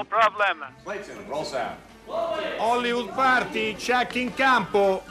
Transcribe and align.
No 0.00 0.06
problem. 0.06 0.64
Clayton, 0.82 1.26
roll 1.28 1.44
sound. 1.44 1.76
Hollywood 2.56 3.12
Party, 3.12 3.74
check 3.74 4.14
in 4.14 4.32
campo. 4.32 5.04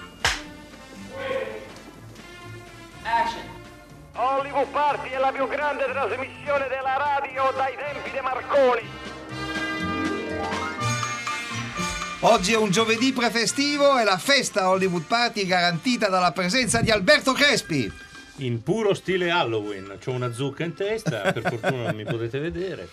Hollywood 4.14 4.68
Party 4.70 5.10
è 5.10 5.20
la 5.20 5.32
più 5.32 5.48
grande 5.48 5.86
trasmissione 5.86 6.68
della 6.68 6.98
radio 6.98 7.52
dai 7.56 7.76
tempi 7.76 8.10
di 8.10 8.20
Marconi. 8.20 8.90
Oggi 12.22 12.54
è 12.54 12.58
un 12.58 12.72
giovedì 12.72 13.14
prefestivo 13.14 14.00
e 14.00 14.04
la 14.04 14.18
festa 14.18 14.70
Hollywood 14.70 15.04
Party 15.04 15.44
è 15.44 15.46
garantita 15.46 16.10
dalla 16.10 16.32
presenza 16.32 16.82
di 16.82 16.90
Alberto 16.90 17.34
Crespi. 17.34 18.08
In 18.38 18.64
puro 18.64 18.96
stile 18.96 19.30
Halloween, 19.30 20.00
ho 20.04 20.12
una 20.12 20.34
zucca 20.34 20.64
in 20.64 20.74
testa, 20.74 21.32
per 21.32 21.44
fortuna 21.44 21.84
non 21.84 21.96
mi 21.96 22.06
potete 22.06 22.40
vedere. 22.40 22.90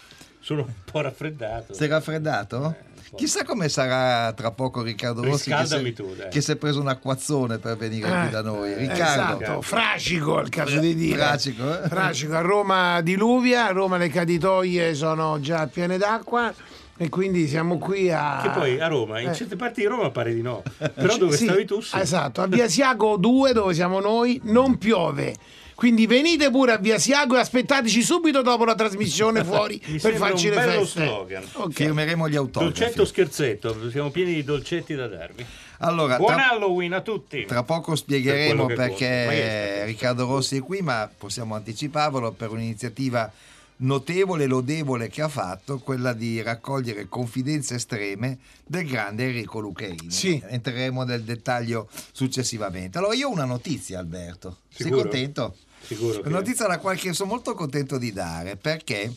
Sono 0.47 0.61
un 0.61 0.73
po' 0.89 1.01
raffreddato. 1.01 1.75
Sei 1.75 1.89
raffreddato? 1.89 2.77
po'. 3.11 3.17
Chissà 3.17 3.43
come 3.43 3.69
sarà 3.69 4.33
tra 4.33 4.53
poco 4.53 4.81
Riccardo 4.81 5.25
Rossi 5.25 5.51
che 5.51 5.67
si, 5.67 5.93
tu, 5.93 6.15
che 6.31 6.41
si 6.41 6.53
è 6.53 6.55
preso 6.55 6.81
un 6.81 6.87
acquazzone 6.87 7.59
per 7.59 7.77
venire 7.77 8.09
qui 8.09 8.31
da 8.31 8.43
noi. 8.43 8.71
Eh, 8.71 8.77
Riccardo, 8.77 9.43
Esatto, 9.43 9.63
fracico 9.63 10.39
è 10.39 10.43
il 10.45 10.49
caso 10.49 10.79
di 10.79 10.95
dire. 10.95 11.19
Fracico, 11.19 11.83
eh? 11.83 11.89
Fracico, 11.89 12.37
a 12.37 12.43
Roma 12.43 13.01
diluvia, 13.01 13.67
a 13.67 13.73
Roma 13.73 13.97
le 13.97 14.09
caditoie 14.09 14.95
sono 14.95 15.41
già 15.41 15.67
piene 15.67 15.99
d'acqua 15.99 16.55
e 16.97 17.09
quindi 17.09 17.49
siamo 17.49 17.79
qui 17.79 18.13
a... 18.13 18.39
Che 18.41 18.51
poi 18.51 18.81
a 18.81 18.87
Roma, 18.87 19.19
in 19.19 19.35
certe 19.35 19.57
parti 19.57 19.81
di 19.81 19.89
Roma 19.89 20.13
pare 20.13 20.33
di 20.33 20.43
no. 20.43 20.63
Però 20.79 21.17
dove 21.17 21.37
Sì, 21.37 21.47
stavi 21.47 21.65
tu 21.65 21.81
sì. 21.81 21.99
Esatto, 21.99 22.41
a 22.41 22.47
Via 22.47 22.69
Siago 22.69 23.17
2 23.17 23.53
dove 23.53 23.75
siamo 23.75 23.99
noi 23.99 24.41
non 24.45 24.79
piove. 24.79 25.35
Quindi 25.77 26.07
venite 26.07 26.51
pure 26.51 26.73
a 26.73 26.79
Via 26.79 26.99
Siago 26.99 27.37
e 27.37 27.41
aspettateci 27.41 28.03
subito 28.03 28.41
dopo 28.41 28.65
la 28.65 28.75
trasmissione 28.75 29.45
fuori 29.47 29.79
per 30.01 30.15
farci 30.15 30.49
un 30.49 30.55
le 30.55 30.61
bello 30.65 30.81
feste. 30.81 31.05
slogan. 31.05 31.45
Ok. 31.53 31.73
firmeremo 31.75 32.29
gli 32.31 32.37
autografi. 32.37 32.79
Dolcetto 32.79 33.05
scherzetto, 33.05 33.91
siamo 33.91 34.11
pieni 34.11 34.33
di 34.33 34.43
dolcetti 34.43 34.95
da 34.95 35.07
darvi. 35.07 35.45
Allora, 35.81 36.17
Buon 36.17 36.33
tra- 36.33 36.51
Halloween 36.53 36.95
a 36.95 37.03
tutti! 37.03 37.45
Tra 37.45 37.63
poco 37.63 37.91
Per 37.91 37.99
spiegheremo 37.99 38.65
che 38.65 38.75
perché 38.75 39.85
Riccardo 39.85 40.25
Rossi 40.25 40.57
è 40.57 40.61
qui, 40.63 40.81
ma 40.81 41.11
possiamo 41.15 41.55
anticiparvelo 41.55 42.33
per 42.33 42.51
un'iniziativa 42.53 43.31
notevole 43.79 44.45
e 44.45 44.47
lodevole 44.47 45.09
che 45.09 45.23
ha 45.23 45.29
fatto, 45.29 45.79
quella 45.79 46.13
di 46.13 46.41
raccogliere 46.43 47.09
confidenze 47.09 47.75
estreme 47.75 48.39
del 48.65 48.87
grande 48.87 49.25
Enrico 49.25 49.59
Luccherini. 49.59 50.11
Sì. 50.11 50.43
Entreremo 50.47 51.03
nel 51.05 51.23
dettaglio 51.23 51.89
successivamente. 52.13 52.99
Allora 52.99 53.15
io 53.15 53.29
ho 53.29 53.33
una 53.33 53.45
notizia 53.45 53.99
Alberto, 53.99 54.61
sei 54.69 54.87
Sicuro? 54.87 55.03
contento? 55.03 55.57
Sicuro 55.81 56.21
Una 56.21 56.39
notizia 56.39 56.65
alla 56.65 56.79
quale 56.79 56.99
sono 57.13 57.31
molto 57.31 57.55
contento 57.55 57.99
di 57.99 58.13
dare 58.13 58.57
perché 58.57 59.13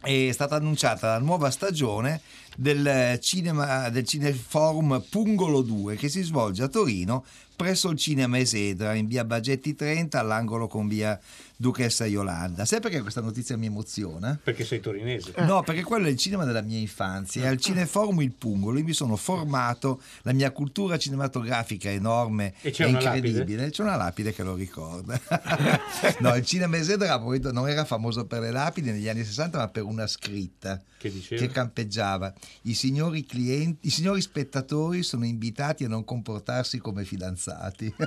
è 0.00 0.30
stata 0.32 0.56
annunciata 0.56 1.08
la 1.08 1.18
nuova 1.18 1.50
stagione 1.50 2.20
del 2.56 3.18
cinema 3.20 3.88
del 3.88 4.04
Cineforum 4.04 5.02
Pungolo 5.08 5.62
2 5.62 5.96
che 5.96 6.08
si 6.08 6.22
svolge 6.22 6.62
a 6.62 6.68
Torino 6.68 7.24
presso 7.56 7.88
il 7.88 7.98
Cinema 7.98 8.38
Esedra 8.38 8.94
in 8.94 9.06
via 9.06 9.24
Bagetti 9.24 9.74
30 9.74 10.18
all'angolo 10.18 10.68
con 10.68 10.88
via 10.88 11.18
Duchessa 11.56 12.04
Yolanda. 12.06 12.64
Sai 12.64 12.80
perché 12.80 13.00
questa 13.00 13.20
notizia 13.20 13.56
mi 13.56 13.66
emoziona? 13.66 14.38
Perché 14.42 14.64
sei 14.64 14.80
torinese. 14.80 15.32
No, 15.38 15.62
perché 15.62 15.82
quello 15.82 16.06
è 16.06 16.10
il 16.10 16.16
cinema 16.16 16.44
della 16.44 16.62
mia 16.62 16.78
infanzia. 16.78 17.44
È 17.44 17.46
al 17.46 17.58
Cineforum 17.60 18.20
Il 18.22 18.32
Pungolo. 18.32 18.78
Io 18.78 18.84
mi 18.84 18.92
sono 18.92 19.16
formato, 19.16 20.00
la 20.22 20.32
mia 20.32 20.50
cultura 20.50 20.98
cinematografica 20.98 21.88
è 21.88 21.94
enorme 21.94 22.54
E 22.60 22.70
c'è 22.70 22.84
è 22.84 22.88
incredibile. 22.88 23.70
C'è 23.70 23.82
una 23.82 23.96
lapide 23.96 24.32
che 24.34 24.42
lo 24.42 24.54
ricorda. 24.54 25.18
no, 26.20 26.34
il 26.34 26.44
cinema 26.44 26.76
Esedra 26.76 27.16
non 27.18 27.68
era 27.68 27.84
famoso 27.84 28.26
per 28.26 28.40
le 28.40 28.50
lapidi 28.50 28.90
negli 28.90 29.08
anni 29.08 29.24
60, 29.24 29.56
ma 29.58 29.68
per 29.68 29.84
una 29.84 30.06
scritta 30.06 30.82
Che 30.98 31.10
diceva? 31.10 31.40
che 31.40 31.48
campeggiava. 31.48 32.32
I 32.62 32.74
signori 32.74 33.24
clienti, 33.24 33.86
i 33.86 33.90
signori 33.90 34.20
spettatori 34.20 35.02
sono 35.02 35.24
invitati 35.24 35.84
a 35.84 35.88
non 35.88 36.04
comportarsi 36.04 36.78
come 36.78 37.04
fidanzati. 37.04 37.94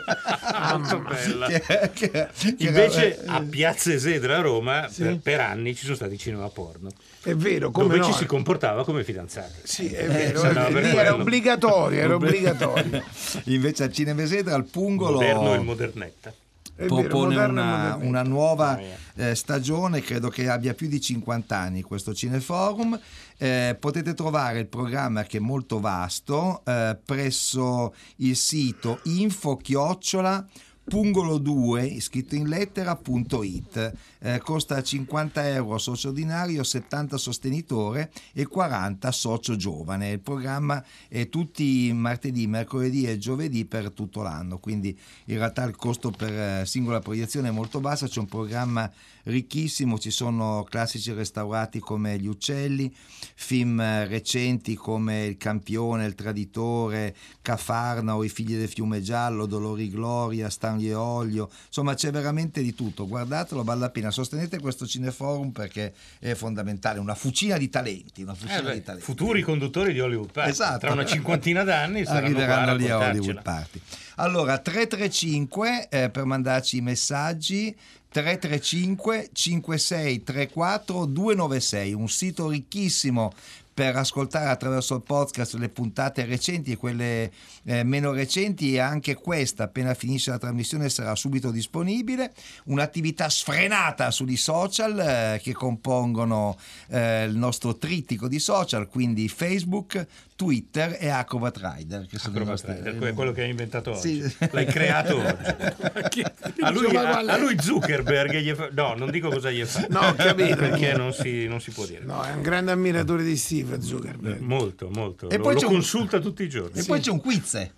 Molto 0.72 1.00
bella. 1.00 1.48
Che- 1.58 1.92
che- 1.94 2.28
che 2.56 2.56
Invece 2.60 3.20
era- 3.24 3.37
a 3.38 3.42
Piazza 3.42 3.92
Esedra 3.92 4.38
a 4.38 4.42
Roma 4.42 4.90
per, 4.96 5.20
per 5.20 5.40
anni 5.40 5.76
ci 5.76 5.84
sono 5.84 5.96
stati 5.96 6.18
cinema 6.18 6.50
porno 6.50 6.90
È 7.22 7.34
vero, 7.34 7.72
come 7.72 7.88
dove 7.88 8.00
no? 8.00 8.06
ci 8.06 8.14
si 8.14 8.26
comportava 8.26 8.84
come 8.84 9.04
fidanzati. 9.04 9.60
Sì, 9.64 9.88
è 9.88 10.08
vero, 10.08 10.40
se 10.40 10.50
è 10.50 10.54
vero. 10.54 11.00
era 11.00 11.14
obbligatorio, 11.14 12.00
era 12.00 12.16
obbligatorio. 12.16 13.04
Invece 13.46 13.84
al 13.84 13.94
Cinema 13.94 14.22
Esedra 14.22 14.56
al 14.56 14.66
Pungolo 14.66 15.20
Moderno 15.20 15.54
e 15.54 15.60
modernetta. 15.60 16.34
Propone 16.76 17.44
una, 17.44 17.98
una 18.00 18.22
nuova 18.22 18.80
eh, 19.16 19.34
stagione, 19.34 20.02
credo 20.02 20.30
che 20.30 20.48
abbia 20.48 20.76
più 20.76 20.88
di 20.88 21.02
50 21.02 21.58
anni 21.58 21.82
questo 21.82 22.14
Cineforum. 22.14 23.00
Eh, 23.36 23.76
potete 23.80 24.14
trovare 24.14 24.60
il 24.60 24.68
programma 24.68 25.24
che 25.24 25.38
è 25.38 25.40
molto 25.40 25.80
vasto 25.80 26.62
eh, 26.66 26.96
presso 27.04 27.96
il 28.18 28.36
sito 28.36 29.00
info 29.04 29.58
chiocciola 29.58 30.46
pungolo2 30.90 32.00
scritto 32.00 32.36
in 32.36 32.48
lettera.it 32.48 33.94
eh, 34.20 34.40
costa 34.40 34.82
50 34.82 35.50
euro 35.50 35.78
socio 35.78 36.10
ordinario 36.10 36.64
70 36.64 37.18
sostenitore 37.18 38.12
e 38.34 38.48
40 38.48 39.12
socio 39.12 39.56
giovane. 39.56 40.12
Il 40.12 40.20
programma 40.20 40.84
è 41.08 41.28
tutti 41.30 41.92
martedì, 41.94 42.48
mercoledì 42.48 43.06
e 43.06 43.18
giovedì 43.18 43.66
per 43.66 43.92
tutto 43.92 44.22
l'anno. 44.22 44.60
Quindi 44.60 44.98
in 45.26 45.38
realtà 45.38 45.64
il 45.64 45.76
costo 45.76 46.12
per 46.12 46.32
eh, 46.32 46.66
singola 46.66 47.00
proiezione 47.00 47.50
è 47.50 47.52
molto 47.52 47.80
basso 47.80 48.08
c'è 48.08 48.20
un 48.20 48.28
programma 48.28 48.90
ricchissimo 49.28 49.98
ci 49.98 50.12
sono 50.12 50.66
classici 50.70 51.12
restaurati 51.14 51.80
come 51.80 52.18
Gli 52.18 52.28
Uccelli 52.28 52.94
film 53.36 53.80
eh, 53.80 54.08
recenti 54.08 54.76
come 54.76 55.26
Il 55.26 55.38
Campione, 55.38 56.06
Il 56.06 56.16
Traditore 56.16 57.16
Cafarnao, 57.42 58.24
I 58.24 58.30
Figli 58.30 58.58
del 58.58 58.68
Fiume 58.68 59.02
Giallo 59.02 59.46
Dolori 59.46 59.90
Gloria, 59.90 60.50
Stanley 60.50 60.90
e 60.90 60.94
Olio 60.94 61.50
insomma 61.68 61.94
c'è 61.94 62.12
veramente 62.12 62.62
di 62.62 62.74
tutto 62.74 63.08
guardatelo, 63.08 63.64
vale 63.64 63.80
la 63.80 63.90
pena 63.90 64.12
sostenete 64.12 64.60
questo 64.60 64.86
cineforum 64.86 65.52
perché 65.52 65.94
è 66.20 66.34
fondamentale 66.34 67.00
una 67.00 67.16
fucina 67.16 67.58
di 67.58 67.70
talenti 67.70 68.24
una 68.24 68.34
fucina 68.34 68.60
Eh 68.60 68.64
beh, 68.64 68.74
di 68.74 68.84
talenti 68.84 69.06
futuri 69.06 69.42
conduttori 69.42 69.94
di 69.94 70.00
Hollywood 70.00 70.32
Party. 70.32 70.50
Esatto. 70.50 70.80
Tra 70.80 70.92
una 70.92 71.06
cinquantina 71.06 71.64
d'anni 71.64 72.04
arriveranno 72.04 72.76
lì 72.76 72.90
a. 72.90 72.98
Hollywood 72.98 73.42
Party. 73.42 73.82
Allora, 74.16 74.58
335 74.58 75.90
eh, 75.90 76.10
per 76.10 76.26
mandarci 76.26 76.78
i 76.78 76.82
messaggi. 76.82 77.76
335 78.10 79.30
5634 79.32 81.06
296, 81.06 81.94
un 81.94 82.10
sito 82.10 82.50
ricchissimo 82.50 83.34
per 83.78 83.96
ascoltare 83.96 84.50
attraverso 84.50 84.96
il 84.96 85.04
podcast 85.04 85.54
le 85.54 85.70
puntate 85.70 86.26
recenti 86.26 86.72
e 86.72 86.78
quelle 86.78 87.32
eh, 87.64 87.84
meno 87.84 88.12
recenti 88.12 88.74
e 88.74 88.80
anche 88.80 89.14
questa 89.14 89.66
appena 89.66 89.94
finisce 89.94 90.32
la 90.32 90.40
trasmissione 90.40 90.90
sarà 90.90 91.14
subito 91.14 91.52
disponibile. 91.52 92.34
Un'attività 92.66 93.30
sfrenata 93.30 94.10
sugli 94.10 94.36
social 94.36 94.98
eh, 94.98 95.40
che 95.44 95.54
compongono 95.54 96.58
eh, 96.88 97.26
il 97.26 97.38
nostro 97.38 97.78
trittico 97.78 98.28
di 98.28 98.40
social 98.40 98.88
quindi 98.88 99.30
Facebook, 99.30 100.08
Twitter 100.38 100.96
e 101.00 101.10
Acrobat 101.10 101.58
Rider 101.60 102.06
che 102.06 102.20
sono 102.20 102.38
Acrobat 102.38 102.64
Rider, 102.64 102.96
que- 102.98 103.14
quello 103.14 103.32
che 103.32 103.42
hai 103.42 103.50
inventato 103.50 103.92
oggi. 103.98 104.22
Sì. 104.22 104.36
L'hai 104.52 104.66
creato 104.68 105.18
oggi. 105.20 106.24
A 106.62 106.70
lui, 106.70 106.88
Ma 106.94 107.18
a- 107.18 107.34
a 107.34 107.38
lui 107.38 107.58
Zuckerberg 107.60 108.38
gli 108.38 108.54
fa... 108.54 108.70
No, 108.72 108.94
non 108.94 109.10
dico 109.10 109.30
cosa 109.30 109.50
gli 109.50 109.66
fa. 109.66 109.88
No, 109.90 110.14
capito. 110.16 110.56
Perché 110.56 110.94
non 110.96 111.12
si, 111.12 111.48
non 111.48 111.60
si 111.60 111.72
può 111.72 111.86
dire. 111.86 112.04
No, 112.06 112.22
è 112.24 112.34
un 112.34 112.44
grande 112.44 112.72
ammiratore 112.72 113.24
di 113.24 113.36
Steve 113.36 113.82
Zuckerberg. 113.82 114.40
Molto, 114.42 114.90
molto. 114.94 115.28
E 115.30 115.38
lo 115.38 115.44
poi 115.44 115.54
lo 115.56 115.60
c'è 115.60 115.66
un- 115.66 115.72
consulta 115.74 116.20
tutti 116.20 116.44
i 116.44 116.50
giorni. 116.50 116.80
e 116.80 116.84
poi 116.86 117.00
c'è 117.00 117.10
un 117.10 117.20
quiz 117.20 117.70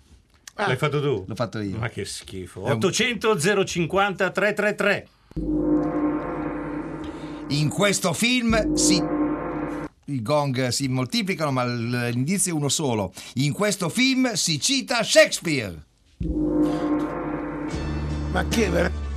L'hai 0.56 0.76
fatto 0.76 1.00
tu? 1.00 1.24
L'ho 1.26 1.34
fatto 1.34 1.58
io. 1.60 1.78
Ma 1.78 1.88
che 1.88 2.04
schifo. 2.04 2.66
È 2.66 2.72
un- 2.72 2.76
800 2.76 3.64
050 3.64 4.30
333. 4.30 5.06
in 7.48 7.68
questo 7.68 8.12
film 8.12 8.74
si 8.74 9.02
i 10.10 10.22
gong 10.22 10.68
si 10.68 10.88
moltiplicano 10.88 11.50
ma 11.50 11.64
l'indizio 11.64 12.52
è 12.52 12.56
uno 12.56 12.68
solo. 12.68 13.12
In 13.34 13.52
questo 13.52 13.88
film 13.88 14.32
si 14.34 14.60
cita 14.60 15.02
Shakespeare. 15.02 15.86
Ma 18.32 18.46
che 18.46 18.68
ver- 18.68 19.09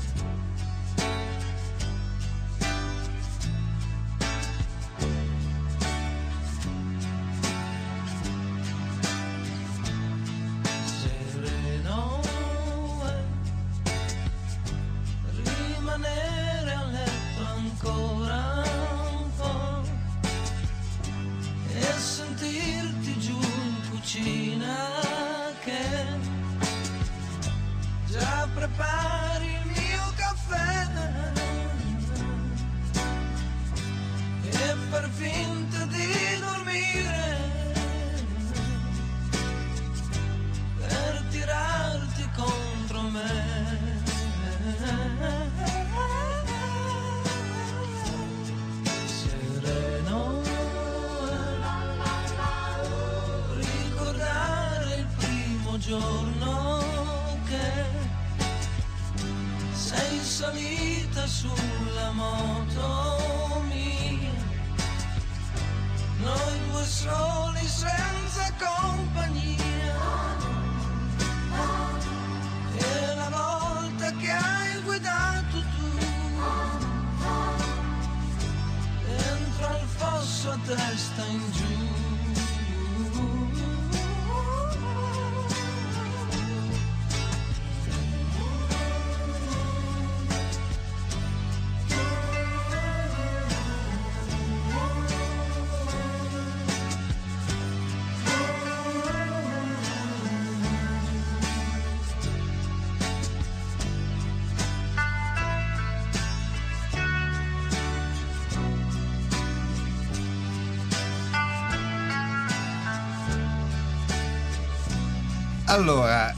Allora, 115.74 116.36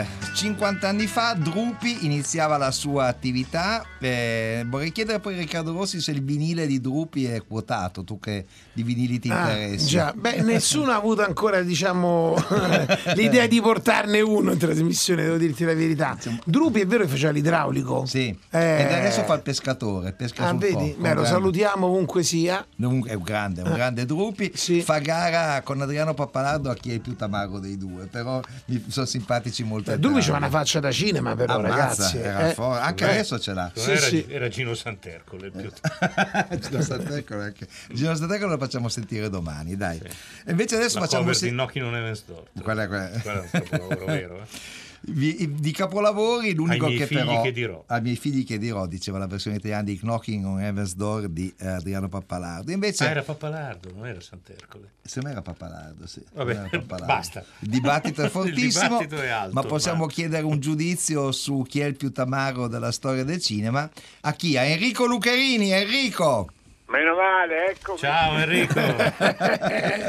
eh, 0.00 0.04
50 0.34 0.88
anni 0.88 1.06
fa 1.06 1.34
Drupi 1.34 2.04
iniziava 2.04 2.56
la 2.56 2.72
sua 2.72 3.06
attività. 3.06 3.86
Eh, 4.00 4.64
vorrei 4.68 4.92
chiedere 4.92 5.20
poi 5.20 5.34
a 5.34 5.38
Riccardo 5.38 5.72
Rossi 5.72 6.00
se 6.00 6.10
il 6.12 6.22
vinile 6.22 6.66
di 6.66 6.80
Drupi 6.80 7.24
è 7.26 7.42
quotato, 7.46 8.04
tu 8.04 8.18
che 8.18 8.44
di 8.72 8.82
vinili 8.82 9.18
ti 9.18 9.30
Ah, 9.30 9.50
interessi. 9.52 9.86
già, 9.88 10.12
beh, 10.16 10.42
nessuno 10.42 10.90
ha 10.92 10.96
avuto 10.96 11.22
ancora, 11.24 11.62
diciamo, 11.62 12.34
l'idea 13.14 13.46
di 13.46 13.60
portarne 13.60 14.20
uno 14.20 14.52
in 14.52 14.58
trasmissione, 14.58 15.22
devo 15.24 15.36
dirti 15.36 15.64
la 15.64 15.74
verità. 15.74 16.16
Drupi 16.44 16.80
è 16.80 16.86
vero 16.86 17.04
che 17.04 17.10
faceva 17.10 17.32
l'idraulico? 17.32 18.04
Sì, 18.06 18.36
Eh, 18.50 18.80
ed 18.82 18.92
adesso 18.92 19.22
fa 19.24 19.34
il 19.34 19.42
pescatore, 19.42 20.12
pesca 20.12 20.44
Ah, 20.46 20.48
sul 20.50 20.58
vedi? 20.58 20.74
Beh, 20.98 21.08
lo 21.08 21.22
grande- 21.22 21.26
salutiamo 21.28 21.86
ovunque 21.86 22.22
sia. 22.22 22.64
Comunque 22.80 23.10
è 23.10 23.14
un 23.14 23.22
grande, 23.22 23.62
un 23.62 23.72
grande 23.72 24.04
Drupi. 24.04 24.52
Sì. 24.54 24.80
Fa 24.82 24.98
gara 24.98 25.62
con 25.62 25.80
Adriano 25.80 26.14
Pappalardo 26.14 26.70
a 26.70 26.74
chi 26.74 26.90
è 26.90 26.94
il 26.94 27.00
più 27.00 27.16
tamaro 27.16 27.58
dei 27.58 27.76
due, 27.78 28.06
però 28.06 28.40
mi 28.66 28.84
sono 28.88 29.06
simpatici 29.06 29.62
molto. 29.64 29.92
Eh, 29.92 29.98
Drupi 29.98 30.20
c'ha 30.20 30.36
una 30.36 30.48
faccia 30.50 30.80
da 30.80 30.90
cinema, 30.90 31.34
però, 31.34 31.54
Ammazza, 31.56 31.74
ragazzi. 31.76 32.18
era 32.18 32.50
eh. 32.50 32.54
for- 32.54 32.78
anche 32.80 33.04
Eh. 33.04 33.10
adesso 33.10 33.38
ce 33.38 33.52
l'ha. 33.54 33.70
Sì, 33.74 33.85
era, 33.92 34.06
sì. 34.06 34.26
era 34.28 34.48
Gino 34.48 34.74
Santercole 34.74 35.50
più 35.50 35.70
Gino 36.60 36.82
Statecolo 36.82 37.42
anche. 37.42 37.66
Gino 37.92 38.14
Statecolo 38.14 38.52
lo 38.52 38.58
facciamo 38.58 38.88
sentire 38.88 39.28
domani, 39.30 39.76
dai. 39.76 39.98
E 40.44 40.50
invece 40.50 40.76
adesso 40.76 40.98
la 40.98 41.04
facciamo 41.04 41.22
cover 41.22 41.36
se- 41.36 41.46
di 41.46 41.52
Knocking 41.52 41.84
on 41.84 41.94
Heaven's 41.94 42.24
Door. 42.26 42.44
Quella- 42.62 42.86
quella- 42.88 43.08
Quello 43.20 43.40
è 43.40 43.42
un 43.42 43.50
capolavoro 43.50 44.04
vero. 44.06 44.40
eh. 44.42 44.84
Di 45.08 45.70
capolavori 45.72 46.52
l'unico 46.52 46.88
che 46.88 47.06
però 47.06 47.40
che 47.42 47.52
dirò. 47.52 47.84
ai 47.86 48.02
miei 48.02 48.16
figli 48.16 48.44
che 48.44 48.58
dirò 48.58 48.86
diceva 48.86 49.18
la 49.18 49.26
versione 49.28 49.58
italiana 49.58 49.84
di 49.84 49.96
Knocking 49.98 50.44
on 50.44 50.60
Heaven's 50.60 50.94
Door 50.96 51.28
di 51.28 51.54
eh, 51.58 51.66
Adriano 51.68 52.08
Pappalardo 52.08 52.72
invece 52.72 53.04
Ah, 53.06 53.10
era 53.10 53.22
Pappalardo, 53.22 53.92
non 53.94 54.06
era 54.06 54.20
Santercole. 54.20 54.90
secondo 55.02 55.28
me 55.28 55.32
era 55.34 55.42
Pappalardo 55.42 56.06
sì. 56.06 56.22
Vabbè, 56.34 56.50
Era 56.50 56.68
Pappalardo. 56.68 57.06
basta. 57.06 57.44
il 57.60 57.68
dibattito 57.68 58.22
è 58.22 58.28
fortissimo 58.30 58.84
dibattito 58.98 59.22
è 59.22 59.28
alto, 59.28 59.54
ma 59.54 59.62
possiamo 59.62 60.00
ormai. 60.02 60.14
chiedere 60.14 60.42
un 60.44 60.58
giudizio 60.58 61.30
su 61.30 61.62
chi 61.68 61.80
è 61.80 61.84
il 61.84 61.96
più 61.96 62.10
tamaro 62.10 62.66
della 62.66 62.90
storia 62.90 63.22
del 63.22 63.40
cinema 63.40 63.88
a 64.22 64.32
chi? 64.32 64.56
a 64.56 64.62
Enrico 64.64 65.06
Lucarini 65.06 65.70
Enrico 65.70 66.50
Meno 66.86 67.14
male, 67.16 67.70
eccomi. 67.70 67.98
Ciao 67.98 68.38
Enrico. 68.38 68.74
c'è, 68.74 70.04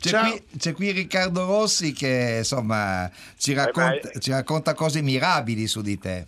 Ciao. 0.00 0.30
qui, 0.30 0.44
c'è 0.58 0.72
qui 0.72 0.90
Riccardo 0.90 1.46
Rossi 1.46 1.92
che 1.92 2.36
insomma 2.38 3.08
ci 3.36 3.54
racconta, 3.54 4.10
ma- 4.12 4.20
ci 4.20 4.30
racconta 4.30 4.74
cose 4.74 5.00
mirabili 5.00 5.66
su 5.66 5.80
di 5.80 5.98
te. 5.98 6.26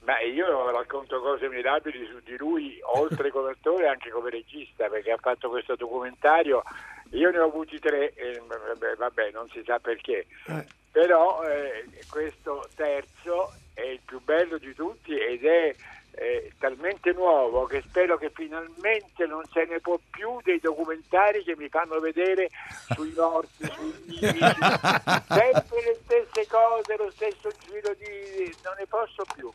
Beh, 0.00 0.26
io 0.34 0.70
racconto 0.70 1.20
cose 1.22 1.48
mirabili 1.48 2.06
su 2.06 2.20
di 2.22 2.36
lui, 2.36 2.78
oltre 2.96 3.30
come 3.30 3.52
attore 3.52 3.88
anche 3.88 4.10
come 4.10 4.28
regista, 4.28 4.88
perché 4.88 5.12
ha 5.12 5.18
fatto 5.18 5.48
questo 5.48 5.74
documentario. 5.76 6.62
Io 7.12 7.30
ne 7.30 7.38
ho 7.38 7.46
avuti 7.46 7.78
tre, 7.78 8.12
e, 8.12 8.42
vabbè, 8.46 8.96
vabbè, 8.96 9.30
non 9.32 9.48
si 9.50 9.62
sa 9.64 9.78
perché. 9.78 10.26
Eh. 10.46 10.66
Però 10.90 11.42
eh, 11.44 11.88
questo 12.10 12.68
terzo 12.74 13.54
è 13.72 13.82
il 13.82 14.00
più 14.04 14.20
bello 14.22 14.58
di 14.58 14.74
tutti 14.74 15.16
ed 15.18 15.44
è 15.44 15.74
eh, 16.24 16.52
talmente 16.58 17.12
nuovo 17.12 17.66
che 17.66 17.82
spero 17.86 18.16
che 18.16 18.30
finalmente 18.30 19.26
non 19.26 19.42
se 19.52 19.66
ne 19.68 19.78
può 19.80 19.98
più 20.10 20.40
dei 20.42 20.58
documentari 20.58 21.44
che 21.44 21.54
mi 21.54 21.68
fanno 21.68 22.00
vedere 22.00 22.48
sui 22.94 23.12
morti, 23.14 23.70
sui 23.70 23.92
vivi, 24.06 24.38
sempre 25.28 25.82
le 25.84 25.98
stesse 26.02 26.46
cose, 26.48 26.96
lo 26.96 27.10
stesso 27.10 27.50
giro 27.66 27.92
di... 27.98 28.56
non 28.62 28.74
ne 28.78 28.86
posso 28.86 29.24
più. 29.34 29.52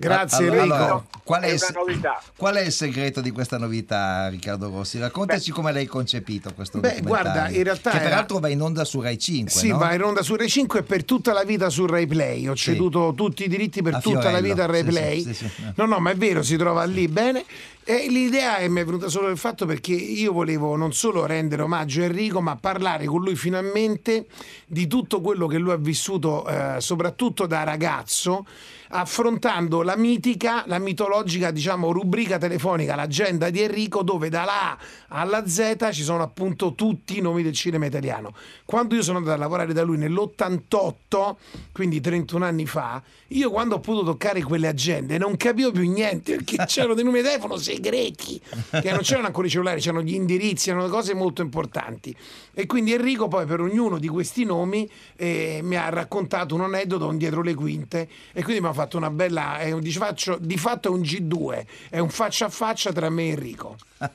Grazie 0.00 0.46
Allora, 0.48 0.56
Enrico. 0.62 0.74
allora, 0.76 1.04
qual, 1.22 1.42
è 1.42 1.46
È 1.48 1.50
il, 1.52 1.60
una 1.68 1.78
novità. 1.80 2.22
qual 2.34 2.54
è 2.54 2.60
il 2.62 2.72
segreto 2.72 3.20
di 3.20 3.30
questa 3.32 3.58
novità, 3.58 4.28
Riccardo 4.28 4.70
Rossi? 4.70 4.98
Raccontaci 4.98 5.50
come 5.50 5.72
l'hai 5.72 5.84
concepito 5.84 6.54
questo 6.54 6.80
Beh, 6.80 7.02
guarda, 7.02 7.50
in 7.50 7.62
realtà 7.62 7.90
che 7.90 7.96
era- 7.98 8.08
peraltro 8.08 8.38
va 8.38 8.48
in 8.48 8.62
onda 8.62 8.84
su 8.86 9.02
Rai 9.02 9.18
5, 9.18 9.50
Sì, 9.52 9.68
no? 9.68 9.76
va 9.76 9.92
in 9.92 10.02
onda 10.02 10.22
su 10.22 10.36
Rai 10.36 10.48
5 10.48 10.78
e 10.78 10.82
per 10.84 11.04
tutta 11.04 11.34
la 11.34 11.44
vita 11.44 11.68
su 11.68 11.84
Rai 11.84 12.06
Play. 12.06 12.48
Ho 12.48 12.54
Sì. 12.56 12.70
ceduto 12.72 13.12
tutti 13.14 13.44
i 13.44 13.48
diritti 13.48 13.82
per 13.82 13.96
A 13.96 14.00
tutta 14.00 14.14
la 14.16 14.38
Fiorello. 14.38 14.46
vita 14.48 14.62
a 14.64 14.66
Rai 14.68 14.80
Sì, 14.84 14.88
Play. 14.88 15.20
sì, 15.22 15.34
sì, 15.34 15.48
sì. 15.48 15.62
No, 15.74 15.84
no, 15.84 15.98
ma 15.98 16.10
è 16.12 16.16
vero, 16.16 16.42
si 16.42 16.56
trova 16.56 16.84
lì 16.84 17.06
bene. 17.06 17.44
E 17.84 18.06
l'idea 18.08 18.56
è- 18.56 18.68
mi 18.68 18.80
è 18.80 18.84
venuta 18.86 19.08
solo 19.08 19.26
del 19.26 19.36
fatto 19.36 19.66
perché 19.66 19.92
io 19.92 20.32
volevo 20.32 20.76
non 20.76 20.94
solo 20.94 21.26
rendere 21.26 21.60
omaggio 21.60 22.00
a 22.00 22.04
Enrico, 22.04 22.40
ma 22.40 22.56
parlare 22.56 23.04
con 23.04 23.20
lui 23.22 23.36
finalmente 23.36 24.24
di 24.66 24.86
tutto 24.86 25.20
quello 25.20 25.46
che 25.46 25.58
lui 25.58 25.72
ha 25.72 25.76
vissuto, 25.76 26.46
eh, 26.46 26.76
soprattutto 26.78 27.44
da 27.46 27.64
ragazzo, 27.64 28.46
affrontando 28.92 29.82
la 29.82 29.96
mitica, 29.96 30.64
la 30.66 30.78
mitologica, 30.78 31.50
diciamo, 31.50 31.92
rubrica 31.92 32.38
telefonica, 32.38 32.94
l'agenda 32.94 33.50
di 33.50 33.60
Enrico, 33.60 34.02
dove 34.02 34.28
dalla 34.28 34.72
A 34.72 34.78
alla 35.08 35.46
Z 35.46 35.88
ci 35.92 36.02
sono 36.02 36.22
appunto 36.22 36.74
tutti 36.74 37.18
i 37.18 37.20
nomi 37.20 37.42
del 37.42 37.52
cinema 37.52 37.86
italiano. 37.86 38.34
Quando 38.64 38.94
io 38.94 39.02
sono 39.02 39.18
andato 39.18 39.36
a 39.36 39.40
lavorare 39.40 39.72
da 39.72 39.82
lui 39.82 39.96
nell'88, 39.98 41.34
quindi 41.72 42.00
31 42.00 42.44
anni 42.44 42.66
fa, 42.66 43.02
io 43.28 43.50
quando 43.50 43.76
ho 43.76 43.80
potuto 43.80 44.12
toccare 44.12 44.42
quelle 44.42 44.66
agende 44.66 45.18
non 45.18 45.36
capivo 45.36 45.70
più 45.70 45.88
niente 45.88 46.36
perché 46.36 46.56
c'erano 46.66 46.94
dei 46.94 47.04
numeri 47.04 47.22
di 47.22 47.28
telefono 47.28 47.56
segreti, 47.56 48.40
che 48.80 48.90
non 48.90 49.00
c'erano 49.00 49.26
ancora 49.26 49.46
i 49.46 49.50
cellulari, 49.50 49.80
c'erano 49.80 50.02
gli 50.02 50.14
indirizzi, 50.14 50.70
erano 50.70 50.88
cose 50.88 51.14
molto 51.14 51.42
importanti. 51.42 52.14
E 52.52 52.66
quindi 52.66 52.92
Enrico 52.92 53.28
poi 53.28 53.46
per 53.46 53.60
ognuno 53.60 53.98
di 53.98 54.08
questi 54.08 54.44
nomi 54.44 54.88
eh, 55.16 55.60
mi 55.62 55.76
ha 55.76 55.88
raccontato 55.88 56.54
un 56.54 56.62
aneddoto 56.62 57.06
un 57.06 57.16
dietro 57.16 57.42
le 57.42 57.54
quinte 57.54 58.08
e 58.32 58.42
quindi 58.42 58.60
mi 58.60 58.68
ha 58.68 58.72
fatto 58.72 58.79
una 58.96 59.10
bella, 59.10 59.58
è 59.58 59.70
un, 59.72 59.80
di, 59.80 59.92
faccio- 59.92 60.38
di 60.38 60.56
fatto 60.56 60.88
è 60.88 60.90
un 60.90 61.00
G2, 61.00 61.66
è 61.90 61.98
un 61.98 62.08
faccia 62.10 62.46
a 62.46 62.48
faccia 62.48 62.92
tra 62.92 63.08
me 63.10 63.24
e 63.24 63.28
Enrico. 63.30 63.76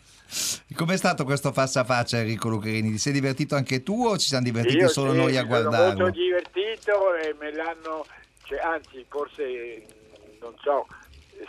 Com'è 0.76 0.98
stato 0.98 1.24
questo 1.24 1.52
faccia 1.52 1.82
a 1.82 1.84
faccia, 1.84 2.18
Enrico 2.18 2.50
Lucarini? 2.50 2.92
Ti 2.92 2.98
sei 2.98 3.14
divertito 3.14 3.56
anche 3.56 3.84
tu 3.84 4.06
o 4.06 4.18
ci 4.18 4.28
siamo 4.28 4.44
divertiti 4.44 4.78
Io 4.78 4.90
solo 4.90 5.12
sì, 5.12 5.18
noi 5.18 5.38
a 5.38 5.44
mi 5.44 5.50
sono 5.50 5.62
guardarlo? 5.70 6.04
molto 6.04 6.20
divertito 6.20 7.16
e 7.16 7.36
me 7.40 7.54
l'hanno, 7.54 8.06
cioè, 8.44 8.60
anzi 8.60 9.06
forse 9.08 9.86
non 10.42 10.54
so 10.62 10.86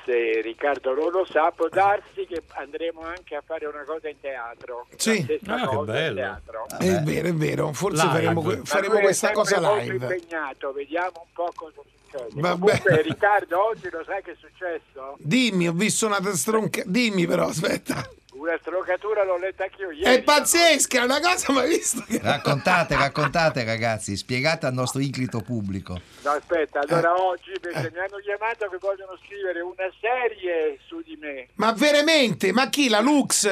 se 0.04 0.40
Riccardo 0.40 0.94
non 0.94 1.10
lo 1.10 1.26
sa, 1.30 1.52
può 1.54 1.68
darsi 1.68 2.26
che 2.26 2.42
andremo 2.54 3.02
anche 3.02 3.36
a 3.36 3.42
fare 3.44 3.66
una 3.66 3.84
cosa 3.84 4.08
in 4.08 4.18
teatro. 4.20 4.86
Sì. 4.96 5.38
Ah, 5.46 5.68
che 5.68 5.76
bello. 5.84 6.14
teatro. 6.14 6.66
È 6.78 7.00
vero, 7.02 7.28
è 7.28 7.34
vero, 7.34 7.72
forse 7.72 8.02
Live. 8.02 8.12
faremo, 8.14 8.42
faremo 8.64 8.98
questa 8.98 9.32
cosa 9.32 9.74
live. 9.76 9.94
impegnato, 9.94 10.72
vediamo 10.72 11.24
un 11.24 11.32
po' 11.32 11.52
cosa 11.54 11.80
succede. 12.18 12.40
Vabbè. 12.40 12.58
Comunque 12.58 13.02
Riccardo 13.02 13.64
oggi 13.64 13.88
lo 13.90 14.02
sai 14.04 14.22
che 14.22 14.32
è 14.32 14.36
successo? 14.40 15.16
Dimmi, 15.18 15.68
ho 15.68 15.72
visto 15.72 16.06
una 16.06 16.20
stronca. 16.34 16.82
Dimmi 16.84 17.26
però, 17.26 17.46
aspetta. 17.48 18.08
Una 18.32 18.56
stroncatura 18.60 19.24
l'ho 19.24 19.38
letta 19.38 19.64
anch'io 19.64 19.90
ieri. 19.90 20.16
È 20.16 20.22
pazzesca, 20.22 21.00
è 21.00 21.04
una 21.04 21.20
cosa 21.20 21.52
mai 21.52 21.68
visto 21.68 22.04
che. 22.06 22.20
Raccontate, 22.22 22.94
raccontate 22.94 23.64
ragazzi, 23.64 24.14
spiegate 24.14 24.66
al 24.66 24.74
nostro 24.74 25.00
inclito 25.00 25.40
pubblico. 25.40 25.98
No, 26.22 26.30
aspetta, 26.32 26.80
Eh. 26.80 26.92
allora 26.92 27.14
oggi 27.18 27.52
perché 27.58 27.90
mi 27.94 27.98
hanno 27.98 28.18
chiamato 28.22 28.68
che 28.68 28.76
vogliono 28.78 29.16
scrivere 29.24 29.60
una 29.62 29.90
serie 29.98 30.78
su 30.86 31.00
di 31.02 31.16
me. 31.18 31.48
Ma 31.54 31.72
veramente? 31.72 32.52
Ma 32.52 32.68
chi? 32.68 32.88
La 32.90 33.00
Lux? 33.00 33.48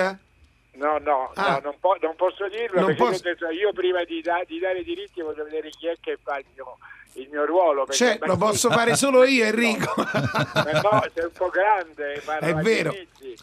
No, 0.76 0.98
no, 0.98 1.30
Ah. 1.34 1.52
no 1.52 1.60
non, 1.62 1.76
po- 1.80 1.96
non 2.02 2.14
posso 2.16 2.46
dirlo 2.48 2.80
Non 2.80 2.94
perché 2.94 3.02
posso- 3.36 3.48
io 3.50 3.72
prima 3.72 4.04
di, 4.04 4.20
da- 4.20 4.42
di 4.46 4.58
dare 4.58 4.80
i 4.80 4.84
diritti 4.84 5.22
voglio 5.22 5.44
vedere 5.44 5.70
chi 5.70 5.86
è 5.86 5.94
che 6.00 6.18
fa 6.22 6.36
il 6.38 6.44
mio, 6.52 6.78
il 7.14 7.28
mio 7.30 7.44
ruolo. 7.44 7.86
Cioè, 7.88 8.18
lo 8.22 8.36
posso 8.36 8.70
fare 8.70 8.96
solo 8.96 9.24
io, 9.26 9.44
Enrico. 9.44 9.92
Ma 9.96 10.80
no, 10.82 11.04
sei 11.12 11.24
un 11.24 11.32
po' 11.32 11.48
grande. 11.50 12.22
È 12.40 12.54
vero. 12.54 12.94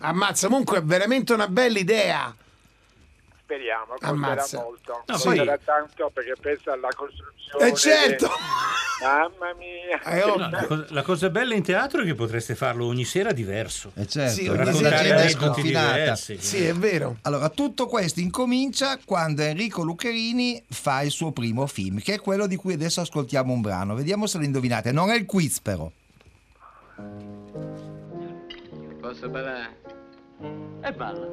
Ammazza, 0.01 0.47
comunque 0.47 0.77
è 0.79 0.83
veramente 0.83 1.33
una 1.33 1.47
bella 1.47 1.79
idea. 1.79 2.35
Speriamo, 3.51 3.85
costerà 3.99 4.11
Ammazza. 4.11 4.61
molto. 4.61 4.91
No, 5.05 5.13
costerà 5.13 5.57
tanto 5.63 6.09
perché 6.13 6.33
pensa 6.39 6.71
alla 6.73 6.87
costruzione. 6.95 7.67
Eh 7.67 7.73
certo! 7.75 8.29
Mamma 9.01 9.53
mia. 9.57 10.25
No, 10.25 10.35
la, 10.37 10.65
cosa, 10.65 10.85
la 10.89 11.01
cosa 11.01 11.29
bella 11.29 11.55
in 11.55 11.63
teatro 11.63 12.01
è 12.01 12.05
che 12.05 12.13
potreste 12.15 12.55
farlo 12.55 12.85
ogni 12.85 13.03
sera 13.03 13.31
diverso. 13.33 13.91
Eh 13.95 14.07
certo, 14.07 14.33
Sì, 14.33 14.45
la 14.45 14.53
ogni 14.61 14.73
sera 14.73 14.99
è 14.99 15.29
sconfinata. 15.29 15.93
diversi. 15.93 16.37
Sì, 16.41 16.63
è 16.65 16.73
vero. 16.73 17.17
Allora, 17.23 17.49
tutto 17.49 17.87
questo 17.87 18.19
incomincia 18.19 18.97
quando 19.03 19.41
Enrico 19.41 19.83
Luccherini 19.83 20.63
fa 20.69 21.01
il 21.01 21.11
suo 21.11 21.31
primo 21.31 21.65
film, 21.67 21.99
che 21.99 22.13
è 22.15 22.19
quello 22.21 22.47
di 22.47 22.55
cui 22.55 22.73
adesso 22.73 23.01
ascoltiamo 23.01 23.51
un 23.51 23.61
brano. 23.61 23.95
Vediamo 23.95 24.27
se 24.27 24.37
lo 24.37 24.43
indovinate. 24.45 24.91
Non 24.91 25.09
è 25.09 25.15
il 25.15 25.25
quiz, 25.25 25.59
però. 25.59 25.89
Posso 29.01 29.27
ballare? 29.29 29.79
E 30.83 30.93
balla. 30.93 31.27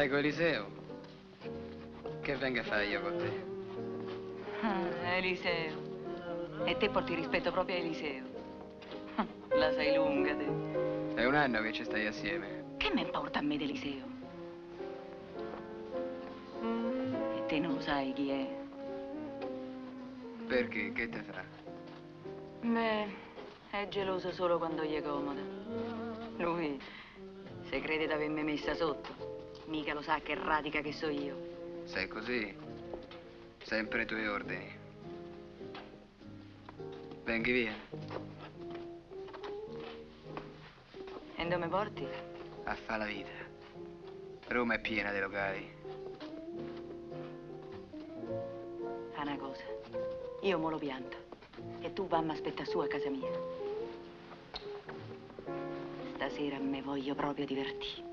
Stai 0.00 0.08
con 0.08 0.18
Eliseo. 0.20 0.66
Che 2.22 2.36
venga 2.36 2.62
a 2.62 2.64
fare 2.64 2.86
io 2.86 3.02
con 3.02 3.16
te? 3.18 3.44
Ah, 4.62 5.16
Eliseo. 5.16 6.64
E 6.64 6.74
te 6.78 6.88
porti 6.88 7.14
rispetto 7.14 7.50
proprio 7.52 7.76
a 7.76 7.78
Eliseo. 7.80 8.24
La 9.50 9.70
sai 9.74 9.94
lunga, 9.94 10.34
te. 10.34 11.20
È 11.20 11.26
un 11.26 11.34
anno 11.34 11.60
che 11.60 11.72
ci 11.72 11.84
stai 11.84 12.06
assieme. 12.06 12.76
Che 12.78 12.90
me 12.94 13.02
importa 13.02 13.40
a 13.40 13.42
me 13.42 13.58
di 13.58 13.64
Eliseo? 13.64 14.04
E 17.36 17.46
te 17.46 17.58
non 17.58 17.74
lo 17.74 17.80
sai 17.82 18.14
chi 18.14 18.30
è? 18.30 18.48
Perché? 20.46 20.92
Che 20.92 21.08
te 21.10 21.22
fa? 21.24 21.44
Beh, 22.62 23.06
è 23.68 23.86
geloso 23.88 24.32
solo 24.32 24.56
quando 24.56 24.82
gli 24.82 24.94
è 24.94 25.02
comodo. 25.02 25.40
Lui, 26.38 26.80
se 27.68 27.80
crede 27.80 28.06
di 28.06 28.12
avermi 28.12 28.42
messa 28.42 28.74
sotto, 28.74 29.29
mica 29.70 29.94
lo 29.94 30.02
sa 30.02 30.18
che 30.20 30.34
radica 30.34 30.80
che 30.80 30.92
so 30.92 31.08
io. 31.08 31.82
Sei 31.84 32.08
così? 32.08 32.54
Sempre 33.62 34.00
ai 34.00 34.06
tuoi 34.06 34.26
ordini. 34.26 34.78
Venghi 37.24 37.52
via. 37.52 37.74
E 41.36 41.44
dove 41.44 41.56
mi 41.56 41.68
porti? 41.68 42.06
A 42.64 42.74
fa 42.74 42.96
la 42.96 43.06
vita. 43.06 43.30
Roma 44.48 44.74
è 44.74 44.80
piena 44.80 45.12
di 45.12 45.20
locali. 45.20 45.72
Fa 49.12 49.22
una 49.22 49.36
cosa. 49.36 49.64
Io 50.42 50.58
mo 50.58 50.70
lo 50.70 50.78
pianto. 50.78 51.16
E 51.80 51.92
tu 51.92 52.08
vammi 52.08 52.30
a 52.30 52.32
aspettare 52.32 52.68
su 52.68 52.78
a 52.78 52.88
casa 52.88 53.08
mia. 53.08 53.30
Stasera 56.14 56.58
me 56.58 56.82
voglio 56.82 57.14
proprio 57.14 57.46
divertire. 57.46 58.09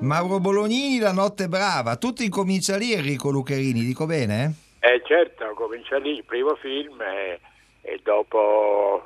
Mauro 0.00 0.38
Bolognini, 0.40 0.98
La 0.98 1.12
notte 1.12 1.48
brava. 1.48 1.96
Tutto 1.96 2.22
incomincia 2.22 2.76
lì, 2.76 2.92
Enrico 2.92 3.30
Luccherini, 3.30 3.80
dico 3.84 4.06
bene? 4.06 4.52
Eh 4.80 5.02
certo, 5.04 5.52
comincia 5.54 5.96
lì 5.98 6.16
il 6.16 6.24
primo 6.24 6.54
film 6.56 7.00
e, 7.00 7.40
e 7.80 8.00
dopo 8.02 9.02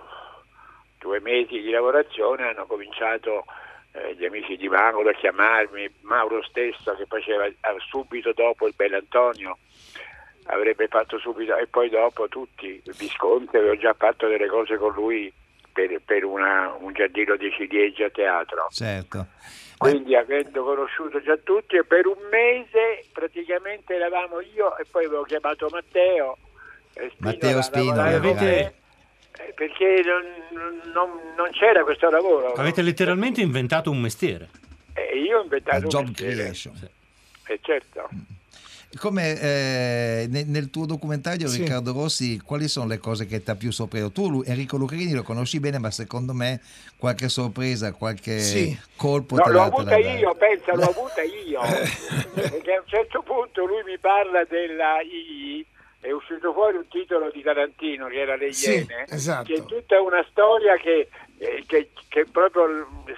due 0.99 1.21
mesi 1.21 1.61
di 1.61 1.71
lavorazione 1.71 2.43
hanno 2.49 2.67
cominciato 2.67 3.45
eh, 3.93 4.15
gli 4.17 4.25
amici 4.27 4.57
di 4.57 4.69
Mauro 4.69 5.09
a 5.09 5.15
chiamarmi, 5.15 5.89
Mauro 6.03 6.43
stesso 6.43 6.95
che 6.97 7.07
faceva 7.07 7.47
eh, 7.47 7.57
subito 7.89 8.33
dopo 8.35 8.67
il 8.67 8.75
Bell'Antonio 8.77 9.57
avrebbe 10.45 10.89
fatto 10.89 11.19
subito 11.19 11.57
e 11.57 11.67
poi 11.69 11.89
dopo 11.89 12.27
tutti, 12.29 12.83
Visconti 12.99 13.57
avevo 13.57 13.77
già 13.77 13.95
fatto 13.95 14.27
delle 14.27 14.49
cose 14.49 14.77
con 14.77 14.93
lui 14.93 15.33
per, 15.73 16.01
per 16.05 16.25
una- 16.25 16.75
un 16.79 16.93
giardino 16.93 17.37
di 17.37 17.51
ciliegie 17.53 18.05
a 18.07 18.11
teatro. 18.11 18.67
Certo. 18.71 19.27
Quindi 19.81 20.15
avendo 20.15 20.63
conosciuto 20.63 21.23
già 21.23 21.39
tutti 21.43 21.77
e 21.77 21.85
per 21.85 22.07
un 22.07 22.19
mese 22.31 23.07
praticamente 23.13 23.95
eravamo 23.95 24.41
io 24.41 24.77
e 24.77 24.85
poi 24.91 25.07
avevo 25.07 25.23
chiamato 25.23 25.69
Matteo 25.71 26.37
Spinola 26.93 27.15
Matteo 27.19 27.57
lavorare 27.57 28.19
con 28.21 28.29
avete- 28.31 28.75
eh, 29.39 29.53
perché 29.55 30.03
non, 30.05 30.93
non- 30.93 31.21
non 31.35 31.51
c'era 31.53 31.83
questo 31.83 32.11
lavoro. 32.11 32.53
Avete 32.53 32.83
letteralmente 32.83 33.41
inventato 33.41 33.91
un 33.91 34.01
mestiere. 34.03 34.51
E 34.93 35.19
io 35.19 35.39
ho 35.39 35.43
inventato 35.45 35.79
La 35.79 35.83
un 35.85 35.89
job 35.89 36.07
mestiere. 36.09 36.35
creation. 36.35 36.75
Eh, 37.47 37.59
certo. 37.63 38.09
Come 38.99 39.41
eh, 39.41 40.27
ne- 40.29 40.43
nel 40.45 40.69
tuo 40.69 40.85
documentario, 40.85 41.47
Sì. 41.47 41.59
Riccardo 41.63 41.93
Rossi, 41.93 42.41
quali 42.45 42.67
sono 42.67 42.89
le 42.89 42.99
cose 42.99 43.25
che 43.25 43.41
ti 43.41 43.49
ha 43.51 43.55
più 43.55 43.71
sorpreso? 43.71 44.11
Tu, 44.11 44.43
Enrico 44.45 44.77
Luccherini, 44.77 45.13
lo 45.13 45.23
conosci 45.23 45.61
bene, 45.61 45.79
ma 45.79 45.93
secondo 45.93 46.33
me 46.35 46.61
qualche 46.97 47.29
sorpresa, 47.29 47.93
qualche 47.93 48.41
Sì. 48.41 48.77
colpo 48.97 49.37
No, 49.37 49.43
te 49.43 49.51
l'ho 49.51 49.59
l'ha- 49.59 49.69
te 49.69 49.75
avuta 49.77 49.97
l'ha 49.97 50.03
dato. 50.03 50.19
io, 50.19 50.35
pensa, 50.35 50.75
l'ho 50.75 50.83
avuta 50.89 51.23
io. 51.23 51.61
Perché 52.35 52.73
a 52.75 52.81
un 52.81 52.87
certo 52.87 53.23
punto 53.23 53.65
lui 53.65 53.83
mi 53.87 53.97
parla 53.99 54.43
della 54.49 55.01
I, 55.03 55.65
è 56.01 56.11
uscito 56.11 56.53
fuori 56.53 56.79
un 56.79 56.89
titolo 56.89 57.31
di 57.31 57.43
Tarantino 57.43 58.09
che 58.09 58.21
era 58.21 58.35
Le 58.35 58.53
Sì, 58.53 58.71
Iene, 58.73 59.05
esatto. 59.09 59.45
che 59.53 59.55
è 59.61 59.65
tutta 59.67 60.01
una 60.01 60.27
storia 60.31 60.75
che, 60.79 61.09
eh, 61.43 61.65
che- 61.67 61.89
che 62.09 62.27
proprio 62.31 62.65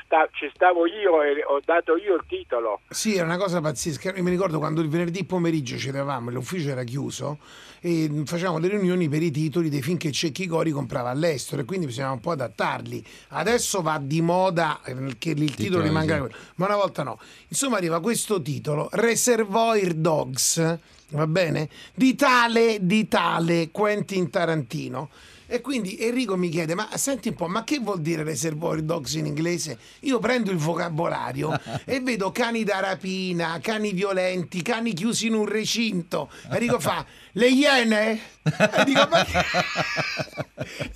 sta- 0.05 0.29
ci 0.33 0.49
stavo 0.55 0.87
io 0.87 1.23
e 1.23 1.43
ho 1.45 1.61
dato 1.65 1.97
io 1.97 2.15
il 2.15 2.23
titolo. 2.29 2.81
Sì, 2.89 3.17
era 3.17 3.25
una 3.25 3.37
cosa 3.37 3.61
pazzesca. 3.61 4.13
Io 4.15 4.23
mi 4.23 4.31
ricordo 4.31 4.59
quando 4.59 4.81
il 4.81 4.89
venerdì 4.89 5.25
pomeriggio 5.25 5.77
ci 5.77 5.89
eravamo, 5.89 6.31
l'ufficio 6.31 6.69
era 6.71 6.85
chiuso 6.85 7.39
e 7.81 8.09
facevamo 8.25 8.59
le 8.59 8.69
riunioni 8.69 9.09
per 9.09 9.23
i 9.23 9.33
titoli 9.33 9.69
dei 9.69 9.83
film 9.83 9.97
che 9.97 10.13
Cecchi 10.13 10.47
Cori 10.47 10.71
comprava 10.71 11.11
all'estero 11.11 11.63
e 11.63 11.65
quindi 11.65 11.87
bisognava 11.87 12.15
un 12.15 12.21
po' 12.21 12.31
adattarli. 12.31 13.05
Adesso 13.31 13.83
va 13.83 13.99
di 14.01 14.21
moda 14.21 14.81
eh, 14.85 14.95
che 15.19 15.31
il 15.31 15.37
titolo 15.37 15.55
Titolo, 15.57 15.83
rimanga 15.83 16.15
sì. 16.15 16.21
quello, 16.21 16.35
ma 16.57 16.67
una 16.67 16.77
volta 16.77 17.03
no. 17.03 17.19
Insomma 17.49 17.79
arriva 17.79 18.01
questo 18.01 18.41
titolo, 18.41 18.89
Reservoir 18.93 19.95
Dogs, 19.95 20.79
va 21.09 21.27
bene? 21.27 21.69
Di 21.95 22.15
tale, 22.15 22.77
di 22.83 23.09
tale 23.09 23.71
Quentin 23.73 24.31
Tarantino. 24.31 25.09
E 25.53 25.61
quindi 25.61 25.99
Enrico 25.99 26.35
mi 26.35 26.49
chiede: 26.49 26.75
Ma 26.75 26.89
senti 26.97 27.29
un 27.29 27.35
po', 27.35 27.47
ma 27.47 27.63
che 27.63 27.79
vuol 27.79 28.01
dire 28.01 28.23
reservoir 28.23 28.81
dogs 28.81 29.13
in 29.13 29.27
inglese? 29.27 29.77
Io 30.01 30.19
prendo 30.19 30.51
il 30.51 30.57
vocabolario 30.57 31.53
e 31.85 32.01
vedo 32.01 32.33
cani 32.33 32.65
da 32.65 32.81
rapina, 32.81 33.59
cani 33.61 33.93
violenti, 33.93 34.63
cani 34.63 34.95
chiusi 34.95 35.27
in 35.27 35.35
un 35.35 35.45
recinto. 35.45 36.31
Enrico 36.51 36.81
fa: 36.81 37.05
Le 37.33 37.51
iene? 37.51 38.19
E 38.43 38.85
dico? 38.87 39.09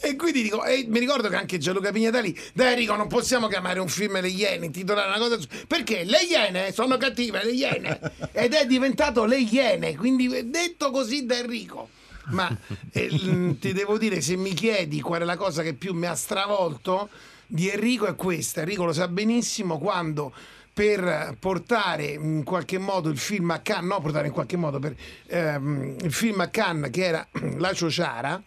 E 0.01 0.17
quindi 0.17 0.41
dico: 0.41 0.65
e 0.65 0.87
mi 0.89 1.01
ricordo 1.01 1.29
che 1.29 1.37
anche 1.37 1.59
Gianluca 1.59 1.93
Pignatali, 1.93 2.35
dai 2.55 2.73
Enrico, 2.73 2.97
non 2.97 3.09
possiamo 3.09 3.49
chiamare 3.49 3.79
un 3.79 3.89
film 3.89 4.19
Le 4.23 4.29
iene, 4.29 4.71
titolare 4.71 5.09
una 5.09 5.19
cosa. 5.19 5.39
Perché 5.67 6.05
le 6.05 6.23
iene 6.23 6.73
sono 6.73 6.97
cattive, 6.97 7.45
le 7.45 7.53
iene. 7.53 8.01
Ed 8.33 8.55
è 8.55 8.65
diventato 8.65 9.27
Le 9.27 9.37
iene, 9.37 9.95
quindi 9.97 10.49
detto 10.49 10.91
così 10.91 11.27
da 11.27 11.37
Enrico. 11.37 11.91
Ma 12.31 12.55
eh, 12.93 13.57
ti 13.61 13.73
devo 13.73 13.99
dire, 13.99 14.21
se 14.21 14.37
mi 14.37 14.53
chiedi 14.53 15.01
qual 15.01 15.23
è 15.23 15.25
la 15.25 15.37
cosa 15.37 15.63
che 15.63 15.75
più 15.75 15.95
mi 15.95 16.07
ha 16.07 16.15
stravolto 16.15 17.09
di 17.47 17.69
Enrico 17.69 18.07
è 18.07 18.15
questa. 18.15 18.61
Enrico 18.61 18.85
lo 18.85 18.93
sa 18.93 19.09
benissimo 19.09 19.79
quando 19.79 20.33
per 20.73 21.37
portare 21.39 22.05
in 22.05 22.45
qualche 22.45 22.77
modo 22.77 23.09
il 23.09 23.17
film 23.17 23.51
a 23.51 23.61
Cannes, 23.61 23.89
no 23.89 24.01
portare 24.01 24.27
in 24.27 24.33
qualche 24.33 24.59
modo 24.59 24.79
per 24.79 24.95
ehm, 25.27 25.97
il 26.03 26.13
film 26.13 26.41
a 26.41 26.49
Cannes 26.49 26.91
che 26.91 27.05
era 27.05 27.27
La 27.57 27.73
Ciociara, 27.73 28.43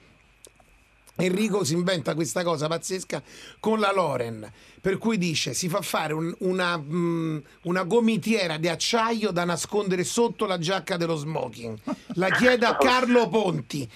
Enrico 1.21 1.65
si 1.65 1.73
inventa 1.73 2.15
questa 2.15 2.43
cosa 2.43 2.67
pazzesca 2.67 3.21
con 3.59 3.79
la 3.79 3.91
Loren, 3.91 4.49
per 4.79 4.97
cui 4.97 5.17
dice 5.17 5.53
si 5.53 5.67
fa 5.67 5.81
fare 5.81 6.13
un- 6.13 6.33
una, 6.39 6.77
mm, 6.77 7.37
una 7.63 7.83
gomitiera 7.83 8.57
di 8.57 8.69
acciaio 8.69 9.31
da 9.31 9.43
nascondere 9.43 10.03
sotto 10.05 10.45
la 10.45 10.57
giacca 10.57 10.95
dello 10.95 11.15
smoking. 11.17 11.77
La 12.15 12.29
chiede 12.29 12.65
a 12.65 12.77
Carlo 12.79 13.27
Ponti. 13.27 13.89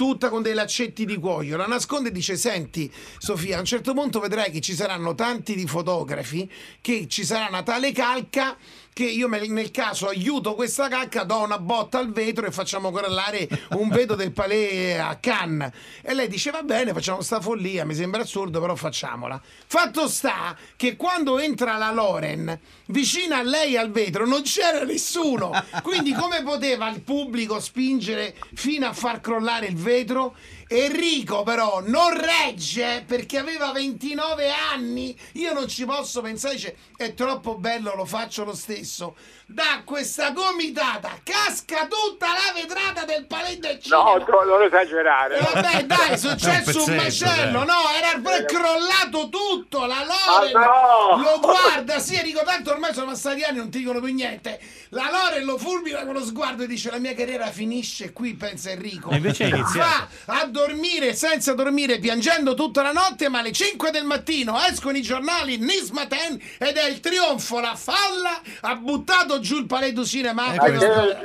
tutta 0.00 0.30
con 0.30 0.40
dei 0.40 0.54
laccetti 0.54 1.04
di 1.04 1.16
cuoio, 1.16 1.58
la 1.58 1.66
nasconde 1.66 2.08
e 2.08 2.12
dice 2.12 2.34
senti 2.38 2.90
Sofia, 3.18 3.58
a 3.58 3.60
un 3.60 3.66
certo 3.66 3.92
punto 3.92 4.18
vedrai 4.18 4.50
che 4.50 4.60
ci 4.62 4.72
saranno 4.72 5.14
tanti 5.14 5.54
di 5.54 5.66
fotografi, 5.66 6.50
che 6.80 7.06
ci 7.06 7.22
sarà 7.22 7.48
una 7.48 7.62
tale 7.62 7.92
calca 7.92 8.56
che 8.92 9.04
io 9.04 9.28
nel 9.28 9.70
caso 9.70 10.08
aiuto 10.08 10.54
questa 10.54 10.88
calca, 10.88 11.24
do 11.24 11.38
una 11.42 11.58
botta 11.58 11.98
al 11.98 12.12
vetro 12.12 12.46
e 12.46 12.50
facciamo 12.50 12.90
crollare 12.90 13.48
un 13.70 13.88
vetro 13.88 14.16
del 14.16 14.32
palais 14.32 14.98
a 14.98 15.16
Cannes. 15.16 15.72
E 16.02 16.14
lei 16.14 16.28
dice 16.28 16.50
va 16.50 16.62
bene, 16.62 16.92
facciamo 16.92 17.22
sta 17.22 17.40
follia, 17.40 17.84
mi 17.84 17.94
sembra 17.94 18.22
assurdo, 18.22 18.60
però 18.60 18.74
facciamola. 18.74 19.40
Fatto 19.66 20.08
sta 20.08 20.56
che 20.76 20.96
quando 20.96 21.38
entra 21.38 21.76
la 21.76 21.92
Loren 21.92 22.58
vicino 22.86 23.36
a 23.36 23.42
lei 23.42 23.76
al 23.76 23.90
vetro 23.90 24.26
non 24.26 24.42
c'era 24.42 24.84
nessuno. 24.84 25.52
Quindi 25.82 26.12
come 26.12 26.42
poteva 26.42 26.88
il 26.90 27.00
pubblico 27.00 27.60
spingere 27.60 28.34
fino 28.54 28.86
a 28.86 28.92
far 28.92 29.20
crollare 29.20 29.66
il 29.66 29.76
vetro? 29.76 30.34
Enrico 30.72 31.42
però 31.42 31.82
non 31.84 32.16
regge 32.16 33.02
perché 33.04 33.38
aveva 33.38 33.72
29 33.72 34.50
anni. 34.50 35.18
Io 35.32 35.52
non 35.52 35.66
ci 35.66 35.84
posso 35.84 36.20
pensare, 36.20 36.54
dice 36.54 36.76
è 36.96 37.12
troppo 37.12 37.56
bello, 37.56 37.96
lo 37.96 38.04
faccio 38.04 38.44
lo 38.44 38.54
stesso. 38.54 39.16
Da 39.52 39.82
questa 39.84 40.30
gomitata 40.30 41.18
casca 41.24 41.88
tutta 41.88 42.28
la 42.28 42.52
vetrata 42.54 43.04
del 43.04 43.26
palais 43.26 43.58
del 43.58 43.80
cinema. 43.80 44.14
No, 44.14 44.44
non 44.44 44.62
esagerare. 44.62 45.38
E 45.38 45.40
vabbè, 45.40 45.84
dai, 45.86 46.10
è 46.10 46.16
successo 46.16 46.84
un 46.84 46.94
macello, 46.94 47.64
dai. 47.64 47.66
no, 47.66 47.74
era 47.98 48.36
è 48.36 48.44
crollato 48.44 49.28
tutto, 49.28 49.86
la 49.86 50.04
Loren 50.04 50.54
Ah, 50.56 51.16
no! 51.16 51.20
lo 51.20 51.40
guarda, 51.40 51.98
sì, 51.98 52.14
Enrico, 52.14 52.42
tanto 52.44 52.70
ormai 52.70 52.94
sono 52.94 53.06
passati 53.06 53.42
anni, 53.42 53.58
non 53.58 53.70
ti 53.70 53.78
dicono 53.78 54.00
più 54.00 54.14
niente. 54.14 54.60
La 54.90 55.10
Loren 55.10 55.44
lo 55.44 55.58
fulmina 55.58 56.04
con 56.04 56.14
lo 56.14 56.24
sguardo 56.24 56.62
e 56.62 56.68
dice 56.68 56.90
la 56.92 56.98
mia 56.98 57.14
carriera 57.14 57.46
finisce 57.50 58.12
qui, 58.12 58.34
pensa 58.34 58.70
Enrico. 58.70 59.10
E 59.10 59.16
invece 59.16 59.48
è. 59.48 59.50
Va 59.50 60.08
a 60.26 60.44
dormire 60.46 61.12
senza 61.14 61.54
dormire, 61.54 61.98
piangendo 61.98 62.54
tutta 62.54 62.82
la 62.82 62.92
notte, 62.92 63.28
ma 63.28 63.40
alle 63.40 63.50
5 63.50 63.90
del 63.90 64.04
mattino 64.04 64.56
escono 64.64 64.96
i 64.96 65.02
giornali 65.02 65.56
Nismaten 65.58 66.40
ed 66.58 66.76
è 66.76 66.88
il 66.88 67.00
trionfo, 67.00 67.58
la 67.58 67.74
falla, 67.74 68.40
ha 68.60 68.76
buttato 68.76 69.38
giù 69.40 69.56
il 69.58 69.66
du 69.92 70.04
cinema. 70.04 70.52
Eh, 70.54 70.56
questo- 70.58 71.16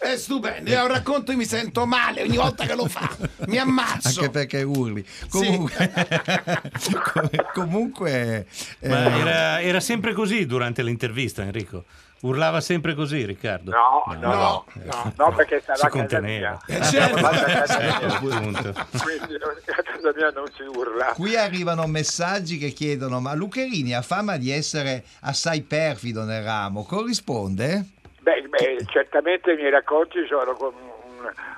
è 0.00 0.16
stupendo, 0.16 0.70
è 0.70 0.80
un 0.82 0.88
racconto 0.88 1.32
e 1.32 1.36
mi 1.36 1.46
sento 1.46 1.86
male 1.86 2.22
ogni 2.22 2.36
volta 2.36 2.66
che 2.66 2.74
lo 2.74 2.86
fa. 2.86 3.08
Mi 3.46 3.56
ammazzo. 3.58 4.08
Anche 4.20 4.30
perché 4.30 4.62
urli. 4.62 5.04
Comunque, 5.30 5.90
come- 7.12 7.46
comunque 7.54 8.46
eh, 8.80 8.88
Ma 8.88 9.18
era, 9.18 9.60
era 9.62 9.80
sempre 9.80 10.12
così 10.12 10.44
durante 10.46 10.82
l'intervista, 10.82 11.42
Enrico. 11.42 11.84
Urlava 12.24 12.60
sempre 12.62 12.94
così, 12.94 13.24
Riccardo. 13.26 13.70
No, 13.70 14.02
no, 14.14 14.18
No, 14.18 14.34
no, 14.34 14.64
no. 14.84 15.12
no, 15.16 15.32
perché 15.34 15.60
stava 15.60 15.78
Si 15.78 15.88
conteneva. 15.88 16.58
Eh, 16.66 16.82
certo. 16.82 17.16
Mia, 17.20 18.06
Appunto. 18.06 18.72
Quindi 19.02 19.34
a 19.34 19.82
casa 19.82 20.12
mia 20.16 20.30
non 20.30 20.46
si 20.56 20.62
urla. 20.62 21.12
qui 21.14 21.36
arrivano 21.36 21.86
messaggi 21.86 22.56
che 22.56 22.70
chiedono: 22.70 23.20
ma 23.20 23.34
Lucherini 23.34 23.94
ha 23.94 24.00
fama 24.00 24.38
di 24.38 24.50
essere 24.50 25.04
assai 25.20 25.60
perfido 25.62 26.24
nel 26.24 26.42
ramo, 26.42 26.84
corrisponde? 26.84 27.88
Beh, 28.20 28.46
beh, 28.48 28.84
certamente 28.86 29.52
i 29.52 29.56
miei 29.56 29.70
racconti 29.70 30.26
sono 30.26 30.54
con 30.54 30.72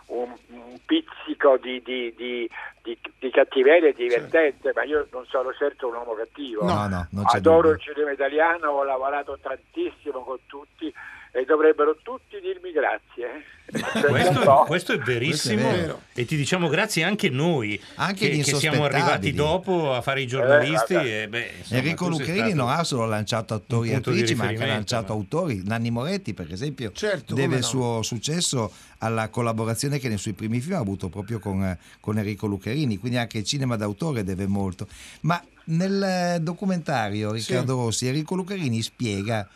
un, 0.06 0.28
un- 0.48 0.60
un 0.70 0.78
pizzico 0.84 1.56
di, 1.58 1.82
di- 1.82 2.14
di- 2.16 2.48
di- 2.82 3.30
cattiveria 3.30 3.88
e 3.88 3.92
divertente, 3.94 4.72
ma 4.74 4.82
io 4.84 5.06
non 5.12 5.24
sono 5.26 5.52
certo 5.52 5.88
un 5.88 5.94
uomo 5.94 6.14
cattivo. 6.14 6.64
No, 6.64 6.86
no, 6.88 7.06
Adoro 7.26 7.68
dubbio. 7.70 7.72
il 7.72 7.80
cinema 7.80 8.10
italiano, 8.12 8.70
ho 8.70 8.84
lavorato 8.84 9.38
tantissimo 9.40 10.20
con 10.22 10.38
tutti 10.46 10.92
e 11.36 11.44
dovrebbero 11.44 11.98
tutti 12.02 12.40
dirmi 12.40 12.72
grazie. 12.72 13.44
Questo, 13.66 14.44
No. 14.44 14.62
questo 14.64 14.92
è 14.92 14.98
verissimo 14.98 15.68
Questo 15.68 16.00
è 16.14 16.20
e 16.20 16.24
ti 16.24 16.36
diciamo 16.36 16.68
grazie 16.68 17.02
anche 17.02 17.28
noi 17.30 17.78
Anche 17.96 18.30
che, 18.30 18.36
che 18.42 18.54
siamo 18.54 18.84
arrivati 18.84 19.32
dopo 19.32 19.92
a 19.92 20.00
fare 20.02 20.22
i 20.22 20.26
giornalisti. 20.26 20.94
Eh, 20.94 21.22
e, 21.22 21.28
beh, 21.28 21.50
insomma, 21.58 21.80
Enrico 21.80 22.14
stato- 22.14 22.54
non 22.54 22.68
ha 22.68 22.84
solo 22.84 23.06
lanciato 23.06 23.54
attori 23.54 23.90
e 23.90 23.96
attrici, 23.96 24.34
ma 24.36 24.44
anche 24.46 24.64
lanciato 24.66 25.12
ma- 25.12 25.18
autori. 25.18 25.62
Nanni 25.64 25.90
Moretti, 25.90 26.32
per 26.32 26.50
esempio, 26.52 26.92
Certo, 26.92 27.34
deve 27.34 27.56
il 27.56 27.60
no. 27.62 27.66
suo 27.66 28.02
successo 28.02 28.72
alla 28.98 29.28
collaborazione 29.28 29.98
che 29.98 30.08
nei 30.08 30.18
suoi 30.18 30.34
primi 30.34 30.60
film 30.60 30.76
ha 30.76 30.78
avuto 30.78 31.08
proprio 31.08 31.40
con, 31.40 31.62
eh, 31.64 31.78
con 31.98 32.16
Enrico 32.18 32.46
Luccherini, 32.46 32.98
quindi 32.98 33.18
anche 33.18 33.38
il 33.38 33.44
cinema 33.44 33.76
d'autore 33.76 34.22
deve 34.22 34.46
molto. 34.46 34.86
Ma 35.22 35.42
nel 35.64 36.02
eh, 36.02 36.38
documentario 36.40 37.32
Riccardo 37.32 37.74
Rossi, 37.74 38.06
Enrico 38.06 38.36
Luccherini 38.36 38.80
spiega 38.80 39.46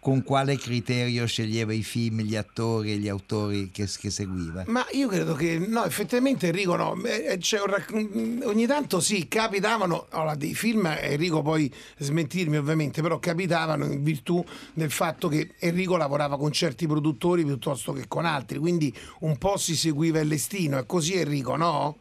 con 0.00 0.22
quale 0.24 0.56
criterio 0.56 1.26
sceglieva 1.26 1.74
i 1.74 1.82
film, 1.82 2.22
gli 2.22 2.34
attori 2.34 2.92
e 2.92 2.96
gli 2.96 3.08
autori 3.08 3.70
che, 3.70 3.86
che 3.86 4.10
seguiva. 4.10 4.64
Ma 4.66 4.86
io 4.92 5.08
credo 5.08 5.34
che 5.34 5.58
no, 5.58 5.84
effettivamente 5.84 6.48
Enrico 6.48 6.74
no, 6.74 6.96
c'è 7.38 7.60
un 7.60 7.66
rac- 7.66 7.94
mm, 7.94 8.40
ogni 8.44 8.66
tanto 8.66 8.98
sì, 8.98 9.28
capitavano, 9.28 10.06
allora, 10.10 10.34
dei 10.34 10.54
film, 10.54 10.86
Enrico 10.86 11.42
poi 11.42 11.72
smentirmi 11.98 12.56
ovviamente, 12.56 13.02
però 13.02 13.18
capitavano 13.18 13.84
in 13.84 14.02
virtù 14.02 14.42
del 14.72 14.90
fatto 14.90 15.28
che 15.28 15.54
Enrico 15.58 15.98
lavorava 15.98 16.38
con 16.38 16.50
certi 16.50 16.86
produttori 16.86 17.44
piuttosto 17.44 17.92
che 17.92 18.08
con 18.08 18.24
altri, 18.24 18.58
quindi 18.58 18.92
un 19.20 19.36
po' 19.36 19.58
si 19.58 19.76
seguiva 19.76 20.20
il 20.20 20.28
listino, 20.28 20.78
è 20.78 20.86
così 20.86 21.14
Enrico, 21.18 21.56
no? 21.56 21.98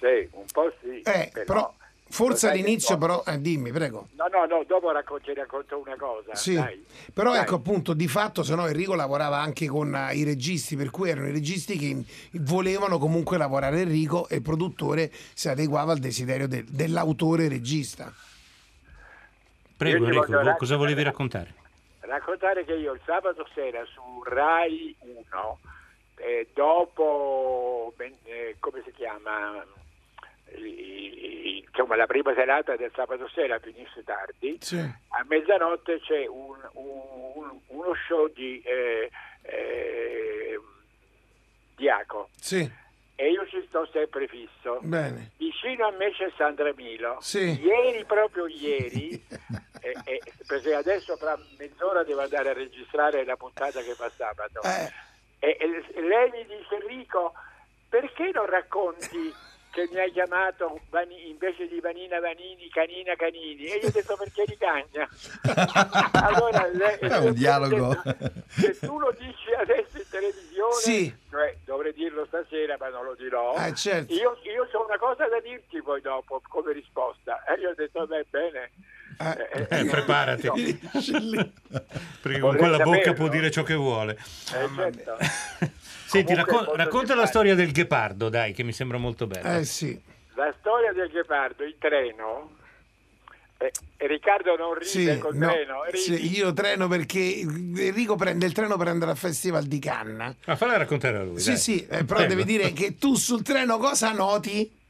Sì, 0.00 0.26
un 0.32 0.44
po' 0.50 0.72
sì. 0.80 1.00
Eh, 1.02 1.30
però 1.44 1.72
forse 2.12 2.50
all'inizio 2.50 2.98
però, 2.98 3.22
eh, 3.26 3.40
dimmi, 3.40 3.72
prego. 3.72 4.08
No, 4.16 4.26
no, 4.30 4.44
no, 4.44 4.64
dopo 4.66 4.90
raccon- 4.92 5.22
ti 5.22 5.32
racconto 5.32 5.78
una 5.80 5.96
cosa. 5.96 6.34
Sì, 6.34 6.54
dai. 6.54 6.84
però 7.14 7.32
Dai. 7.32 7.40
ecco 7.40 7.54
appunto 7.54 7.94
di 7.94 8.06
fatto 8.06 8.42
se 8.42 8.54
no 8.54 8.66
Enrico 8.66 8.94
lavorava 8.94 9.38
anche 9.40 9.66
con 9.66 9.94
eh, 9.94 10.14
i 10.14 10.22
registi, 10.22 10.76
per 10.76 10.90
cui 10.90 11.08
erano 11.08 11.28
i 11.28 11.32
registi 11.32 11.78
che 11.78 12.04
volevano 12.42 12.98
comunque 12.98 13.38
lavorare 13.38 13.80
Enrico 13.80 14.28
e 14.28 14.36
il 14.36 14.42
produttore 14.42 15.10
si 15.32 15.48
adeguava 15.48 15.92
al 15.92 15.98
desiderio 15.98 16.46
del- 16.46 16.64
dell'autore 16.64 17.48
regista. 17.48 18.12
Prego 19.76 20.04
Enrico, 20.04 20.40
vo- 20.40 20.56
cosa 20.56 20.76
volevi 20.76 21.02
raccontare? 21.02 21.54
raccontare 22.00 22.64
che 22.66 22.74
io 22.74 22.92
il 22.92 23.00
sabato 23.06 23.46
sera 23.54 23.82
su 23.86 24.00
Rai 24.24 24.94
1, 24.98 25.58
eh, 26.16 26.48
dopo, 26.52 27.92
ben- 27.96 28.12
eh, 28.24 28.56
come 28.60 28.82
si 28.84 28.92
chiama, 28.92 29.64
insomma 31.66 31.96
la 31.96 32.06
prima 32.06 32.34
serata 32.34 32.76
del 32.76 32.90
sabato 32.94 33.28
sera 33.28 33.58
finisce 33.58 34.02
tardi, 34.04 34.58
a 35.08 35.24
mezzanotte 35.26 36.00
c'è 36.00 36.26
un- 36.26 36.68
un- 36.74 37.58
uno 37.68 37.94
show 38.06 38.28
di 38.28 38.60
eh, 38.64 39.10
eh, 39.42 40.60
Diaco 41.76 42.28
Sì, 42.38 42.70
e 43.16 43.30
io 43.30 43.46
ci 43.48 43.64
sto 43.68 43.88
sempre 43.92 44.28
fisso. 44.28 44.78
bene. 44.82 45.30
Vicino 45.38 45.86
a 45.86 45.90
me 45.92 46.10
c'è 46.12 46.30
Sandra 46.36 46.72
Milo. 46.76 47.18
Sì. 47.20 47.60
Ieri, 47.60 48.04
proprio 48.04 48.46
ieri, 48.46 49.10
e- 49.80 49.94
e- 50.04 50.22
perché 50.46 50.74
adesso 50.74 51.16
fra 51.16 51.36
mezz'ora 51.58 52.04
devo 52.04 52.20
andare 52.20 52.50
a 52.50 52.52
registrare 52.52 53.24
la 53.24 53.36
puntata 53.36 53.80
che 53.80 53.94
fa 53.94 54.10
sabato. 54.10 54.60
Eh, 54.62 54.92
E, 55.44 55.56
e 55.58 56.00
lei 56.02 56.30
mi 56.30 56.44
dice, 56.46 56.76
Enrico, 56.76 57.32
perché 57.88 58.30
non 58.32 58.46
racconti 58.46 59.32
che 59.72 59.88
mi 59.90 59.98
hai 59.98 60.12
chiamato 60.12 60.80
Vani- 60.90 61.30
invece 61.30 61.66
di 61.66 61.80
Vanina 61.80 62.20
Vanini, 62.20 62.68
Canina 62.68 63.14
Canini? 63.16 63.64
E 63.64 63.78
io 63.78 63.88
ho 63.88 63.90
detto 63.90 64.16
perché 64.16 64.44
ricagna. 64.44 65.08
allora 66.12 66.68
lei, 66.72 66.98
È 66.98 67.16
un 67.18 67.32
dialogo. 67.32 68.00
Se 68.48 68.78
tu 68.78 68.98
lo 68.98 69.14
dici 69.18 69.52
adesso 69.58 69.96
in 69.96 70.04
televisione, 70.10 70.74
Sì. 70.80 71.14
cioè 71.30 71.56
dovrei 71.64 71.92
dirlo 71.94 72.26
stasera, 72.26 72.76
ma 72.78 72.88
non 72.90 73.04
lo 73.04 73.14
dirò. 73.14 73.54
Eh, 73.56 73.74
certo. 73.74 74.12
Io, 74.12 74.38
io 74.42 74.68
ho 74.70 74.84
una 74.84 74.98
cosa 74.98 75.26
da 75.28 75.40
dirti 75.40 75.80
poi 75.82 76.00
dopo 76.02 76.40
come 76.48 76.72
risposta. 76.72 77.42
E 77.44 77.58
io 77.60 77.70
ho 77.70 77.74
detto, 77.74 78.06
beh, 78.06 78.26
bene. 78.28 78.70
eh, 79.18 79.66
Eh, 79.70 79.84
preparati. 79.86 80.46
no. 80.46 80.54
Perché 82.22 82.38
con 82.40 82.56
quella 82.56 82.76
bocca 82.78 82.96
saperlo. 82.98 83.12
può 83.14 83.28
dire 83.28 83.50
ciò 83.50 83.62
che 83.62 83.74
vuole. 83.74 84.12
Eh, 84.12 84.68
certo. 84.76 85.16
Senti, 86.12 86.34
raccon- 86.34 86.76
racconta 86.76 87.14
la 87.14 87.26
storia 87.26 87.54
del 87.54 87.72
ghepardo, 87.72 88.28
dai, 88.28 88.52
che 88.52 88.62
mi 88.62 88.72
sembra 88.72 88.98
molto 88.98 89.26
bella. 89.26 89.56
eh 89.56 89.64
sì. 89.64 89.98
La 90.34 90.52
storia 90.60 90.92
del 90.92 91.08
ghepardo 91.10 91.64
in 91.64 91.74
treno. 91.78 92.50
eh, 93.58 93.70
Riccardo 93.98 94.56
non 94.56 94.74
ride 94.74 94.84
Sì, 94.88 95.18
col 95.18 95.36
no, 95.36 95.48
treno. 95.50 95.84
ridi. 95.84 95.98
sì, 95.98 96.36
io 96.36 96.52
treno 96.52 96.88
perché 96.88 97.38
Enrico 97.38 98.16
prende 98.16 98.44
il 98.46 98.52
treno 98.52 98.76
per 98.76 98.88
andare 98.88 99.12
al 99.12 99.16
festival 99.16 99.64
di 99.64 99.78
Cannes. 99.78 100.34
Ma 100.46 100.56
falla 100.56 100.76
raccontare 100.76 101.18
a 101.18 101.22
lui. 101.22 101.38
Sì, 101.38 101.50
dai. 101.50 101.58
sì, 101.58 101.80
eh, 101.86 102.04
però 102.04 102.18
Prego. 102.20 102.28
devi 102.34 102.44
dire 102.44 102.72
che 102.72 102.98
tu 102.98 103.14
sul 103.14 103.42
treno 103.42 103.78
cosa 103.78 104.10
noti? 104.12 104.80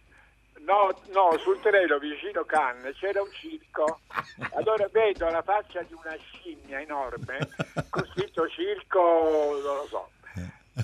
No, 0.64 0.96
no, 1.10 1.36
sul 1.38 1.60
treno 1.60 1.98
vicino 1.98 2.44
Cannes 2.44 2.96
c'era 2.96 3.20
un 3.20 3.28
circo. 3.32 4.00
Allora 4.54 4.88
vedo 4.90 5.28
la 5.28 5.42
faccia 5.42 5.82
di 5.82 5.92
una 5.92 6.16
scimmia 6.18 6.80
enorme 6.80 7.36
con 7.90 8.06
scritto 8.14 8.48
circo, 8.48 9.60
non 9.62 9.76
lo 9.76 9.86
so. 9.90 10.08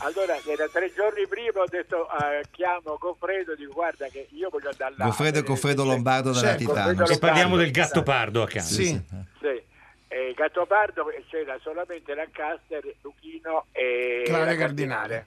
Allora, 0.00 0.36
era 0.44 0.68
tre 0.68 0.92
giorni 0.92 1.26
prima, 1.26 1.60
ho 1.60 1.66
detto, 1.66 2.06
eh, 2.10 2.44
chiamo 2.50 2.96
Goffredo, 2.98 3.54
dico 3.54 3.72
guarda 3.72 4.06
che 4.08 4.28
io 4.32 4.50
voglio 4.50 4.68
andare 4.68 4.94
là. 4.98 5.04
Goffredo 5.06 5.38
e 5.38 5.42
Goffredo 5.42 5.84
Lombardo 5.84 6.32
della 6.32 6.54
Titano. 6.54 7.06
E 7.06 7.18
parliamo 7.18 7.56
del 7.56 7.70
gatto 7.70 8.02
pardo 8.02 8.42
accanto. 8.42 8.68
Sì. 8.68 9.00
Sì. 9.40 9.62
E 10.10 10.32
Gattopardo 10.34 11.04
c'era 11.28 11.58
solamente 11.62 12.14
Lancaster, 12.14 12.82
Luchino 13.02 13.66
e 13.72 14.24
la 14.26 14.54
Cardinale. 14.56 15.26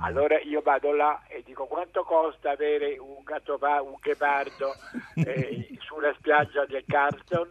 Allora 0.00 0.38
io 0.40 0.60
vado 0.60 0.92
là 0.92 1.22
e 1.26 1.42
dico 1.44 1.66
quanto 1.66 2.02
costa 2.04 2.50
avere 2.50 2.98
un 2.98 3.22
gatto 3.22 3.56
pa- 3.58 3.80
un 3.80 3.96
ghepardo 4.00 4.74
eh, 5.16 5.68
sulla 5.80 6.14
spiaggia 6.18 6.66
del 6.66 6.84
Carlton 6.86 7.50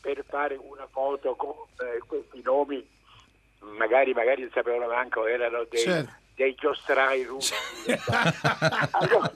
per 0.00 0.24
fare 0.26 0.56
una 0.56 0.86
foto 0.90 1.34
con 1.34 1.54
eh, 1.78 1.98
questi 2.06 2.40
nomi, 2.42 2.86
magari, 3.60 4.12
magari 4.12 4.42
non 4.42 4.50
sapevano 4.52 4.86
manco, 4.86 5.26
erano 5.26 5.64
dei, 5.68 5.80
Certo. 5.80 6.12
dei 6.34 6.54
giostrai 6.54 7.24
russi. 7.24 7.54
allora, 8.92 9.32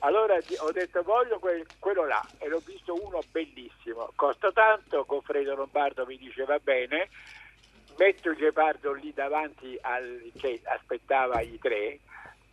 allora 0.00 0.38
ho 0.58 0.72
detto 0.72 1.02
voglio 1.02 1.38
que- 1.38 1.64
quello 1.78 2.06
là 2.06 2.24
e 2.38 2.48
l'ho 2.48 2.62
visto 2.64 2.94
uno 3.04 3.20
bellissimo, 3.30 4.10
costa 4.14 4.50
tanto, 4.52 5.04
Goffredo 5.04 5.54
Lombardo 5.54 6.06
mi 6.06 6.16
dice 6.16 6.44
va 6.44 6.58
bene, 6.58 7.08
metto 7.96 8.30
il 8.30 8.36
ghepardo 8.36 8.92
lì 8.92 9.12
davanti 9.12 9.76
al 9.80 10.30
che 10.38 10.60
aspettava 10.64 11.40
i 11.40 11.58
tre 11.60 11.98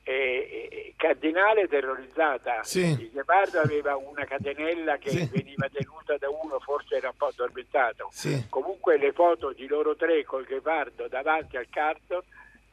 e, 0.08 0.70
e- 0.72 0.94
Cardinale 0.96 1.68
terrorizzata 1.68 2.64
Sì. 2.64 2.80
il 2.86 3.10
ghepardo 3.12 3.60
aveva 3.60 3.96
una 3.98 4.24
catenella 4.26 4.98
che 4.98 5.10
Sì. 5.10 5.30
veniva 5.32 5.68
tenuta 5.72 6.16
da 6.18 6.30
uno 6.30 6.60
forse 6.60 6.96
era 6.96 7.10
un 7.10 7.16
po' 7.18 7.26
addormentato 7.28 8.10
Sì. 8.12 8.46
comunque 8.50 8.98
le 8.98 9.12
foto 9.12 9.52
di 9.52 9.68
loro 9.68 9.96
tre 9.96 10.24
col 10.24 10.46
ghepardo 10.46 11.08
davanti 11.10 11.58
al 11.58 11.68
carton 11.70 12.22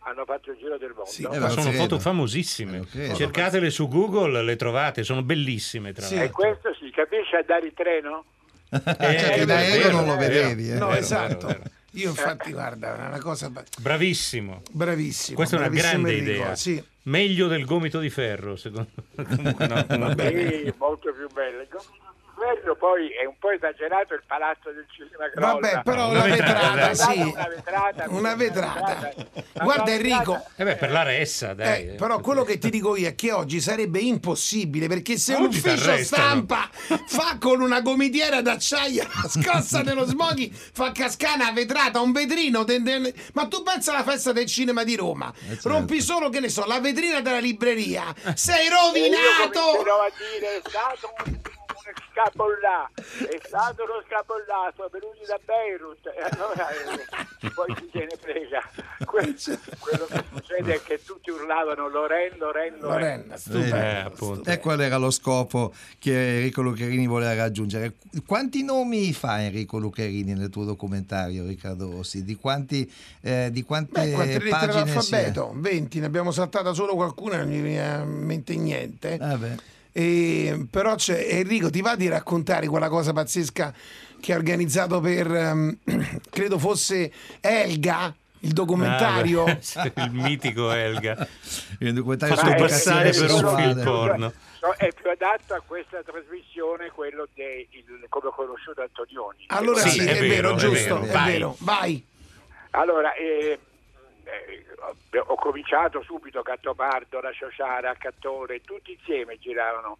hanno 0.04 0.24
fatto 0.24 0.50
il 0.50 0.56
giro 0.58 0.76
del 0.78 0.90
mondo 0.94 1.10
Sì. 1.10 1.22
Ma 1.22 1.34
Eh, 1.46 1.50
sono 1.50 1.68
credo. 1.68 1.82
foto 1.82 1.98
famosissime. 2.00 2.84
Credo. 2.90 3.14
Cercatele 3.14 3.70
su 3.70 3.88
Google, 3.88 4.42
le 4.42 4.56
trovate, 4.56 5.02
sono 5.04 5.22
bellissime 5.22 5.92
tra 5.92 6.04
Sì. 6.04 6.16
e 6.20 6.30
questo 6.30 6.74
si 6.74 6.90
capisce 6.90 7.36
andare 7.36 7.66
in 7.66 7.74
treno? 7.74 8.24
Eh, 8.72 9.18
Cioè, 9.18 9.34
è 9.34 9.44
da 9.44 9.56
aereo 9.56 9.90
non 9.90 10.06
lo 10.06 10.16
vedevi. 10.16 10.70
eh. 10.70 10.74
No, 10.78 10.92
esatto. 10.94 11.46
vero, 11.46 11.58
vero. 11.58 11.70
Io 11.94 12.08
infatti, 12.10 12.52
guarda, 12.52 13.04
è 13.04 13.06
una 13.08 13.18
cosa 13.20 13.50
Bravissimo. 13.80 14.62
bravissima. 14.70 15.36
Questa 15.36 15.56
è 15.56 15.58
una 15.58 15.68
bravissimo 15.68 16.02
grande 16.02 16.18
Enrico, 16.18 16.42
idea. 16.42 16.56
Sì. 16.56 16.84
Meglio 17.04 17.48
del 17.48 17.64
gomito 17.64 17.98
di 17.98 18.08
ferro, 18.10 18.56
secondo 18.56 18.88
me. 19.14 19.54
No, 19.98 20.14
Sì, 20.14 20.72
molto 20.78 21.12
più 21.12 21.26
bello. 21.32 21.66
Governo 22.42 22.74
poi 22.74 23.08
è 23.10 23.24
un 23.24 23.36
po' 23.38 23.50
esagerato 23.50 24.14
il 24.14 24.22
palazzo 24.26 24.70
del 24.72 24.84
cinema 24.90 25.30
crolla. 25.30 25.52
Vabbè, 25.52 25.82
però 25.84 26.08
Una 26.10 26.24
una 26.24 26.34
vetrata, 26.34 26.74
vetrata, 26.74 26.90
eh. 26.90 26.94
sì. 26.96 27.20
Una 27.20 27.48
vetrata, 27.48 28.04
Una 28.08 28.34
vetrata. 28.34 29.14
Guarda 29.62 29.90
Enrico, 29.92 30.44
Eh 30.56 30.64
beh, 30.64 30.76
per 30.76 30.90
la 30.90 31.02
ressa, 31.04 31.54
dai. 31.54 31.90
Eh, 31.90 31.92
però 31.94 32.18
quello 32.20 32.42
che 32.42 32.58
ti 32.58 32.68
dico 32.68 32.96
io 32.96 33.06
è 33.08 33.14
che 33.14 33.30
oggi 33.30 33.60
sarebbe 33.60 34.00
impossibile 34.00 34.88
perché 34.88 35.16
se 35.18 35.34
Oggi 35.34 35.42
l'ufficio 35.62 35.84
t'arrestano. 35.86 36.22
stampa 36.26 36.68
fa 37.06 37.36
con 37.38 37.60
una 37.60 37.80
gomitiera 37.80 38.42
d'acciaio 38.42 39.06
scossa 39.28 39.82
nello 39.82 40.04
smoghi, 40.04 40.50
fa 40.52 40.90
cascare 40.90 41.34
una 41.42 41.52
vetrata, 41.52 42.00
un 42.00 42.10
vetrino. 42.10 42.64
de- 42.64 42.82
de- 42.82 43.14
ma 43.34 43.46
tu 43.46 43.62
pensa 43.62 43.92
alla 43.92 44.02
festa 44.02 44.32
del 44.32 44.46
cinema 44.46 44.82
di 44.82 44.96
Roma, 44.96 45.32
certo. 45.46 45.68
rompi 45.68 46.00
solo 46.00 46.28
che 46.28 46.40
ne 46.40 46.48
so, 46.48 46.64
la 46.66 46.80
vetrina 46.80 47.20
della 47.20 47.38
libreria, 47.38 48.12
sei 48.34 48.66
E 48.66 48.68
io 48.68 48.74
rovinato! 48.74 49.60
a 49.60 50.10
dire 50.18 50.56
è 50.56 50.60
stato 50.68 51.12
un, 51.24 51.32
un 51.32 51.40
scapollà, 52.12 52.90
è 52.94 53.40
stato 53.42 53.82
uno 53.82 54.02
scapollà, 54.06 54.72
sono 54.76 54.88
venuti 54.90 55.24
da 55.26 55.38
Beirut 55.44 56.06
e 56.06 56.22
allora 56.30 56.68
eh, 56.70 57.50
poi 57.54 57.74
chi 57.74 57.88
se 57.92 57.98
ne 58.00 58.16
frega. 58.20 58.60
Que- 59.04 59.34
quello 59.78 60.06
che 60.06 60.24
succede 60.32 60.74
è 60.74 60.82
che 60.82 61.00
tutti 61.04 61.30
urlavano 61.30 61.88
Loren, 61.88 62.38
Loren, 62.38 62.78
Loren. 62.78 63.34
Eh, 63.52 63.96
appunto. 64.04 64.48
E 64.48 64.58
qual 64.58 64.80
era 64.80 64.96
lo 64.96 65.10
scopo 65.10 65.72
che 65.98 66.36
Enrico 66.36 66.62
Luccherini 66.62 67.06
voleva 67.06 67.34
raggiungere? 67.34 67.94
Quanti 68.24 68.62
nomi 68.62 69.12
fa 69.12 69.42
Enrico 69.42 69.78
Luccherini 69.78 70.34
nel 70.34 70.50
tuo 70.50 70.64
documentario, 70.64 71.46
Riccardo 71.46 71.90
Rossi? 71.90 72.22
Di, 72.24 72.36
quanti, 72.36 72.90
eh, 73.20 73.48
di 73.50 73.62
quante 73.62 74.00
Beh, 74.00 74.12
quante 74.12 74.38
pagine 74.48 74.86
si 75.00 75.14
è? 75.14 75.22
d'alfabeto? 75.22 75.52
20, 75.56 76.00
ne 76.00 76.06
abbiamo 76.06 76.30
saltata 76.30 76.72
solo 76.72 76.94
qualcuna, 76.94 77.38
non 77.38 77.48
mi 77.48 77.60
viene 77.60 78.02
in 78.02 78.24
mente 78.24 78.54
niente. 78.56 79.18
Ah, 79.20 79.36
beh. 79.36 79.80
E, 79.92 80.66
però 80.70 80.94
c'è 80.94 81.26
Enrico, 81.30 81.70
ti 81.70 81.82
va 81.82 81.96
di 81.96 82.08
raccontare 82.08 82.66
quella 82.66 82.88
cosa 82.88 83.12
pazzesca 83.12 83.74
che 84.20 84.32
ha 84.32 84.36
organizzato 84.36 85.00
per, 85.00 85.30
ehm, 85.34 85.78
credo 86.30 86.58
fosse 86.58 87.12
Elga, 87.40 88.14
il 88.40 88.52
documentario. 88.52 89.44
Ah, 89.44 89.58
beh, 89.94 90.02
il 90.04 90.12
mitico 90.12 90.70
Elga. 90.72 91.26
Il 91.80 91.92
documentario 91.92 92.36
Fatto 92.36 92.54
passare 92.54 93.10
per 93.10 93.30
un 93.30 93.54
film 93.56 93.82
porno. 93.82 94.32
No, 94.62 94.72
è 94.76 94.92
più 94.92 95.10
adatto 95.10 95.54
a 95.54 95.62
questa 95.66 96.02
trasmissione 96.04 96.90
quello 96.90 97.26
del 97.34 97.66
come 98.08 98.28
ho 98.28 98.32
conosciuto 98.32 98.80
Antonioni. 98.80 99.44
Allora 99.48 99.80
Sì, 99.80 99.90
sì, 99.90 99.98
è 100.06 100.16
è, 100.16 100.20
vero, 100.20 100.54
vero, 100.54 100.54
è 100.54 100.56
giusto, 100.56 101.00
vero, 101.00 101.02
è 101.02 101.12
vai. 101.12 101.32
vero. 101.32 101.56
Vai. 101.58 102.06
Allora, 102.70 103.12
eh, 103.14 103.58
eh, 104.24 104.64
ho- 105.26 105.34
cominciato 105.36 106.02
subito 106.02 106.42
Cattopardo, 106.42 107.20
la 107.20 107.32
Ciociara, 107.32 107.94
Cattore, 107.94 108.60
tutti 108.62 108.92
insieme 108.92 109.38
giravano 109.38 109.96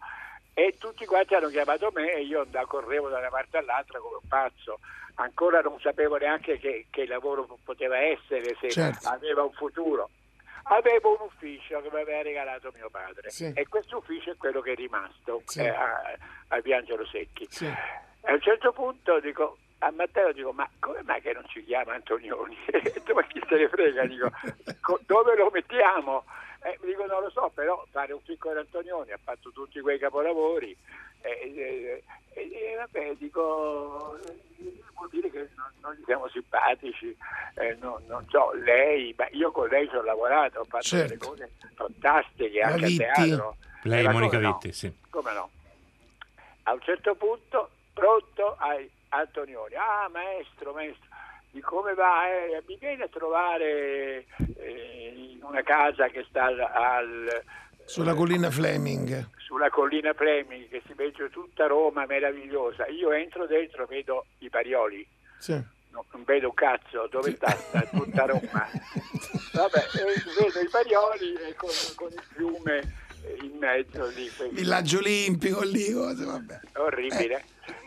e 0.53 0.75
tutti 0.79 1.05
quanti 1.05 1.33
hanno 1.35 1.49
chiamato 1.49 1.89
me 1.93 2.11
e 2.13 2.21
io 2.23 2.41
andavo, 2.41 2.67
correvo 2.67 3.09
da 3.09 3.17
una 3.19 3.29
parte 3.29 3.57
all'altra 3.57 3.99
come 3.99 4.17
un 4.21 4.27
pazzo. 4.27 4.79
Ancora 5.15 5.61
non 5.61 5.79
sapevo 5.79 6.17
neanche 6.17 6.57
che, 6.57 6.87
che 6.89 7.05
lavoro 7.05 7.47
poteva 7.63 7.97
essere, 7.97 8.55
se 8.59 8.69
Certo. 8.71 9.07
aveva 9.09 9.43
un 9.43 9.51
futuro. 9.53 10.09
Avevo 10.65 11.11
un 11.19 11.27
ufficio 11.27 11.81
che 11.81 11.89
mi 11.91 11.99
aveva 12.01 12.21
regalato 12.21 12.71
mio 12.73 12.89
padre 12.89 13.29
Sì. 13.29 13.51
e 13.53 13.67
questo 13.67 13.97
ufficio 13.97 14.31
è 14.31 14.37
quello 14.37 14.61
che 14.61 14.71
è 14.71 14.75
rimasto 14.75 15.41
Sì. 15.45 15.59
eh, 15.59 15.67
a, 15.69 16.17
a 16.47 16.61
Piangelo 16.61 17.05
Secchi. 17.05 17.45
Sì. 17.49 17.65
E 17.65 18.29
a 18.31 18.33
un 18.33 18.39
certo 18.41 18.71
punto 18.71 19.19
dico 19.19 19.57
a 19.79 19.91
Matteo 19.91 20.31
dico 20.31 20.53
ma 20.53 20.67
come 20.79 21.01
mai 21.03 21.19
che 21.21 21.33
non 21.33 21.45
ci 21.47 21.63
chiama 21.65 21.93
Antonioni? 21.95 22.57
se 23.55 23.61
ne 23.61 23.69
frega? 23.69 24.05
Dico, 24.05 24.29
co- 24.81 24.99
dove 25.05 25.35
lo 25.35 25.49
mettiamo? 25.51 26.25
Eh, 26.61 26.77
dico 26.81 27.05
non 27.05 27.21
lo 27.23 27.29
so, 27.29 27.51
però 27.53 27.83
fare 27.91 28.13
un 28.13 28.23
piccolo 28.23 28.59
Antonioni 28.59 29.11
ha 29.11 29.19
fatto 29.21 29.51
tutti 29.51 29.81
quei 29.81 29.99
capolavori 29.99 30.75
e, 31.21 31.29
e- 31.29 32.03
e- 32.33 32.41
e 32.71 32.75
vabbè 32.77 33.15
dico 33.15 34.17
eh, 34.25 34.81
vuol 34.95 35.09
dire 35.09 35.29
che 35.29 35.49
non, 35.57 35.67
non 35.81 35.93
gli 35.93 36.03
siamo 36.05 36.29
simpatici, 36.29 37.15
eh, 37.55 37.75
no- 37.81 37.99
non 38.07 38.25
so, 38.29 38.53
lei, 38.53 39.13
ma 39.17 39.27
io 39.31 39.51
con 39.51 39.67
lei 39.67 39.89
ci 39.89 39.95
ho 39.95 40.03
lavorato, 40.03 40.61
ho 40.61 40.63
fatto 40.63 40.83
Certo. 40.85 41.07
delle 41.07 41.17
cose 41.19 41.51
fantastiche 41.75 42.59
La 42.59 42.67
anche 42.67 42.85
Vitti. 42.85 43.03
a 43.03 43.11
teatro. 43.11 43.55
Lei, 43.83 44.05
Eh, 44.05 44.09
Monica 44.09 44.35
come 44.37 44.47
no? 44.47 44.53
Vitti, 44.53 44.71
sì. 44.73 44.93
Come 45.09 45.33
no? 45.33 45.49
A 46.63 46.71
un 46.71 46.79
certo 46.81 47.15
punto, 47.15 47.69
pronto 47.93 48.55
ai 48.57 48.89
Antonioni. 49.09 49.75
Ah, 49.75 50.07
maestro, 50.09 50.71
maestro, 50.71 51.07
di 51.53 51.61
come 51.61 51.93
va? 51.93 52.27
Eh, 52.27 52.63
mi 52.67 52.77
viene 52.79 53.03
a 53.03 53.07
trovare 53.07 54.25
eh, 54.57 55.13
in 55.33 55.43
una 55.43 55.61
casa 55.61 56.07
che 56.07 56.25
sta 56.27 56.45
al, 56.45 56.59
al- 56.59 57.43
Sulla 57.85 58.15
collina 58.15 58.49
Fleming. 58.49 59.29
sulla 59.37 59.69
collina 59.69 60.13
Fleming, 60.13 60.67
che 60.67 60.81
si 60.87 60.93
vede 60.93 61.29
tutta 61.29 61.67
Roma 61.67 62.05
meravigliosa. 62.07 62.87
Io 62.87 63.11
entro 63.11 63.45
dentro, 63.45 63.85
vedo 63.85 64.25
i 64.39 64.49
parioli. 64.49 65.07
Sì. 65.37 65.53
No, 65.91 66.05
non 66.11 66.23
vedo 66.23 66.47
un 66.47 66.53
cazzo, 66.55 67.07
dove 67.11 67.35
sta? 67.35 67.49
Sta 67.51 67.81
tutta 67.83 68.25
Roma. 68.25 68.67
Vabbè, 69.53 69.77
eh, 69.77 70.43
vedo 70.43 70.59
i 70.59 70.69
parioli 70.71 71.33
e 71.35 71.53
con, 71.55 71.69
con 71.95 72.09
il 72.11 72.23
fiume 72.33 72.77
eh, 72.79 72.87
in 73.41 73.57
mezzo 73.57 74.05
lì. 74.07 74.29
Villaggio 74.51 74.97
Olimpico 74.99 75.61
lì, 75.61 75.91
cose, 75.91 76.25
vabbè. 76.25 76.59
orribile. 76.75 77.43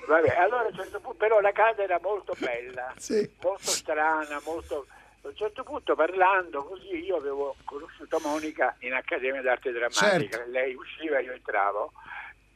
Vabbè, 0.06 0.36
allora 0.36 0.62
a 0.62 0.66
un 0.68 0.74
certo 0.74 1.00
punto, 1.00 1.16
però 1.18 1.40
la 1.40 1.52
casa 1.52 1.82
era 1.82 1.98
molto 2.00 2.34
bella, 2.38 2.92
Sì. 2.98 3.28
molto 3.42 3.70
strana, 3.70 4.40
molto... 4.44 4.86
A 5.22 5.28
un 5.28 5.34
certo 5.34 5.64
punto 5.64 5.96
parlando 5.96 6.62
così 6.62 7.04
io 7.04 7.16
avevo 7.16 7.56
conosciuto 7.64 8.20
Monica 8.22 8.76
in 8.80 8.92
Accademia 8.92 9.42
d'Arte 9.42 9.72
Drammatica, 9.72 10.36
Certo. 10.36 10.50
lei 10.52 10.72
usciva, 10.76 11.18
io 11.18 11.32
entravo 11.32 11.90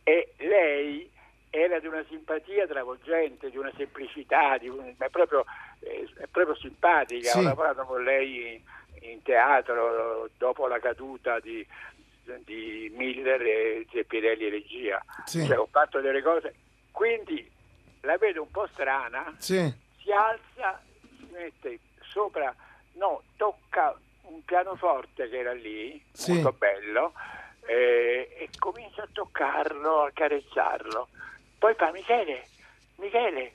e 0.04 0.34
lei 0.36 1.10
era 1.50 1.80
di 1.80 1.88
una 1.88 2.04
simpatia 2.08 2.68
travolgente, 2.68 3.50
di 3.50 3.56
una 3.56 3.72
semplicità, 3.76 4.56
di 4.56 4.68
un- 4.68 4.94
è, 4.96 5.08
proprio, 5.08 5.44
eh, 5.80 6.08
è 6.18 6.26
proprio 6.30 6.54
simpatica, 6.54 7.30
Sì. 7.30 7.38
ho 7.38 7.42
lavorato 7.42 7.82
con 7.82 8.04
lei 8.04 8.54
in, 9.02 9.08
in 9.10 9.22
teatro 9.22 10.28
dopo 10.38 10.68
la 10.68 10.78
caduta 10.78 11.40
di, 11.40 11.66
di 12.44 12.90
Miller 12.94 13.40
e 13.42 13.86
Zeppirelli 13.90 14.46
e 14.46 14.50
regia, 14.50 15.04
Sì. 15.24 15.44
Cioè, 15.44 15.58
ho 15.58 15.66
fatto 15.70 16.00
delle 16.00 16.22
cose, 16.22 16.54
quindi 16.90 17.48
la 18.02 18.16
vedo 18.16 18.42
un 18.42 18.50
po' 18.50 18.66
strana, 18.72 19.34
Sì. 19.38 19.72
si 20.02 20.10
alza, 20.12 20.80
si 21.16 21.28
mette 21.32 21.78
sopra, 22.02 22.54
no, 22.94 23.22
tocca 23.36 23.96
un 24.22 24.44
pianoforte 24.44 25.28
che 25.28 25.38
era 25.38 25.52
lì, 25.52 26.02
Sì. 26.12 26.32
molto 26.32 26.52
bello, 26.52 27.12
eh, 27.66 28.28
e 28.38 28.48
comincia 28.58 29.02
a 29.02 29.08
toccarlo, 29.12 30.02
a 30.04 30.10
carezzarlo. 30.12 31.08
Poi 31.58 31.74
fa 31.74 31.90
Michele, 31.92 32.46
Michele, 32.96 33.52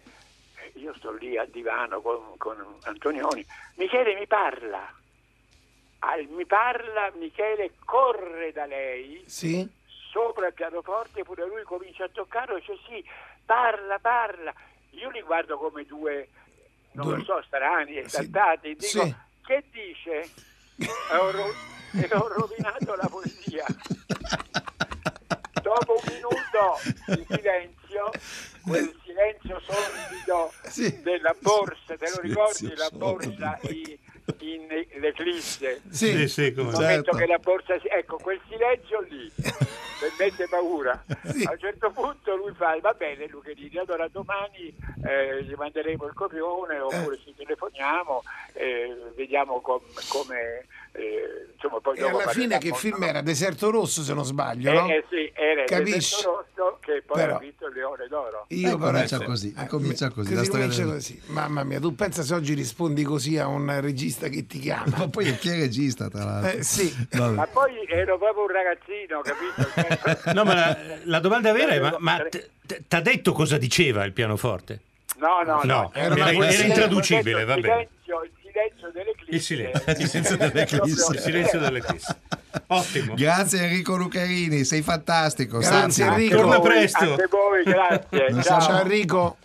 io 0.74 0.94
sto 0.96 1.12
lì 1.14 1.38
al 1.38 1.48
divano 1.50 2.02
con, 2.02 2.38
con 2.38 2.58
Antonioni, 2.84 3.46
Michele 3.76 4.16
mi 4.16 4.28
parla. 4.28 4.94
Al- 6.08 6.28
mi 6.30 6.46
parla, 6.46 7.12
Michele 7.16 7.72
corre 7.84 8.52
da 8.52 8.66
lei, 8.66 9.24
Sì. 9.26 9.68
sopra 10.12 10.48
il 10.48 10.54
pianoforte, 10.54 11.24
pure 11.24 11.46
lui 11.48 11.64
comincia 11.64 12.04
a 12.04 12.10
toccarlo, 12.10 12.56
dice 12.60 12.78
sì, 12.88 13.04
parla, 13.44 13.98
parla. 14.00 14.54
Io 14.92 15.10
li 15.10 15.22
guardo 15.22 15.58
come 15.58 15.84
due, 15.86 16.30
non 16.92 17.08
Due- 17.08 17.18
lo 17.18 17.24
so, 17.24 17.42
strani, 17.48 17.94
Sì, 17.94 17.98
esaltati, 18.00 18.76
dico, 18.76 18.86
sì. 19.04 19.16
che 19.46 19.64
dice? 19.72 20.30
e 20.78 21.16
ho, 21.18 21.32
ro- 21.32 21.54
e 21.94 22.10
ho 22.14 22.28
rovinato 22.28 22.96
la 22.96 23.08
poesia. 23.10 23.66
Dopo 25.62 25.94
un 25.94 26.14
minuto 26.14 26.80
di 27.16 27.26
silenzio, 27.36 28.12
quel 28.64 28.96
silenzio 29.04 29.60
sordido 29.62 30.52
Sì. 30.70 31.02
della 31.02 31.34
borsa, 31.42 31.98
te 31.98 32.10
lo 32.14 32.22
ricordi 32.22 32.76
la 32.76 32.90
borsa 32.94 33.58
sordido. 33.60 33.98
In, 34.40 34.68
l'eclisse? 35.00 35.82
Sì. 35.90 36.12
Sì, 36.12 36.28
sì, 36.28 36.54
come 36.54 36.70
Il 36.70 36.76
no. 36.76 36.82
momento 36.82 37.12
Certo. 37.12 37.18
che 37.18 37.26
la 37.26 37.38
borsa 37.38 37.80
si... 37.80 37.88
ecco 37.88 38.18
quel 38.18 38.40
silenzio 38.50 39.00
lì 39.02 39.32
mi 39.38 40.10
mette 40.20 40.48
paura 40.50 40.92
a 41.08 41.52
un 41.52 41.58
certo 41.60 41.90
punto 41.92 42.36
lui 42.36 42.54
fa 42.54 42.78
va 42.82 42.94
bene 42.94 43.28
Lucherini 43.28 43.78
allora 43.78 44.08
domani 44.10 44.76
eh, 45.06 45.44
gli 45.44 45.54
manderemo 45.54 46.06
il 46.06 46.14
copione 46.14 46.80
oppure 46.80 47.18
ci 47.24 47.34
telefoniamo 47.36 48.24
eh, 48.54 48.94
vediamo 49.16 49.62
com- 49.62 49.82
come 50.10 50.66
eh, 50.96 51.48
insomma 51.54 51.80
poi 51.82 51.98
E 51.98 52.00
dopo 52.02 52.18
alla 52.20 52.28
fine 52.32 52.58
che 52.58 52.70
parleremo, 52.70 52.76
film 52.76 52.98
no? 53.00 53.06
era? 53.06 53.22
Deserto 53.22 53.70
Rosso 53.70 54.02
se 54.02 54.14
non 54.14 54.24
sbaglio, 54.26 54.70
Eh, 54.70 54.74
no? 54.74 54.88
eh 54.90 55.04
sì, 55.10 55.32
era 55.34 55.64
Capisci? 55.66 55.94
Deserto 56.16 56.46
Rosso 56.56 56.78
che 56.82 57.04
poi 57.06 57.18
Però- 57.22 57.36
ha 57.36 57.40
vinto 57.40 57.68
il 57.68 57.74
Leone 57.74 58.08
d'Oro 58.08 58.46
Io 58.50 58.76
Eh, 58.76 58.78
comincia 58.78 59.20
così, 59.24 59.54
eh, 59.58 59.68
comincia 59.68 60.10
così, 60.10 60.34
la 60.34 60.44
storia 60.44 60.62
comincia 60.68 60.84
del- 60.86 60.94
così. 60.94 61.22
Mamma 61.28 61.64
mia, 61.64 61.80
tu 61.80 61.96
pensa 61.96 62.22
se 62.24 62.34
oggi 62.34 62.54
rispondi 62.54 63.04
così 63.04 63.38
a 63.38 63.48
un 63.48 63.80
regista 63.82 64.28
che 64.28 64.46
ti 64.48 64.60
chiama? 64.60 64.96
Ma 64.98 65.08
poi 65.10 65.36
chi 65.38 65.50
è 65.50 65.60
regista, 65.60 66.10
tra 66.10 66.24
l'altro? 66.26 66.60
Eh, 66.60 66.64
sì. 66.64 67.08
Ma 67.14 67.48
poi 67.48 67.86
ero 67.88 68.18
proprio 68.18 68.44
un 68.44 68.50
ragazzino 68.50 69.22
capito 69.22 70.32
No, 70.34 70.44
ma 70.44 70.54
la, 70.54 70.78
la 71.04 71.20
domanda 71.20 71.52
vera 71.52 71.74
è: 71.74 71.80
ma, 71.80 71.96
ma 72.00 72.20
t- 72.30 72.50
t- 72.66 72.82
t'ha 72.88 73.02
detto 73.02 73.32
cosa 73.34 73.58
diceva 73.58 74.04
il 74.06 74.12
pianoforte? 74.14 74.80
No, 75.18 75.42
no, 75.46 75.62
No, 75.64 75.92
era 75.94 76.14
una 76.14 76.16
era, 76.24 76.30
era 76.30 76.38
poesia. 76.38 76.66
intraducibile, 76.66 77.40
il 77.42 77.46
va 77.46 77.56
bene. 77.56 77.90
silenzio, 78.06 78.22
silenzio 78.56 78.92
dell'eclisse. 78.92 79.36
Il 79.36 79.42
silenzio. 79.42 79.92
Il 80.00 80.08
silenzio 80.08 80.38
dell'eclisse. 80.38 81.14
Il 81.14 81.20
silenzio 81.20 81.60
dell'eclisse. 81.60 82.16
Ottimo. 82.68 83.14
Grazie 83.16 83.64
Enrico 83.64 83.96
Lucarini, 83.98 84.64
sei 84.64 84.82
fantastico. 84.82 85.58
Grazie, 85.60 86.06
Enrico. 86.06 86.38
Torna 86.38 86.60
presto. 86.62 87.12
Anche 87.12 87.28
voi, 87.30 87.64
grazie. 87.64 88.44
Ciao. 88.44 88.62
Ciao 88.62 88.82
Enrico. 88.82 89.38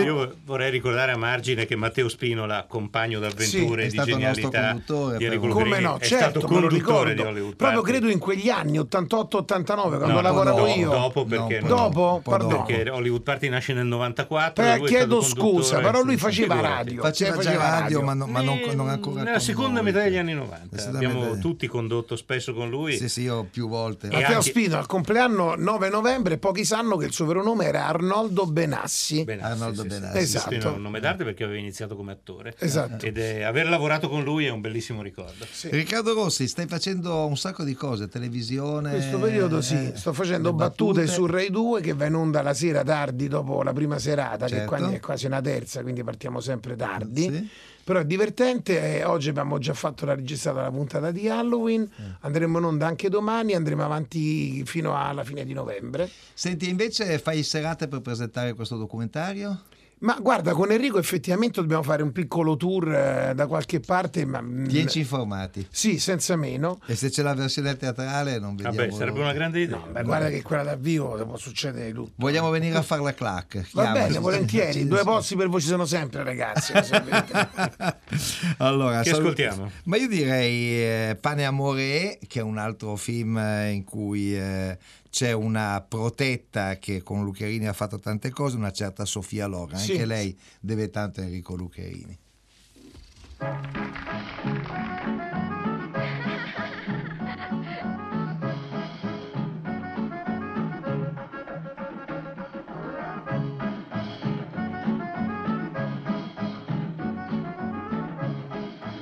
Io 0.00 0.36
vorrei 0.44 0.70
ricordare 0.70 1.12
a 1.12 1.16
margine 1.16 1.66
che 1.66 1.76
Matteo 1.76 2.08
Spinola, 2.08 2.64
compagno 2.68 3.18
d'avventure 3.18 3.88
Sì, 3.90 3.96
e 3.96 4.00
di 4.04 4.10
genialità 4.10 4.72
di 5.16 5.24
Enrico. 5.24 5.48
Come 5.48 5.80
no, 5.80 5.96
è 5.98 6.04
certo, 6.04 6.40
stato 6.40 6.46
conduttore 6.46 7.14
di 7.14 7.20
Hollywood 7.20 7.56
Proprio 7.56 7.80
Party. 7.80 7.90
credo 7.98 8.12
in 8.12 8.18
quegli 8.18 8.48
anni, 8.48 8.78
88-89, 8.78 9.64
quando 9.98 10.06
No, 10.06 10.20
lavoravo 10.20 10.58
no, 10.60 10.66
io. 10.66 10.90
Dopo 10.90 11.24
perché 11.24 11.60
No, 11.60 11.68
no, 11.68 11.74
Dopo? 11.76 12.20
Pardon. 12.24 12.64
perché 12.64 12.90
Hollywood 12.90 13.22
Party 13.22 13.48
nasce 13.48 13.72
nel 13.72 13.86
94. 13.86 14.64
Eh, 14.64 14.76
lui 14.78 14.86
è 14.86 14.88
chiedo 14.88 15.22
scusa, 15.22 15.80
però 15.80 16.02
lui 16.02 16.16
faceva 16.16 16.60
radio. 16.60 17.02
Faceva 17.02 17.36
Sì, 17.40 17.48
già 17.50 17.56
radio, 17.80 18.02
ma, 18.02 18.14
no- 18.14 18.26
ma 18.26 18.40
non, 18.40 18.58
Eh, 18.58 18.74
non 18.74 18.88
ancora 18.88 19.18
Nella 19.22 19.30
con 19.32 19.40
seconda 19.40 19.80
noi. 19.82 19.92
metà 19.92 20.02
degli 20.04 20.16
anni 20.16 20.34
90. 20.34 20.78
Seconda 20.78 20.98
Abbiamo 21.06 21.38
tutti 21.38 21.66
condotto 21.66 22.16
spesso 22.16 22.52
con 22.54 22.68
lui. 22.70 22.96
Sì, 22.96 23.08
sì, 23.08 23.22
io 23.22 23.46
più 23.50 23.68
volte. 23.68 24.08
E 24.08 24.10
Matteo 24.12 24.36
anche- 24.38 24.48
Spino 24.50 24.76
al 24.78 24.86
compleanno 24.86 25.54
9 25.56 25.88
novembre, 25.88 26.38
pochi 26.38 26.64
sanno 26.64 26.96
che 26.96 27.06
il 27.06 27.12
suo 27.12 27.26
vero 27.26 27.42
nome 27.42 27.66
era 27.66 27.86
Arnoldo 27.86 28.46
Benassi. 28.46 29.24
Benassi, 29.24 29.52
Arnoldo 29.52 29.81
sì, 29.82 29.88
sì, 29.90 30.00
Benassi. 30.00 30.16
sì. 30.26 30.36
Esatto. 30.36 30.54
È 30.54 30.66
un 30.76 30.82
nome 30.82 31.00
d'arte 31.00 31.24
perché 31.24 31.44
aveva 31.44 31.58
iniziato 31.58 31.96
come 31.96 32.12
attore. 32.12 32.54
Esatto. 32.58 33.04
Ed 33.06 33.18
è- 33.18 33.42
aver 33.42 33.68
lavorato 33.68 34.08
con 34.08 34.22
lui 34.22 34.46
è 34.46 34.50
un 34.50 34.60
bellissimo 34.60 35.02
ricordo. 35.02 35.46
Riccardo 35.70 36.14
Rossi, 36.14 36.46
stai 36.48 36.66
facendo 36.66 37.26
un 37.26 37.36
sacco 37.36 37.64
di 37.64 37.74
cose, 37.74 38.08
televisione. 38.08 38.90
In 38.90 38.96
questo 38.96 39.18
periodo 39.18 39.60
sì, 39.60 39.74
eh, 39.74 39.92
sto 39.96 40.12
facendo 40.12 40.50
le 40.50 40.54
battute, 40.56 41.06
su 41.06 41.26
Rai 41.26 41.50
2 41.50 41.80
che 41.80 41.92
va 41.94 42.06
in 42.06 42.14
onda 42.14 42.42
la 42.42 42.54
sera 42.54 42.82
tardi 42.82 43.28
dopo 43.28 43.62
la 43.62 43.72
prima 43.72 43.98
serata, 43.98 44.46
che 44.46 44.54
Certo. 44.56 44.68
qua 44.76 44.90
è 44.92 45.00
quasi 45.00 45.26
una 45.26 45.40
terza, 45.40 45.82
quindi 45.82 46.02
partiamo 46.04 46.40
sempre 46.40 46.76
tardi. 46.76 47.22
Sì. 47.22 47.48
Però 47.84 47.98
è 47.98 48.04
divertente, 48.04 48.98
eh, 48.98 49.04
oggi 49.04 49.28
abbiamo 49.28 49.58
già 49.58 49.74
fatto 49.74 50.06
la 50.06 50.14
registrata 50.14 50.62
la 50.62 50.70
puntata 50.70 51.10
di 51.10 51.28
Halloween, 51.28 51.80
Mm. 51.82 52.10
andremo 52.20 52.58
in 52.58 52.64
onda 52.64 52.86
anche 52.86 53.08
domani, 53.08 53.54
andremo 53.54 53.84
avanti 53.84 54.64
fino 54.64 54.96
alla 54.96 55.24
fine 55.24 55.44
di 55.44 55.52
novembre. 55.52 56.08
Senti, 56.32 56.68
invece 56.68 57.18
fai 57.18 57.42
serate 57.42 57.88
per 57.88 58.00
presentare 58.00 58.54
questo 58.54 58.76
documentario? 58.76 59.62
Ma 60.02 60.16
guarda, 60.20 60.52
con 60.52 60.70
Enrico 60.72 60.98
effettivamente 60.98 61.60
dobbiamo 61.60 61.82
fare 61.84 62.02
un 62.02 62.10
piccolo 62.10 62.56
tour 62.56 62.92
eh, 62.92 63.32
da 63.34 63.46
qualche 63.46 63.78
parte, 63.78 64.24
ma... 64.24 64.40
mm, 64.40 64.66
Tienci 64.66 64.98
informati. 64.98 65.64
Sì, 65.70 65.98
senza 66.00 66.34
meno. 66.34 66.80
E 66.86 66.96
se 66.96 67.08
c'è 67.08 67.22
la 67.22 67.34
versione 67.34 67.76
teatrale 67.76 68.38
non 68.40 68.56
vediamo. 68.56 68.76
Vabbè, 68.76 68.90
sarebbe 68.90 69.20
una 69.20 69.32
grande 69.32 69.60
idea. 69.60 69.78
Beh, 69.78 70.02
guarda 70.02 70.28
che 70.28 70.42
quella 70.42 70.64
dal 70.64 70.78
vivo 70.80 71.14
può 71.24 71.36
succedere 71.36 71.86
di 71.86 71.92
tutto. 71.92 72.12
Vogliamo 72.16 72.50
venire 72.50 72.76
a 72.76 72.82
fare 72.82 73.00
la 73.02 73.14
clac. 73.14 73.68
Va 73.72 73.92
bene, 73.92 74.18
volentieri. 74.18 74.86
Due 74.88 75.04
posti 75.04 75.36
per 75.36 75.48
voi 75.48 75.60
ci 75.60 75.68
sono 75.68 75.86
sempre, 75.86 76.24
ragazzi. 76.24 76.72
allora, 78.58 79.02
Che 79.02 79.10
ascoltiamo? 79.10 79.70
Ma 79.84 79.96
io 79.96 80.08
direi 80.08 81.10
eh, 81.10 81.18
Pane 81.20 81.44
Amore, 81.44 82.18
che 82.26 82.40
è 82.40 82.42
un 82.42 82.58
altro 82.58 82.96
film 82.96 83.38
eh, 83.38 83.70
in 83.70 83.84
cui 83.84 84.36
eh, 84.36 84.76
c'è 85.12 85.32
una 85.32 85.84
protetta 85.86 86.78
che 86.78 87.02
con 87.02 87.22
Lucherini 87.22 87.66
ha 87.66 87.74
fatto 87.74 87.98
tante 87.98 88.30
cose, 88.30 88.56
una 88.56 88.72
certa 88.72 89.04
Sofia 89.04 89.46
Loren. 89.46 89.76
Sì. 89.76 89.92
Anche 89.92 90.06
lei 90.06 90.38
deve 90.58 90.88
tanto 90.88 91.20
a 91.20 91.24
Enrico 91.24 91.54
Lucherini. 91.54 92.18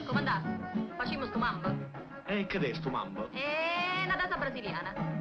Comandà, 0.07 0.43
facciamo 0.97 1.27
sto 1.27 1.39
mambo. 1.39 1.69
E 2.27 2.47
che 2.47 2.59
è 2.59 2.75
sto 2.75 2.91
mambo? 2.91 3.31
È 3.31 4.05
una 4.07 4.17
data 4.17 4.37
brasiliana. 4.37 5.20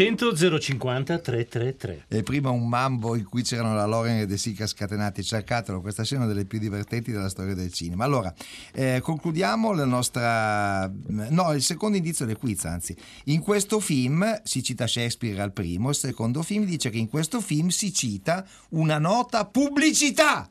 800 0.00 0.58
050 0.58 1.18
333. 1.18 2.04
E 2.08 2.22
prima 2.22 2.48
un 2.48 2.66
mambo 2.66 3.16
in 3.16 3.28
cui 3.28 3.42
c'erano 3.42 3.74
la 3.74 3.84
Loren 3.84 4.20
e 4.20 4.26
De 4.26 4.38
Sica 4.38 4.66
scatenati, 4.66 5.22
cercatelo, 5.22 5.82
questa 5.82 6.04
scena 6.04 6.22
è 6.22 6.24
una 6.24 6.32
delle 6.32 6.46
più 6.46 6.58
divertenti 6.58 7.12
della 7.12 7.28
storia 7.28 7.54
del 7.54 7.70
cinema. 7.70 8.04
Allora, 8.04 8.32
eh, 8.72 9.00
concludiamo 9.02 9.74
la 9.74 9.84
nostra... 9.84 10.88
Mm, 10.88 11.26
no, 11.28 11.52
il 11.52 11.62
secondo 11.62 11.98
indizio 11.98 12.24
del 12.24 12.38
quiz, 12.38 12.64
anzi. 12.64 12.96
In 13.24 13.40
questo 13.40 13.78
film 13.78 14.40
si 14.42 14.62
cita 14.62 14.86
Shakespeare 14.86 15.42
al 15.42 15.52
primo, 15.52 15.90
il 15.90 15.96
secondo 15.96 16.42
film 16.42 16.64
dice 16.64 16.88
che 16.88 16.98
in 16.98 17.08
questo 17.08 17.42
film 17.42 17.68
si 17.68 17.92
cita 17.92 18.46
una 18.70 18.98
nota 18.98 19.44
pubblicità. 19.44 20.48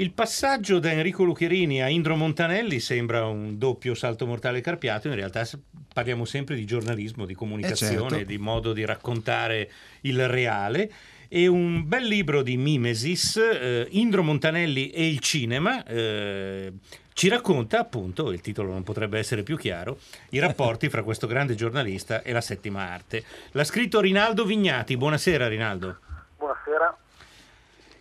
Il 0.00 0.12
passaggio 0.12 0.78
da 0.78 0.90
Enrico 0.92 1.24
Lucherini 1.24 1.82
a 1.82 1.88
Indro 1.90 2.16
Montanelli 2.16 2.80
sembra 2.80 3.26
un 3.26 3.58
doppio 3.58 3.92
salto 3.92 4.26
mortale 4.26 4.62
carpiato, 4.62 5.08
in 5.08 5.14
realtà 5.14 5.46
parliamo 5.92 6.24
sempre 6.24 6.54
di 6.54 6.64
giornalismo, 6.64 7.26
di 7.26 7.34
comunicazione, 7.34 8.08
certo. 8.08 8.24
di 8.24 8.38
modo 8.38 8.72
di 8.72 8.82
raccontare 8.86 9.70
il 10.02 10.26
reale. 10.26 10.90
E 11.28 11.46
un 11.48 11.86
bel 11.86 12.06
libro 12.06 12.40
di 12.40 12.56
Mimesis, 12.56 13.36
eh, 13.36 13.88
Indro 13.90 14.22
Montanelli 14.22 14.88
e 14.88 15.06
il 15.06 15.18
cinema, 15.18 15.84
eh, 15.84 16.72
ci 17.12 17.28
racconta 17.28 17.78
appunto, 17.78 18.32
il 18.32 18.40
titolo 18.40 18.72
non 18.72 18.82
potrebbe 18.82 19.18
essere 19.18 19.42
più 19.42 19.58
chiaro, 19.58 19.98
i 20.30 20.38
rapporti 20.40 20.88
fra 20.88 21.02
questo 21.02 21.26
grande 21.26 21.54
giornalista 21.54 22.22
e 22.22 22.32
la 22.32 22.40
settima 22.40 22.90
arte. 22.90 23.22
L'ha 23.50 23.64
scritto 23.64 24.00
Rinaldo 24.00 24.46
Vignati. 24.46 24.96
Buonasera 24.96 25.46
Rinaldo. 25.46 25.98
Buonasera. 26.38 26.79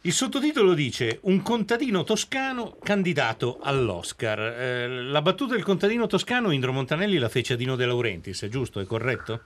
Il 0.04 0.14
sottotitolo 0.14 0.74
dice 0.74 1.20
Un 1.24 1.42
contadino 1.42 2.04
toscano 2.04 2.78
candidato 2.82 3.60
all'Oscar. 3.62 4.40
Eh, 4.40 4.88
la 4.88 5.22
battuta 5.22 5.56
del 5.56 5.64
contadino 5.64 6.08
toscano 6.08 6.52
Indro 6.52 6.72
Montanelli 6.72 7.18
la 7.18 7.28
fece 7.28 7.54
a 7.54 7.56
Dino 7.58 7.76
De 7.76 7.86
Laurentiis, 7.86 8.44
è 8.44 8.48
giusto? 8.48 8.80
È 8.80 8.86
corretto? 8.86 9.42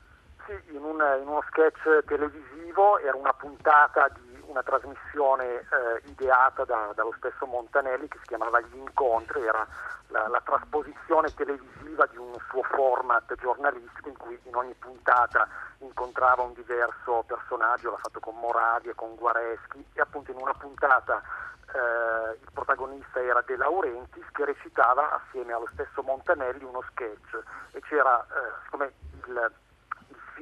Sì, 0.45 0.53
in, 0.75 0.83
un- 0.83 1.01
in 1.21 1.27
uno 1.27 1.43
sketch 1.49 2.05
televisivo 2.05 2.99
era 2.99 3.15
una 3.15 3.33
puntata 3.33 4.07
di 4.13 4.22
una 4.53 4.61
trasmissione 4.61 5.45
eh, 5.45 5.65
ideata 6.05 6.63
da- 6.63 6.91
dallo 6.93 7.13
stesso 7.17 7.47
Montanelli 7.47 8.07
che 8.07 8.19
si 8.19 8.27
chiamava 8.27 8.61
Gli 8.61 8.75
Incontri, 8.77 9.43
era 9.43 9.65
la, 10.07 10.27
la 10.27 10.41
trasposizione 10.41 11.33
televisiva 11.33 12.05
di 12.05 12.17
un 12.17 12.37
suo 12.49 12.61
format 12.61 13.33
giornalistico 13.35 14.09
in 14.09 14.17
cui 14.17 14.39
in 14.43 14.55
ogni 14.55 14.75
puntata 14.75 15.47
incontrava 15.79 16.43
un 16.43 16.53
diverso 16.53 17.23
personaggio, 17.25 17.89
l'ha 17.89 17.97
fatto 17.97 18.19
con 18.19 18.35
Moravia, 18.35 18.93
con 18.93 19.15
Guareschi 19.15 19.83
e 19.93 20.01
appunto 20.01 20.29
in 20.29 20.37
una 20.37 20.53
puntata 20.53 21.21
eh, 21.73 22.37
il 22.39 22.49
protagonista 22.53 23.19
era 23.19 23.41
De 23.41 23.57
Laurentiis 23.57 24.25
che 24.33 24.45
recitava 24.45 25.19
assieme 25.19 25.53
allo 25.53 25.67
stesso 25.73 26.03
Montanelli 26.03 26.63
uno 26.63 26.83
sketch. 26.91 27.41
E 27.71 27.81
c'era, 27.81 28.23
eh, 28.23 28.61
siccome 28.63 28.93
il, 29.25 29.51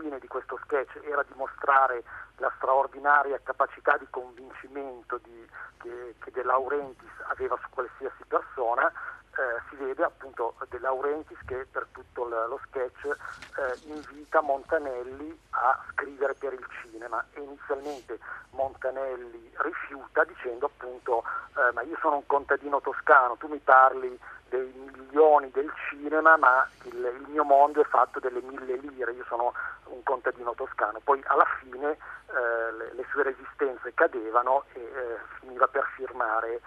fine 0.01 0.17
di 0.19 0.27
questo 0.27 0.57
sketch 0.63 0.99
era 1.03 1.23
dimostrare 1.23 2.03
la 2.37 2.51
straordinaria 2.57 3.39
capacità 3.43 3.97
di 3.97 4.07
convincimento 4.09 5.19
di- 5.19 5.47
che, 5.77 6.15
che 6.19 6.31
De 6.31 6.43
Laurentiis 6.43 7.11
aveva 7.27 7.55
su 7.61 7.69
qualsiasi 7.69 8.23
persona, 8.27 8.91
eh, 9.37 9.61
si 9.69 9.75
vede 9.77 10.03
appunto 10.03 10.55
De 10.69 10.79
Laurentiis 10.79 11.39
che 11.45 11.65
per 11.71 11.87
tutto 11.91 12.25
lo 12.25 12.59
sketch 12.67 13.05
eh, 13.05 13.79
invita 13.85 14.41
Montanelli 14.41 15.37
a 15.51 15.79
scrivere 15.91 16.33
per 16.33 16.53
il 16.53 16.65
cinema 16.81 17.23
e 17.33 17.41
inizialmente 17.41 18.19
Montanelli 18.51 19.51
rifiuta 19.57 20.23
dicendo 20.25 20.65
appunto 20.65 21.23
eh, 21.55 21.71
ma 21.73 21.81
io 21.81 21.97
sono 22.01 22.15
un 22.15 22.25
contadino 22.25 22.81
toscano, 22.81 23.37
tu 23.37 23.47
mi 23.47 23.59
parli 23.59 24.17
dei 24.49 24.71
milioni 24.75 25.49
del 25.51 25.71
cinema 25.89 26.35
ma 26.35 26.67
il, 26.83 26.95
il 26.95 27.25
mio 27.29 27.43
mondo 27.43 27.81
è 27.81 27.85
fatto 27.85 28.19
delle 28.19 28.41
mille 28.41 28.75
lire, 28.77 29.13
io 29.13 29.25
sono 29.27 29.53
un 29.85 30.03
contadino 30.03 30.53
toscano, 30.55 30.99
poi 31.03 31.21
alla 31.27 31.47
fine 31.59 31.91
eh, 31.91 32.71
le, 32.77 32.93
le 32.93 33.05
sue 33.11 33.23
resistenze 33.23 33.93
cadevano 33.93 34.65
e 34.73 34.81
eh, 34.81 35.17
finiva 35.39 35.67
per 35.67 35.85
firmare 35.95 36.59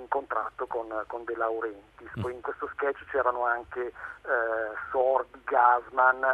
un 0.00 0.08
contratto 0.08 0.66
con, 0.66 0.86
con 1.06 1.24
De 1.24 1.36
Laurentiis. 1.36 2.10
Poi 2.20 2.32
in 2.32 2.40
questo 2.40 2.68
sketch 2.74 3.04
c'erano 3.10 3.44
anche 3.44 3.86
eh, 3.86 3.92
Sordi, 4.90 5.40
Gasman 5.44 6.24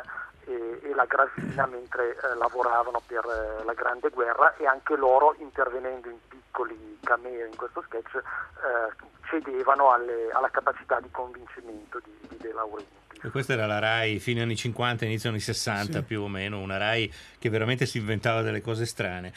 e, 0.47 0.81
e 0.83 0.95
la 0.95 1.05
Gravina 1.05 1.67
mentre 1.67 2.17
eh, 2.17 2.35
lavoravano 2.37 3.03
per 3.07 3.25
eh, 3.25 3.65
la 3.65 3.75
Grande 3.75 4.09
Guerra 4.11 4.55
e 4.57 4.67
anche 4.67 4.97
loro 4.97 5.35
intervenendo 5.39 6.09
in 6.09 6.19
piccoli 6.29 6.99
cameo 7.03 7.45
in 7.47 7.57
questo 7.57 7.83
sketch 7.87 8.15
eh, 8.15 9.05
cedevano 9.29 9.91
alle- 9.93 10.31
alla 10.33 10.49
capacità 10.51 11.01
di 11.01 11.11
convincimento 11.11 12.01
di, 12.05 12.29
di 12.29 12.37
De 12.39 12.53
Laurentiis. 12.53 12.95
E 13.25 13.31
questa 13.31 13.55
era 13.55 13.67
la 13.67 13.79
RAI 13.81 14.21
fine 14.21 14.43
anni 14.43 14.55
50, 14.55 15.05
inizio 15.05 15.31
anni 15.31 15.41
60 15.41 16.03
più 16.03 16.23
o 16.23 16.29
meno, 16.29 16.61
una 16.61 16.77
RAI 16.77 17.13
che 17.39 17.49
veramente 17.51 17.87
si 17.87 17.99
inventava 17.99 18.43
delle 18.43 18.61
cose 18.61 18.87
strane. 18.87 19.33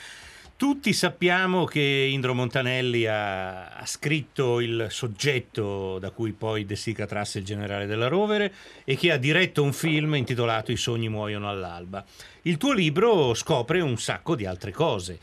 Tutti 0.59 0.91
sappiamo 0.91 1.63
che 1.63 1.79
Indro 2.11 2.33
Montanelli 2.33 3.05
ha, 3.05 3.69
ha 3.69 3.85
scritto 3.85 4.59
il 4.59 4.87
soggetto 4.89 5.99
da 5.99 6.09
cui 6.09 6.33
poi 6.33 6.65
De 6.65 6.75
Sica 6.75 7.05
trasse 7.05 7.39
il 7.39 7.45
generale 7.45 7.85
della 7.85 8.09
Rovere 8.09 8.51
e 8.83 8.97
che 8.97 9.09
ha 9.13 9.15
diretto 9.15 9.63
un 9.63 9.71
film 9.71 10.15
intitolato 10.15 10.73
I 10.73 10.75
sogni 10.75 11.07
muoiono 11.07 11.47
all'alba. 11.47 12.03
Il 12.41 12.57
tuo 12.57 12.73
libro 12.73 13.33
scopre 13.35 13.79
un 13.79 13.97
sacco 13.97 14.35
di 14.35 14.45
altre 14.45 14.71
cose. 14.73 15.17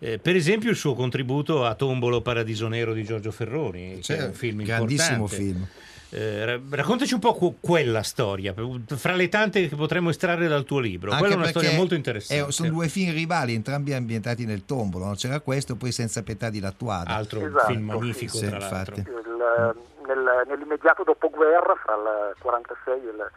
Eh, 0.00 0.18
per 0.18 0.34
esempio 0.34 0.70
il 0.70 0.76
suo 0.76 0.94
contributo 0.94 1.64
a 1.64 1.76
Tombolo 1.76 2.20
Paradiso 2.20 2.66
Nero 2.66 2.92
di 2.92 3.04
Giorgio 3.04 3.30
Ferroni, 3.30 3.92
che 3.92 3.98
è 3.98 4.02
Certo, 4.02 4.26
un 4.26 4.32
film 4.34 4.64
grandissimo 4.64 5.18
importante. 5.18 5.36
film. 5.44 5.66
Eh, 6.12 6.44
ra- 6.44 6.60
raccontaci 6.70 7.14
un 7.14 7.20
po' 7.20 7.34
que- 7.34 7.54
quella 7.60 8.02
storia, 8.02 8.52
fra 8.86 9.14
le 9.14 9.28
tante 9.28 9.68
che 9.68 9.76
potremmo 9.76 10.10
estrarre 10.10 10.48
dal 10.48 10.64
tuo 10.64 10.80
libro. 10.80 11.10
Quella 11.10 11.34
è 11.34 11.36
una 11.36 11.44
perché 11.44 11.58
storia 11.60 11.76
molto 11.76 11.94
interessante. 11.94 12.48
è- 12.48 12.50
sono 12.52 12.68
due 12.70 12.88
film 12.88 13.12
rivali, 13.12 13.54
entrambi 13.54 13.92
ambientati 13.94 14.44
nel 14.44 14.64
tombolo. 14.64 15.04
no? 15.06 15.14
C'era 15.14 15.38
questo, 15.40 15.76
poi 15.76 15.92
senza 15.92 16.22
pietà 16.22 16.50
di 16.50 16.58
Lattuada. 16.60 17.14
Altro 17.14 17.40
Esatto, 17.46 17.66
film 17.66 17.82
magnifico, 17.84 18.36
sì. 18.36 18.46
tra 18.48 18.60
Sì, 18.60 18.70
l'altro. 18.70 18.94
infatti. 18.96 19.16
Il, 19.18 19.74
nel- 20.08 20.42
nell'immediato 20.48 21.04
dopoguerra, 21.04 21.74
fra 21.82 21.94
il 21.94 22.34
46 22.40 22.94
e 22.94 22.96
il, 23.10 23.30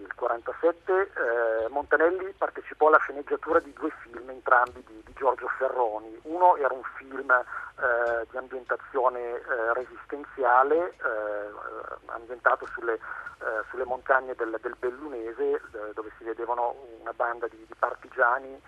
il 0.00 0.14
47, 0.14 0.92
eh, 0.92 1.68
Montanelli 1.68 2.32
partecipò 2.36 2.88
alla 2.88 2.98
sceneggiatura 2.98 3.60
di 3.60 3.72
due 3.72 3.90
film, 4.02 4.28
entrambi 4.30 4.82
di, 4.86 5.02
di 5.04 5.12
Giorgio 5.14 5.48
Ferroni. 5.58 6.18
Uno 6.22 6.56
era 6.56 6.72
un 6.72 6.82
film 6.96 7.30
eh, 7.30 8.26
di 8.30 8.36
ambientazione 8.36 9.20
eh, 9.20 9.72
resistenziale, 9.74 10.90
eh, 10.90 11.52
ambientato 12.06 12.66
sulle, 12.66 12.94
eh, 12.94 13.62
sulle 13.70 13.84
montagne 13.84 14.34
del, 14.34 14.56
del 14.60 14.76
Bellunese, 14.78 15.52
eh, 15.52 15.60
dove 15.94 16.10
si 16.18 16.24
vedevano 16.24 16.76
una 17.00 17.12
banda 17.12 17.46
di, 17.48 17.64
di 17.66 17.74
partigiani 17.78 18.60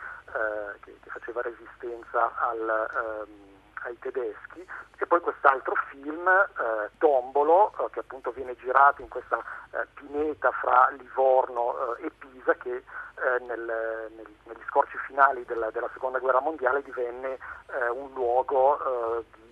che, 0.82 0.98
che 1.00 1.08
faceva 1.08 1.40
resistenza 1.40 2.30
al... 2.36 3.24
ehm, 3.26 3.55
ai 3.86 3.98
tedeschi 3.98 4.66
e 4.98 5.06
poi 5.06 5.20
quest'altro 5.20 5.74
film 5.88 6.26
eh, 6.26 6.90
Tombolo 6.98 7.72
eh, 7.78 7.90
che 7.90 8.00
appunto 8.00 8.30
viene 8.32 8.56
girato 8.56 9.02
in 9.02 9.08
questa 9.08 9.38
eh, 9.72 9.86
pineta 9.94 10.50
fra 10.52 10.88
Livorno 10.96 11.96
eh, 11.96 12.06
e 12.06 12.10
Pisa 12.18 12.54
che 12.54 12.76
eh, 12.76 13.38
nel- 13.46 14.10
nel- 14.16 14.34
negli 14.44 14.62
scorci 14.68 14.96
finali 15.06 15.44
della, 15.44 15.70
della 15.70 15.88
seconda 15.92 16.18
guerra 16.18 16.40
mondiale 16.40 16.82
divenne 16.82 17.38
eh, 17.68 17.88
un 17.88 18.12
luogo 18.12 19.24
di 19.34 19.44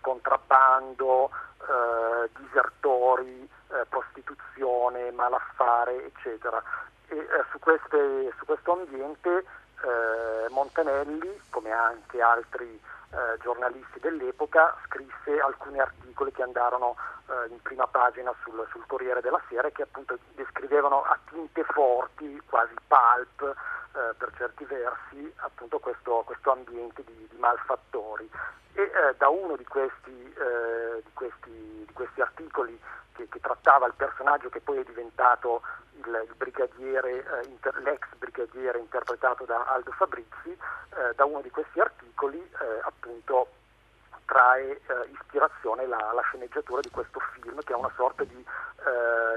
contrabbando, 0.00 1.30
disertori, 2.38 3.48
prostituzione, 3.88 5.10
malaffare 5.12 6.06
eccetera. 6.06 6.62
E 7.08 7.26
su, 7.50 7.58
queste- 7.58 8.32
su 8.38 8.44
questo 8.46 8.72
ambiente 8.72 9.44
Montanelli, 10.50 11.40
come 11.50 11.70
anche 11.70 12.20
altri 12.22 12.80
eh, 13.10 13.38
giornalisti 13.42 14.00
dell'epoca, 14.00 14.76
scrisse 14.86 15.40
alcuni 15.40 15.78
articoli 15.78 16.32
che 16.32 16.42
andarono 16.42 16.96
eh, 17.28 17.52
in 17.52 17.60
prima 17.62 17.86
pagina 17.86 18.32
sul, 18.42 18.66
sul 18.70 18.84
Corriere 18.86 19.20
della 19.20 19.40
Sera 19.48 19.68
e 19.68 19.72
che 19.72 19.82
appunto 19.82 20.18
descrivevano 20.34 21.02
a 21.02 21.18
tinte 21.30 21.64
forti, 21.64 22.40
quasi 22.48 22.74
pulp 22.86 23.54
eh, 23.96 24.14
per 24.14 24.30
certi 24.36 24.64
versi, 24.64 25.32
appunto 25.36 25.78
questo, 25.78 26.22
questo 26.26 26.52
ambiente 26.52 27.02
di, 27.04 27.26
di 27.30 27.36
malfattori. 27.38 28.28
E 28.74 28.82
eh, 28.82 29.14
da 29.16 29.28
uno 29.28 29.56
di 29.56 29.64
questi, 29.64 30.34
eh, 30.34 31.02
di 31.02 31.10
questi, 31.14 31.84
di 31.86 31.92
questi 31.94 32.20
articoli 32.20 32.78
che, 33.14 33.26
che 33.28 33.40
trattava 33.40 33.86
il 33.86 33.94
personaggio 33.96 34.50
che 34.50 34.60
poi 34.60 34.78
è 34.78 34.84
diventato 34.84 35.62
il, 35.94 36.26
il 36.28 36.34
brigadiere, 36.36 37.24
eh, 37.24 37.46
inter- 37.46 37.80
l'ex 37.82 38.06
brigadiere 38.18 38.78
interpretato 38.78 39.44
da 39.44 39.64
Aldo 39.64 39.92
Fabrizi, 39.92 40.50
eh, 40.50 41.14
da 41.14 41.24
uno 41.24 41.40
di 41.40 41.50
questi 41.50 41.80
articoli 41.80 42.38
eh, 42.38 42.80
appunto 42.82 43.48
trae 44.26 44.70
eh, 44.72 45.10
ispirazione 45.14 45.86
la, 45.86 45.96
la 46.14 46.22
sceneggiatura 46.28 46.80
di 46.80 46.90
questo 46.90 47.20
film 47.34 47.58
che 47.64 47.72
è 47.72 47.76
una 47.76 47.90
sorta 47.96 48.24
di 48.24 48.34
eh, 48.36 49.36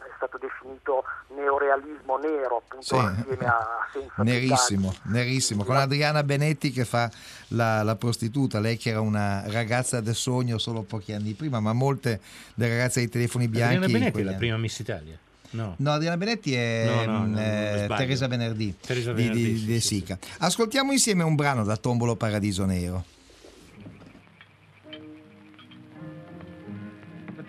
è 0.00 0.12
stato 0.16 0.38
definito 0.38 1.04
neorealismo 1.34 2.16
nero 2.18 2.56
appunto 2.64 2.84
Sì. 2.84 2.94
assieme 2.96 3.46
a 3.46 3.86
senza 3.92 4.22
Nerissimo, 4.22 4.94
nerissimo, 5.04 5.64
con 5.64 5.76
Adriana 5.76 6.22
Benetti 6.22 6.70
che 6.72 6.84
fa 6.84 7.10
la, 7.48 7.82
la 7.82 7.96
prostituta, 7.96 8.60
lei 8.60 8.76
che 8.76 8.90
era 8.90 9.00
una 9.00 9.42
ragazza 9.46 10.00
del 10.00 10.14
sogno 10.14 10.58
solo 10.58 10.82
pochi 10.82 11.12
anni 11.12 11.32
prima, 11.34 11.60
ma 11.60 11.72
molte 11.72 12.20
delle 12.54 12.76
ragazze 12.76 13.00
dei 13.00 13.08
telefoni 13.08 13.48
bianchi. 13.48 13.76
Adriana 13.76 13.98
Benetti 13.98 14.20
è 14.20 14.22
la 14.24 14.28
anni. 14.30 14.38
prima 14.38 14.56
Miss 14.56 14.78
Italia. 14.78 15.18
No. 15.52 15.74
No, 15.78 15.92
Adriana 15.92 16.16
Benetti 16.16 16.54
è 16.54 16.84
No, 17.06 17.12
no, 17.12 17.18
no, 17.18 17.26
mm, 17.26 17.36
eh. 17.38 17.86
Teresa 17.96 18.26
Venerdì, 18.28 18.76
Teresa 18.80 19.12
di, 19.12 19.22
Venerdì, 19.22 19.52
di- 19.52 19.58
sì, 19.58 19.66
De 19.66 19.80
sì, 19.80 19.86
Sica. 19.96 20.18
Ascoltiamo 20.38 20.92
insieme 20.92 21.24
un 21.24 21.34
brano 21.34 21.64
da 21.64 21.76
Tombolo 21.76 22.14
Paradiso 22.16 22.64
Nero. 22.64 23.04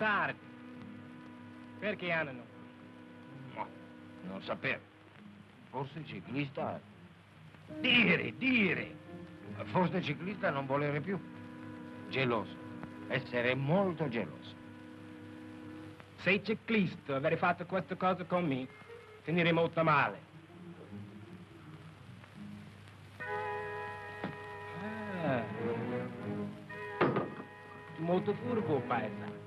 Tardi. 0.02 0.36
Perché 1.78 2.10
hanno? 2.10 2.42
Ma 3.54 3.64
non 4.22 4.42
sapevo. 4.42 4.80
Forse 5.70 6.00
il 6.00 6.06
ciclista... 6.06 6.80
Dire, 7.78 8.36
dire. 8.36 8.96
Forse 9.66 9.98
il 9.98 10.04
ciclista 10.04 10.50
non 10.50 10.66
volere 10.66 11.00
più. 11.00 11.16
Geloso. 12.08 12.56
Essere 13.06 13.54
molto 13.54 14.08
geloso. 14.08 14.56
Sei 16.16 16.42
ciclista, 16.42 17.14
aver 17.14 17.38
fatto 17.38 17.64
questa 17.64 17.94
cosa 17.94 18.24
con 18.24 18.44
me, 18.44 18.66
finire 19.20 19.52
molto 19.52 19.84
male. 19.84 20.18
Ah. 25.24 25.42
Tu 27.94 28.02
molto 28.02 28.34
furbo, 28.34 28.80
paesa. 28.80 29.41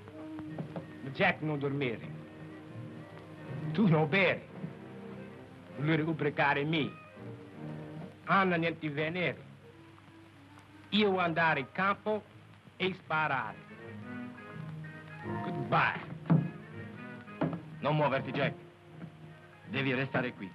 Jack 1.11 1.41
non 1.41 1.59
dormire. 1.59 2.07
Tu 3.71 3.87
non 3.87 4.07
bere. 4.09 4.47
Lui 5.77 5.99
ubriacare 6.01 6.63
me. 6.63 6.91
Anna 8.25 8.55
niente 8.55 8.89
venere. 8.89 9.43
Io 10.89 11.17
andare 11.17 11.59
in 11.61 11.71
campo 11.71 12.23
e 12.77 12.93
sparare. 12.93 13.57
Goodbye. 15.43 16.13
Non 17.79 17.95
muoverti, 17.95 18.31
Jack. 18.31 18.55
Devi 19.67 19.93
restare 19.93 20.33
qui, 20.33 20.51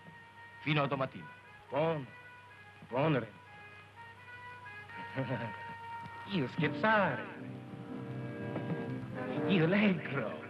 fino 0.62 0.82
a 0.82 0.86
domattina. 0.86 1.28
Buono, 1.68 2.06
buono. 2.88 3.26
Io 6.30 6.48
scherzare. 6.48 7.59
Io 9.48 9.64
allegro. 9.64 10.40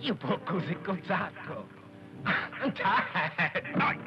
Io 0.00 0.14
poco 0.14 0.38
così 0.44 0.76
col 0.82 1.00
sacco. 1.04 1.68
Dai, 2.72 3.98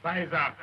Vai 0.00 0.22
esatto. 0.22 0.62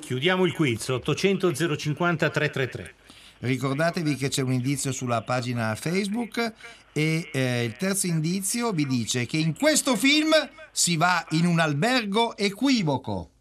Chiudiamo 0.00 0.44
il 0.44 0.52
quiz 0.52 0.88
800 0.88 1.52
050 1.76 2.30
333. 2.30 2.94
Ricordatevi 3.38 4.16
che 4.16 4.28
c'è 4.28 4.42
un 4.42 4.52
indizio 4.52 4.92
sulla 4.92 5.22
pagina 5.22 5.74
Facebook 5.74 6.52
e 6.92 7.28
eh, 7.32 7.64
il 7.64 7.76
terzo 7.76 8.06
indizio 8.06 8.72
vi 8.72 8.86
dice 8.86 9.26
che 9.26 9.36
in 9.36 9.56
questo 9.56 9.96
film 9.96 10.30
si 10.70 10.96
va 10.96 11.24
in 11.30 11.46
un 11.46 11.58
albergo 11.58 12.36
equivoco. 12.36 13.33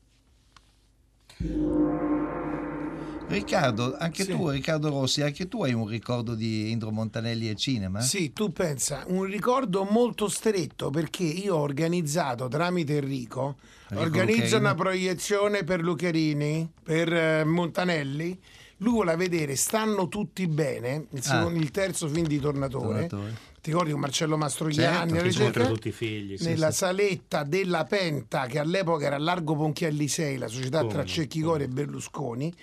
Riccardo, 3.33 3.95
anche 3.97 4.23
Sì. 4.23 4.31
tu, 4.31 4.49
Riccardo 4.49 4.89
Rossi, 4.89 5.21
anche 5.21 5.47
tu 5.47 5.63
hai 5.63 5.73
un 5.73 5.87
ricordo 5.87 6.35
di 6.35 6.71
Indro 6.71 6.91
Montanelli 6.91 7.49
e 7.49 7.55
cinema? 7.55 7.99
Sì, 8.01 8.31
tu 8.33 8.51
pensa, 8.51 9.03
un 9.07 9.23
ricordo 9.23 9.83
molto 9.83 10.27
stretto 10.29 10.89
perché 10.89 11.23
io 11.23 11.55
ho 11.55 11.59
organizzato 11.59 12.47
tramite 12.47 12.97
Enrico, 12.97 13.57
Enrico 13.89 14.01
organizzo 14.03 14.41
Lucherini. 14.41 14.59
una 14.59 14.75
proiezione 14.75 15.63
per 15.63 15.81
Lucherini, 15.81 16.69
per 16.83 17.13
eh, 17.13 17.43
Montanelli, 17.43 18.39
lui 18.77 18.91
vuole 18.93 19.15
vedere 19.15 19.55
Stanno 19.55 20.07
tutti 20.07 20.45
bene, 20.47 21.05
il, 21.11 21.21
secondo- 21.23 21.59
il 21.59 21.71
terzo 21.71 22.07
film 22.07 22.25
di 22.27 22.39
Tornatore, 22.39 23.07
Tornatore. 23.07 23.33
ti 23.61 23.69
ricordi 23.71 23.91
con 23.91 24.01
Marcello 24.01 24.35
Mastroianni, 24.37 25.31
Certo, 25.31 25.67
tutti 25.67 25.87
i 25.87 25.91
figli. 25.91 26.37
sì, 26.37 26.45
nella 26.45 26.71
sì. 26.71 26.77
saletta 26.79 27.43
della 27.43 27.85
Penta 27.85 28.45
che 28.47 28.59
all'epoca 28.59 29.05
era 29.05 29.17
Largo 29.17 29.55
Ponchielli 29.55 30.07
6, 30.07 30.37
la 30.37 30.47
società 30.47 30.79
Come 30.79 30.91
tra 30.91 31.01
no, 31.01 31.07
Cecchigori 31.07 31.63
e 31.63 31.67
Berlusconi. 31.69 32.53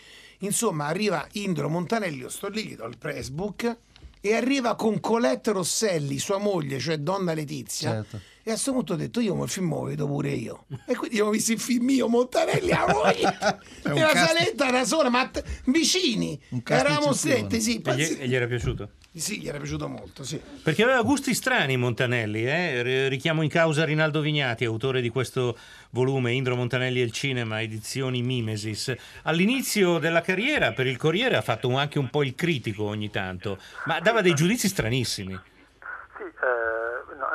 Insomma, 0.40 0.86
arriva 0.86 1.26
Indro 1.32 1.68
Montanelli, 1.68 2.18
io 2.18 2.28
sto 2.28 2.48
lì, 2.48 2.64
gli 2.64 2.76
do 2.76 2.86
il 2.86 2.98
pressbook 2.98 3.76
e 4.20 4.34
arriva 4.34 4.74
con 4.74 5.00
Colette 5.00 5.52
Rosselli, 5.52 6.18
sua 6.18 6.38
moglie, 6.38 6.78
cioè 6.78 6.98
donna 6.98 7.32
Letizia. 7.32 7.92
Certo. 7.92 8.20
E 8.42 8.50
a 8.50 8.54
questo 8.54 8.72
punto 8.72 8.94
ho 8.94 8.96
detto 8.96 9.20
io 9.20 9.34
ma 9.34 9.44
il 9.44 9.50
film 9.50 9.68
lo 9.70 9.82
vedo 9.82 10.06
pure 10.06 10.30
io. 10.30 10.64
E 10.86 10.94
quindi 10.96 11.16
abbiamo 11.16 11.30
visto 11.30 11.52
il 11.52 11.60
film 11.60 11.88
io, 11.90 12.08
Montanelli 12.08 12.72
a 12.72 12.84
un 12.88 13.06
e 13.06 14.00
la 14.00 14.08
cast- 14.12 14.26
saletta 14.34 14.68
era 14.68 14.84
sola, 14.84 15.10
ma 15.10 15.28
t- 15.28 15.42
vicini. 15.66 16.40
Eravamo 16.66 17.12
stretti, 17.12 17.60
sì. 17.60 17.74
E 17.74 17.78
gli, 17.78 17.82
pazzi- 17.82 18.18
e 18.18 18.28
gli 18.28 18.34
era 18.34 18.46
piaciuto? 18.46 18.88
Sì, 19.12 19.40
gli 19.40 19.48
era 19.48 19.58
piaciuto 19.58 19.88
molto, 19.88 20.22
sì. 20.24 20.40
Perché 20.62 20.84
aveva 20.84 21.02
gusti 21.02 21.34
strani 21.34 21.76
Montanelli, 21.76 22.46
eh? 22.46 22.82
R- 22.82 23.08
richiamo 23.08 23.42
in 23.42 23.48
causa 23.50 23.84
Rinaldo 23.84 24.20
Vignati, 24.20 24.64
autore 24.64 25.00
di 25.00 25.08
questo 25.10 25.58
volume 25.90 26.32
Indro 26.32 26.54
Montanelli 26.56 27.00
e 27.00 27.04
il 27.04 27.10
cinema, 27.12 27.60
edizioni 27.60 28.22
Mimesis. 28.22 28.94
All'inizio 29.24 29.98
della 29.98 30.20
carriera 30.22 30.72
per 30.72 30.86
il 30.86 30.96
Corriere 30.96 31.36
ha 31.36 31.42
fatto 31.42 31.74
anche 31.76 31.98
un 31.98 32.08
po' 32.08 32.22
il 32.22 32.34
critico 32.36 32.84
ogni 32.84 33.10
tanto, 33.10 33.58
ma 33.86 33.98
dava 34.00 34.20
dei 34.22 34.34
giudizi 34.34 34.68
stranissimi. 34.68 35.32
Sì, 36.16 36.22
eh, 36.22 36.69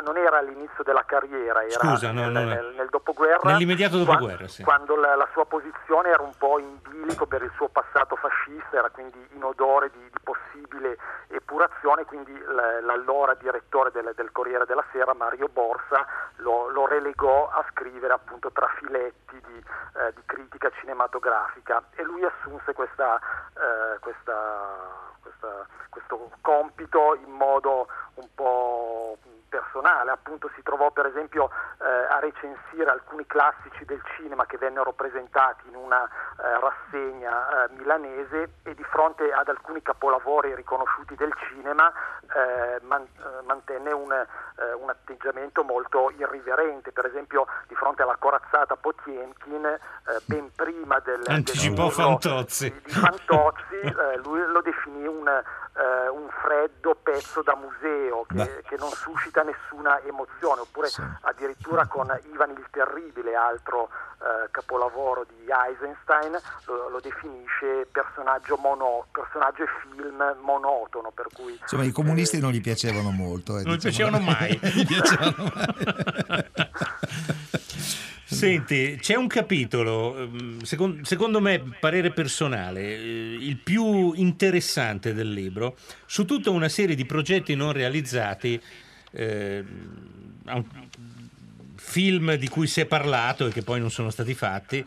non 0.05 0.17
era 0.17 0.37
all'inizio 0.37 0.83
della 0.83 1.03
carriera, 1.05 1.63
era 1.63 1.71
Scusa, 1.71 2.11
no, 2.11 2.21
nel, 2.21 2.31
non 2.31 2.41
è- 2.43 2.55
nel- 2.55 2.73
nel 2.75 2.89
dopoguerra. 2.89 3.51
Nell'immediato 3.51 3.97
dopoguerra, 3.97 4.47
sì. 4.47 4.63
Quando 4.63 4.95
la, 4.95 5.15
la 5.15 5.27
sua 5.33 5.45
posizione 5.45 6.09
era 6.09 6.21
un 6.21 6.33
po' 6.37 6.59
in 6.59 6.77
bilico 6.87 7.25
per 7.25 7.41
il 7.41 7.51
suo 7.55 7.67
passato 7.69 8.15
fascista, 8.15 8.77
era 8.77 8.89
quindi 8.91 9.27
in 9.33 9.43
odore 9.43 9.89
di, 9.89 9.99
di 9.99 10.19
possibile 10.23 10.97
epurazione, 11.29 12.05
quindi 12.05 12.33
l'allora 12.81 13.33
direttore 13.33 13.89
del, 13.91 14.11
del 14.15 14.31
Corriere 14.31 14.65
della 14.65 14.85
Sera, 14.91 15.13
Mario 15.13 15.47
Borsa, 15.47 16.05
lo, 16.37 16.69
lo 16.69 16.85
relegò 16.85 17.49
a 17.49 17.65
scrivere 17.71 18.13
appunto 18.13 18.51
tra 18.51 18.67
filetti 18.77 19.41
di, 19.47 19.57
eh, 19.57 20.13
di 20.13 20.21
critica 20.25 20.69
cinematografica 20.79 21.83
e 21.95 22.03
lui 22.03 22.23
assunse 22.23 22.73
questa, 22.73 23.17
eh, 23.55 23.99
questa- 23.99 25.03
questa- 25.21 25.65
questo 25.89 26.29
compito 26.41 27.15
in 27.15 27.31
modo 27.31 27.87
un 28.15 28.27
po' 28.35 29.17
personale, 29.47 30.11
appunto 30.11 30.49
si 30.55 30.61
trovò 30.61 30.91
per 30.91 31.05
esempio 31.05 31.49
eh, 31.79 31.85
a 31.85 32.19
recensire 32.19 32.89
alcuni 32.89 33.25
classici 33.25 33.85
del 33.85 34.01
cinema 34.15 34.45
che 34.45 34.57
vennero 34.57 34.91
presentati 34.93 35.67
in 35.67 35.75
una 35.75 36.03
eh, 36.03 36.59
rassegna 36.59 37.65
eh, 37.65 37.69
milanese 37.77 38.49
e 38.63 38.73
di 38.73 38.83
fronte 38.83 39.31
ad 39.31 39.47
alcuni 39.47 39.81
capolavori 39.81 40.55
riconosciuti 40.55 41.15
del 41.15 41.33
cinema 41.49 41.91
eh, 42.33 42.79
man- 42.83 43.03
eh, 43.17 43.43
mantenne 43.45 43.91
un, 43.91 44.11
eh, 44.11 44.73
un 44.73 44.89
atteggiamento 44.89 45.63
molto 45.63 46.11
irriverente, 46.17 46.91
per 46.91 47.05
esempio 47.05 47.45
di 47.67 47.75
fronte 47.75 48.01
alla 48.01 48.17
corazzata 48.17 48.75
Potiemkin, 48.75 49.77
ben 50.25 50.51
prima 50.55 50.99
del, 50.99 51.21
del 51.21 51.33
Anticipò 51.33 51.89
turno 51.89 52.17
Fantozzi. 52.19 52.71
di 52.83 52.91
Fantozzi, 52.91 53.79
eh, 53.81 54.17
lui 54.17 54.45
lo 54.45 54.61
definì 54.61 55.07
un, 55.07 55.27
un 56.11 56.29
freddo 56.41 56.95
pezzo 57.01 57.41
da 57.41 57.55
museo 57.55 58.25
che, 58.27 58.63
che 58.67 58.77
non 58.77 58.89
suscita 58.89 59.34
nessuna 59.43 60.01
emozione, 60.03 60.61
oppure 60.61 60.89
addirittura 61.21 61.85
con 61.87 62.07
Ivan 62.33 62.51
il 62.51 62.65
Terribile, 62.71 63.35
altro 63.35 63.89
eh, 64.19 64.49
capolavoro 64.51 65.25
di 65.27 65.45
Eisenstein, 65.49 66.37
lo, 66.65 66.89
lo 66.89 66.99
definisce 66.99 67.87
personaggio, 67.91 68.55
mono, 68.57 69.07
personaggio 69.11 69.63
e 69.63 69.67
film 69.91 70.35
monotono, 70.41 71.11
per 71.11 71.27
cui 71.33 71.57
Insomma, 71.61 71.83
i 71.83 71.91
comunisti 71.91 72.39
non 72.39 72.51
gli 72.51 72.61
piacevano 72.61 73.11
molto. 73.11 73.57
eh, 73.57 73.63
Non 73.63 73.75
gli 73.75 73.79
diciamo. 73.79 74.19
piacevano 74.19 74.23
mai. 74.23 74.55
Piacevano 74.85 75.51
mai. 75.55 76.45
Senti, 78.27 78.97
c'è 78.99 79.15
un 79.15 79.27
capitolo, 79.27 80.17
ehm, 80.17 80.61
secon- 80.61 81.01
secondo 81.05 81.39
me, 81.39 81.77
parere 81.79 82.11
personale, 82.11 82.81
eh, 82.81 83.37
il 83.39 83.57
più 83.57 84.13
interessante 84.13 85.13
del 85.13 85.31
libro, 85.31 85.77
su 86.05 86.25
tutta 86.25 86.49
una 86.49 86.67
serie 86.67 86.95
di 86.95 87.05
progetti 87.05 87.55
non 87.55 87.71
realizzati, 87.71 88.61
eh, 89.15 89.63
film 91.75 92.35
di 92.35 92.47
cui 92.47 92.67
si 92.67 92.81
è 92.81 92.85
parlato 92.85 93.47
e 93.47 93.51
che 93.51 93.61
poi 93.61 93.79
non 93.79 93.91
sono 93.91 94.09
stati 94.09 94.33
fatti. 94.33 94.85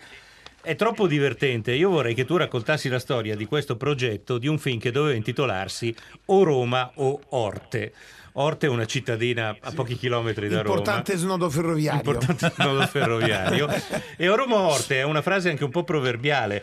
È 0.60 0.74
troppo 0.74 1.06
divertente. 1.06 1.72
Io 1.72 1.88
vorrei 1.88 2.14
che 2.14 2.24
tu 2.24 2.36
raccontassi 2.36 2.88
la 2.88 2.98
storia 2.98 3.36
di 3.36 3.46
questo 3.46 3.76
progetto 3.76 4.38
di 4.38 4.48
un 4.48 4.58
film 4.58 4.78
che 4.78 4.90
doveva 4.90 5.16
intitolarsi 5.16 5.94
O 6.26 6.42
Roma 6.42 6.90
o 6.96 7.20
Orte. 7.30 7.92
Orte 8.32 8.66
è 8.66 8.68
una 8.68 8.86
cittadina 8.86 9.56
a 9.60 9.72
pochi 9.72 9.96
chilometri 9.96 10.48
da 10.48 10.62
Roma. 10.62 10.68
Importante 10.68 11.16
snodo 11.16 11.50
ferroviario. 11.50 11.98
Importante 11.98 12.52
nodo 12.58 12.86
ferroviario. 12.86 13.68
E 14.16 14.28
Oromo 14.28 14.56
Orte 14.56 14.96
è 14.96 15.02
una 15.02 15.22
frase 15.22 15.50
anche 15.50 15.64
un 15.64 15.70
po' 15.70 15.84
proverbiale. 15.84 16.62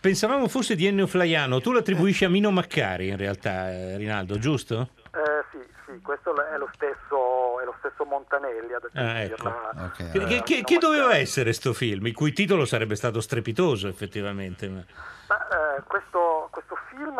Pensavamo 0.00 0.48
fosse 0.48 0.74
di 0.74 0.86
Ennio 0.86 1.06
Flaiano, 1.06 1.60
tu 1.60 1.72
l'attribuisci 1.72 2.24
a 2.24 2.28
Mino 2.28 2.50
Maccari 2.50 3.08
in 3.08 3.16
realtà, 3.16 3.72
eh, 3.72 3.96
Rinaldo, 3.96 4.38
giusto? 4.38 4.90
Sì, 5.94 6.00
questo 6.02 6.34
è 6.44 6.56
lo 6.58 6.68
stesso, 6.74 7.60
è 7.60 7.64
lo 7.64 7.74
stesso 7.78 8.04
Montanelli 8.04 8.72
ad 8.72 8.88
Ah, 8.94 9.20
ecco. 9.20 9.34
attribuirla. 9.48 9.84
Ok. 9.84 10.10
Che, 10.10 10.24
che- 10.26 10.42
che- 10.42 10.62
che 10.64 10.78
doveva 10.78 11.14
essere 11.16 11.52
sto 11.52 11.72
film? 11.72 12.06
Il 12.06 12.14
cui 12.14 12.32
titolo 12.32 12.64
sarebbe 12.64 12.96
stato 12.96 13.20
strepitoso 13.20 13.86
effettivamente. 13.86 14.68
ma- 14.68 14.84
eh, 15.76 15.82
questo, 15.86 16.48
questo 16.50 16.76
film, 16.90 17.16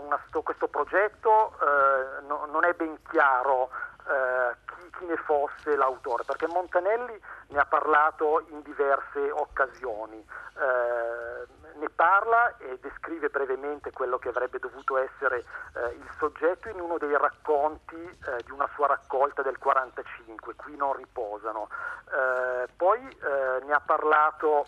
una 0.00 0.20
questo 0.42 0.68
progetto, 0.68 1.52
eh, 1.60 2.22
no- 2.28 2.46
non 2.50 2.64
è 2.64 2.72
ben 2.74 2.96
chiaro 3.10 3.70
eh, 4.08 4.56
chi 4.96 5.04
ne 5.06 5.16
fosse 5.16 5.76
l'autore, 5.76 6.24
perché 6.24 6.46
Montanelli 6.46 7.18
ne 7.48 7.58
ha 7.58 7.66
parlato 7.66 8.44
in 8.50 8.62
diverse 8.62 9.30
occasioni. 9.30 10.18
Eh, 10.18 11.60
ne 11.74 11.88
parla 11.88 12.56
e 12.58 12.78
descrive 12.80 13.28
brevemente 13.28 13.90
quello 13.90 14.18
che 14.18 14.28
avrebbe 14.28 14.58
dovuto 14.58 14.98
essere 14.98 15.38
eh, 15.74 15.86
il 15.94 16.08
soggetto 16.18 16.68
in 16.68 16.80
uno 16.80 16.96
dei 16.98 17.16
racconti 17.16 17.96
eh, 17.96 18.42
di 18.44 18.52
una 18.52 18.68
sua 18.74 18.86
raccolta 18.86 19.42
del 19.42 19.58
45, 19.58 20.54
Qui 20.54 20.76
non 20.76 20.92
riposano. 20.92 21.68
Eh, 22.12 22.68
poi 22.76 23.00
eh, 23.00 23.64
ne 23.64 23.72
ha 23.72 23.80
parlato 23.80 24.66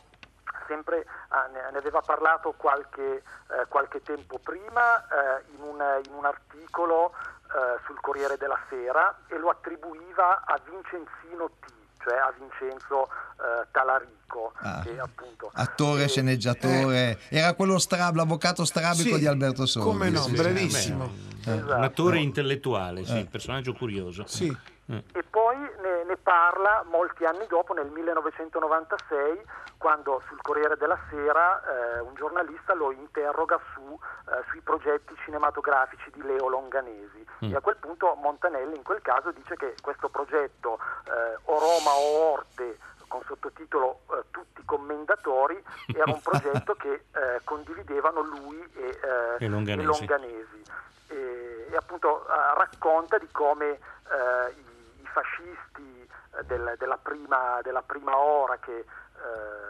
sempre 0.66 1.06
ah, 1.28 1.46
ne, 1.52 1.76
aveva 1.76 2.00
parlato 2.00 2.52
qualche, 2.56 3.16
eh, 3.50 3.66
qualche 3.68 4.02
tempo 4.02 4.38
prima 4.38 5.02
eh, 5.06 5.44
in, 5.56 5.62
un, 5.62 5.82
in 6.06 6.12
un 6.14 6.24
articolo 6.24 7.12
eh, 7.12 7.80
sul 7.86 8.00
Corriere 8.00 8.36
della 8.36 8.58
Sera 8.68 9.16
e 9.28 9.38
lo 9.38 9.50
attribuiva 9.50 10.42
a 10.44 10.58
Vincenzino 10.64 11.50
T, 11.60 11.66
cioè 12.02 12.16
a 12.16 12.32
Vincenzo 12.38 13.04
eh, 13.06 13.66
Talarico, 13.70 14.12
Ah. 14.56 14.80
che 14.82 14.98
appunto 14.98 15.48
Attore, 15.54 16.08
sceneggiatore, 16.08 17.20
era 17.28 17.52
quello 17.54 17.78
stra- 17.78 18.10
l'avvocato 18.12 18.64
strabico 18.64 19.14
Sì, 19.14 19.18
di 19.20 19.26
Alberto 19.28 19.64
Sordi. 19.64 19.88
come 19.88 20.10
no, 20.10 20.22
sì, 20.22 20.30
sì. 20.30 20.36
brevissimo. 20.42 21.04
Eh. 21.46 21.52
Esatto. 21.52 21.74
Un 21.76 21.82
attore 21.84 22.18
intellettuale, 22.18 23.04
sì, 23.04 23.12
Eh. 23.12 23.18
un 23.20 23.28
personaggio 23.28 23.72
curioso. 23.74 24.24
Sì. 24.26 24.56
Mm. 24.92 24.98
E 25.12 25.22
poi 25.22 25.56
ne, 25.56 26.04
ne 26.04 26.16
parla 26.16 26.84
molti 26.90 27.24
anni 27.24 27.46
dopo, 27.46 27.72
nel 27.72 27.88
1996, 27.88 29.42
quando 29.78 30.22
sul 30.28 30.40
Corriere 30.42 30.76
della 30.76 30.98
Sera 31.10 31.62
eh, 31.62 32.00
un 32.00 32.14
giornalista 32.14 32.74
lo 32.74 32.90
interroga 32.92 33.58
su, 33.72 33.98
eh, 34.30 34.44
sui 34.50 34.60
progetti 34.60 35.14
cinematografici 35.24 36.10
di 36.12 36.22
Leo 36.22 36.48
Longanesi. 36.48 37.26
Mm. 37.44 37.52
E 37.52 37.56
a 37.56 37.60
quel 37.60 37.76
punto 37.76 38.14
Montanelli 38.14 38.76
in 38.76 38.82
quel 38.82 39.00
caso 39.02 39.30
dice 39.32 39.56
che 39.56 39.74
questo 39.80 40.08
progetto 40.08 40.78
eh, 41.06 41.38
O 41.44 41.58
Roma 41.58 41.90
o 41.90 42.32
Orte 42.32 42.78
con 43.08 43.22
sottotitolo 43.26 44.00
eh, 44.10 44.24
Tutti 44.30 44.62
commendatori 44.64 45.62
era 45.94 46.10
un 46.10 46.20
progetto 46.20 46.74
che 46.74 46.92
eh, 46.92 47.40
condividevano 47.44 48.20
lui 48.22 48.60
e, 48.74 48.98
eh, 49.38 49.44
E 49.44 49.48
Longanesi. 49.48 49.80
e 49.80 49.84
Longanesi. 49.84 50.62
E, 51.08 51.66
e 51.70 51.76
appunto 51.76 52.26
eh, 52.26 52.32
racconta 52.56 53.18
di 53.18 53.28
come 53.30 53.70
eh, 53.70 54.50
i, 54.56 54.60
i 54.60 54.73
fascisti 55.14 56.02
eh, 56.36 56.44
del- 56.44 56.74
della, 56.76 56.98
prima, 56.98 57.60
della 57.62 57.82
prima 57.82 58.18
ora 58.18 58.58
che 58.58 58.78
eh, 58.78 58.84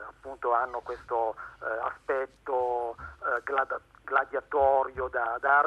appunto 0.08 0.52
hanno 0.54 0.80
questo 0.80 1.36
eh, 1.62 1.66
aspetto 1.82 2.96
gladiatorio 4.02 5.08
da, 5.08 5.36
da 5.40 5.58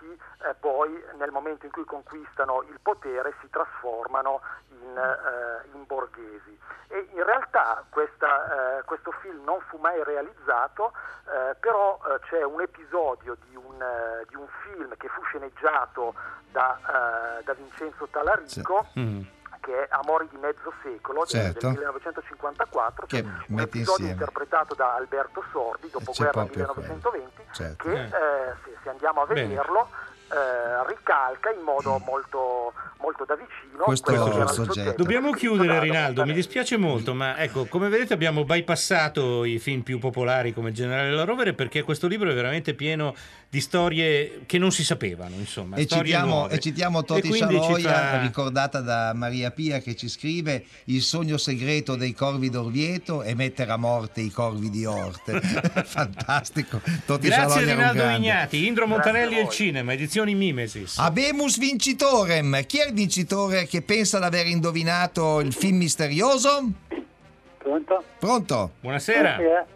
arditi, 0.00 0.18
eh, 0.44 0.54
poi 0.58 1.02
nel 1.18 1.30
momento 1.30 1.66
in 1.66 1.72
cui 1.72 1.84
conquistano 1.84 2.62
il 2.62 2.78
potere 2.82 3.34
si 3.40 3.50
trasformano 3.50 4.40
in, 4.68 4.96
eh, 4.96 5.68
in 5.72 5.84
borghesi. 5.86 6.58
E 6.88 7.08
in 7.12 7.24
realtà 7.24 7.84
questa, 7.88 8.78
eh, 8.78 8.84
questo 8.84 9.12
film 9.20 9.44
non 9.44 9.60
fu 9.68 9.76
mai 9.76 10.02
realizzato, 10.02 10.92
eh, 11.26 11.54
però 11.60 12.00
eh, 12.06 12.18
c'è 12.28 12.42
un 12.42 12.60
episodio 12.60 13.36
di 13.46 13.54
un, 13.54 13.80
eh, 13.80 14.24
di 14.28 14.34
un 14.34 14.46
film 14.62 14.96
che 14.96 15.08
fu 15.08 15.22
sceneggiato 15.24 16.14
da, 16.50 17.40
da 17.44 17.52
Vincenzo 17.54 18.08
Talarico. 18.08 18.86
Mm. 18.98 19.22
Che 19.60 19.84
è 19.84 19.88
Amori 19.90 20.26
di 20.30 20.36
mezzo 20.38 20.72
secolo 20.82 21.20
del- 21.20 21.42
Certo. 21.42 21.66
del 21.68 21.76
1954, 21.76 23.06
Che 23.06 23.20
un 23.20 23.30
mette 23.48 23.62
episodio 23.62 23.92
insieme. 24.06 24.12
interpretato 24.12 24.74
da 24.74 24.94
Alberto 24.94 25.44
Sordi, 25.52 25.90
dopo 25.90 26.12
c'è 26.12 26.22
guerra 26.30 26.32
proprio 26.46 26.66
1920, 26.66 27.42
Certo. 27.52 27.84
che 27.84 27.92
Eh. 27.92 28.04
eh, 28.04 28.54
se, 28.64 28.76
se 28.82 28.88
andiamo 28.88 29.20
a 29.22 29.26
vederlo 29.26 29.88
eh, 30.30 30.86
ricalca 30.86 31.50
in 31.50 31.62
modo 31.62 32.00
molto, 32.06 32.72
molto 33.00 33.24
da 33.24 33.34
vicino 33.34 33.84
Questo 33.84 34.12
il 34.12 34.18
soggetto. 34.20 34.52
soggetto 34.52 35.02
Dobbiamo 35.02 35.32
chiudere 35.32 35.80
Rinaldo, 35.80 36.24
mi 36.24 36.32
dispiace 36.32 36.76
molto, 36.76 37.14
ma 37.14 37.36
ecco, 37.38 37.66
come 37.66 37.88
vedete 37.88 38.14
abbiamo 38.14 38.44
bypassato 38.44 39.44
i 39.44 39.58
film 39.58 39.82
più 39.82 39.98
popolari 39.98 40.52
come 40.52 40.68
Il 40.68 40.74
generale 40.74 41.10
La 41.10 41.24
Rovere 41.24 41.54
perché 41.54 41.82
questo 41.82 42.06
libro 42.06 42.30
è 42.30 42.34
veramente 42.34 42.74
pieno 42.74 43.14
di 43.48 43.60
storie 43.60 44.42
che 44.46 44.58
non 44.58 44.70
si 44.70 44.84
sapevano, 44.84 45.34
insomma, 45.34 45.76
E 45.76 45.86
citiamo, 45.86 46.48
e 46.48 46.60
citiamo 46.60 47.02
Toti 47.02 47.30
E 47.30 47.32
Scialoia, 47.32 47.92
fa- 47.92 48.20
ricordata 48.20 48.80
da 48.80 49.12
Maria 49.12 49.50
Pia 49.50 49.80
che 49.80 49.96
ci 49.96 50.08
scrive 50.08 50.64
il 50.84 51.02
sogno 51.02 51.36
segreto 51.36 51.96
dei 51.96 52.12
corvi 52.12 52.48
d'Orvieto 52.48 53.24
e 53.24 53.34
mettere 53.34 53.72
a 53.72 53.76
morte 53.76 54.20
i 54.20 54.30
corvi 54.30 54.70
di 54.70 54.84
Orte. 54.84 55.40
Fantastico. 55.84 56.80
Toti 57.04 57.26
Grazie 57.26 57.62
un 57.62 57.68
Rinaldo. 57.68 58.06
Vignati, 58.06 58.66
Indro 58.66 58.86
Montanelli 58.86 59.36
e 59.36 59.42
il 59.42 59.48
cinema, 59.48 59.92
edizioni 60.20 60.34
Mimesis. 60.34 60.98
Abemus 60.98 61.58
vincitorem. 61.58 62.64
Chi 62.66 62.78
è 62.78 62.86
il 62.86 62.92
vincitore 62.92 63.66
che 63.66 63.82
pensa 63.82 64.18
di 64.18 64.24
aver 64.24 64.46
indovinato 64.46 65.40
il 65.40 65.52
film 65.52 65.78
misterioso? 65.78 66.70
Pronto? 67.58 68.04
Pronto? 68.18 68.70
Buonasera. 68.80 69.36
Buonasera. 69.36 69.66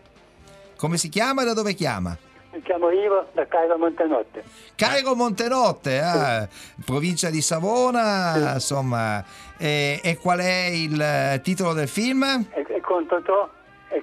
Come 0.76 0.96
si 0.96 1.08
chiama 1.08 1.42
e 1.42 1.44
da 1.46 1.54
dove 1.54 1.74
chiama? 1.74 2.16
Mi 2.52 2.62
chiamo 2.62 2.90
Ivo 2.90 3.28
da 3.32 3.46
Cairo 3.46 3.76
Montanotte. 3.78 4.44
Cairo 4.76 5.14
Montenotte, 5.14 6.00
ah, 6.00 6.48
provincia 6.84 7.30
di 7.30 7.40
Savona, 7.40 8.54
insomma. 8.54 9.24
E, 9.56 10.00
e 10.02 10.16
qual 10.18 10.38
è 10.38 10.66
il 10.66 11.00
eh, 11.00 11.40
titolo 11.42 11.72
del 11.72 11.88
film? 11.88 12.22
E, 12.22 12.66
e 12.68 12.80
con 12.80 13.06
Totò 13.06 13.48
e 13.88 14.02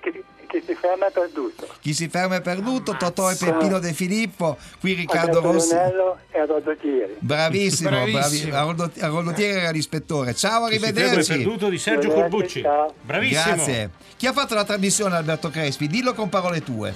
chi, 0.52 0.62
si 0.66 0.76
ferma 0.76 1.08
è 1.08 1.12
perduto. 1.12 1.68
Chi 1.80 1.94
si 1.94 2.10
ferma 2.10 2.36
è 2.36 2.42
perduto, 2.42 2.96
Totò 2.98 3.32
e 3.32 3.36
Peppino 3.36 3.80
De 3.80 3.94
Filippo, 3.94 4.58
qui 4.80 4.94
Riccardo 4.94 5.38
Alberto 5.38 5.52
Rossi. 5.52 5.74
Leonello 5.74 6.18
e 6.30 6.40
Adolfo 6.40 6.76
Thieri. 6.76 7.16
Bravissimo, 7.20 7.90
Bravissimo. 7.90 8.50
bravi- 8.50 8.52
Aroldo, 8.52 8.92
Aroldo 9.00 9.32
Thieri 9.32 9.60
era 9.60 9.72
l'ispettore. 9.72 10.36
Ciao, 10.36 10.66
Chi 10.68 10.78
si 10.78 10.84
arrivederci. 10.86 11.36
perduto 11.38 11.70
di 11.70 11.78
Sergio 11.78 12.10
Grazie, 12.10 12.22
Corbucci. 12.22 12.62
ciao. 12.62 12.94
Bravissimo. 13.02 13.56
Grazie. 13.56 13.90
Chi 14.18 14.28
ha 14.28 14.34
fatto 14.34 14.54
la 14.54 14.66
trasmissione 14.66 15.16
Alberto 15.16 15.50
Crespi? 15.50 15.88
Dillo 15.88 16.14
con 16.14 16.28
parole 16.30 16.62
tue. 16.62 16.94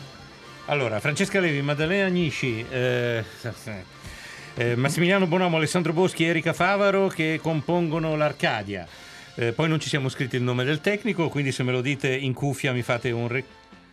Allora, 0.65 0.99
Francesca 0.99 1.39
Levi, 1.39 1.61
Maddalena 1.61 2.07
Agnisci, 2.07 2.65
eh, 2.69 3.23
eh, 4.55 4.75
Massimiliano 4.75 5.27
Bonomo, 5.27 5.57
Alessandro 5.57 5.93
Boschi 5.93 6.25
e 6.25 6.29
Erika 6.29 6.53
Favaro 6.53 7.07
che 7.07 7.39
compongono 7.41 8.15
l'Arcadia. 8.15 8.87
Eh, 9.35 9.51
poi 9.51 9.67
non 9.67 9.79
ci 9.79 9.89
siamo 9.89 10.09
scritti 10.09 10.35
il 10.37 10.43
nome 10.43 10.63
del 10.63 10.81
tecnico, 10.81 11.27
quindi 11.29 11.51
se 11.51 11.63
me 11.63 11.71
lo 11.71 11.81
dite 11.81 12.13
in 12.15 12.33
cuffia 12.33 12.71
mi 12.71 12.81
fate 12.81 13.11
un... 13.11 13.27
re- 13.27 13.45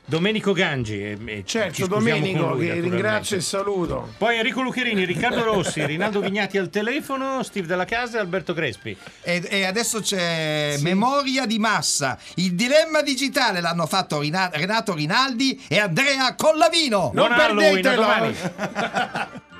Domenico 0.04 0.52
Gangi. 0.52 1.00
e- 1.00 1.16
e 1.24 1.36
ci 1.44 1.58
Certo, 1.58 1.86
Domenico, 1.86 2.54
lui, 2.54 2.66
che 2.66 2.80
ringrazio 2.80 3.36
e 3.36 3.40
saluto. 3.40 4.12
Poi 4.18 4.36
Enrico 4.36 4.60
Lucherini, 4.60 5.04
Riccardo 5.04 5.44
Rossi, 5.44 5.84
Rinaldo 5.86 6.20
Vignati 6.20 6.58
al 6.58 6.70
telefono, 6.70 7.42
Steve 7.44 7.68
Della 7.68 7.84
Casa 7.84 8.18
e 8.18 8.20
Alberto 8.20 8.52
Crespi. 8.52 8.96
E, 9.22 9.46
e 9.48 9.64
adesso 9.64 10.00
c'è 10.00 10.76
Memoria 10.80 11.46
di 11.46 11.60
massa. 11.60 12.18
Il 12.34 12.54
dilemma 12.54 13.00
digitale 13.02 13.60
l'hanno 13.60 13.86
fatto 13.86 14.18
Rina- 14.20 14.50
Renato 14.52 14.92
Rinaldi 14.92 15.62
e 15.68 15.78
Andrea 15.78 16.34
Collavino. 16.34 17.12
Non 17.14 17.30
a 17.30 17.36
perdetelo. 17.36 19.40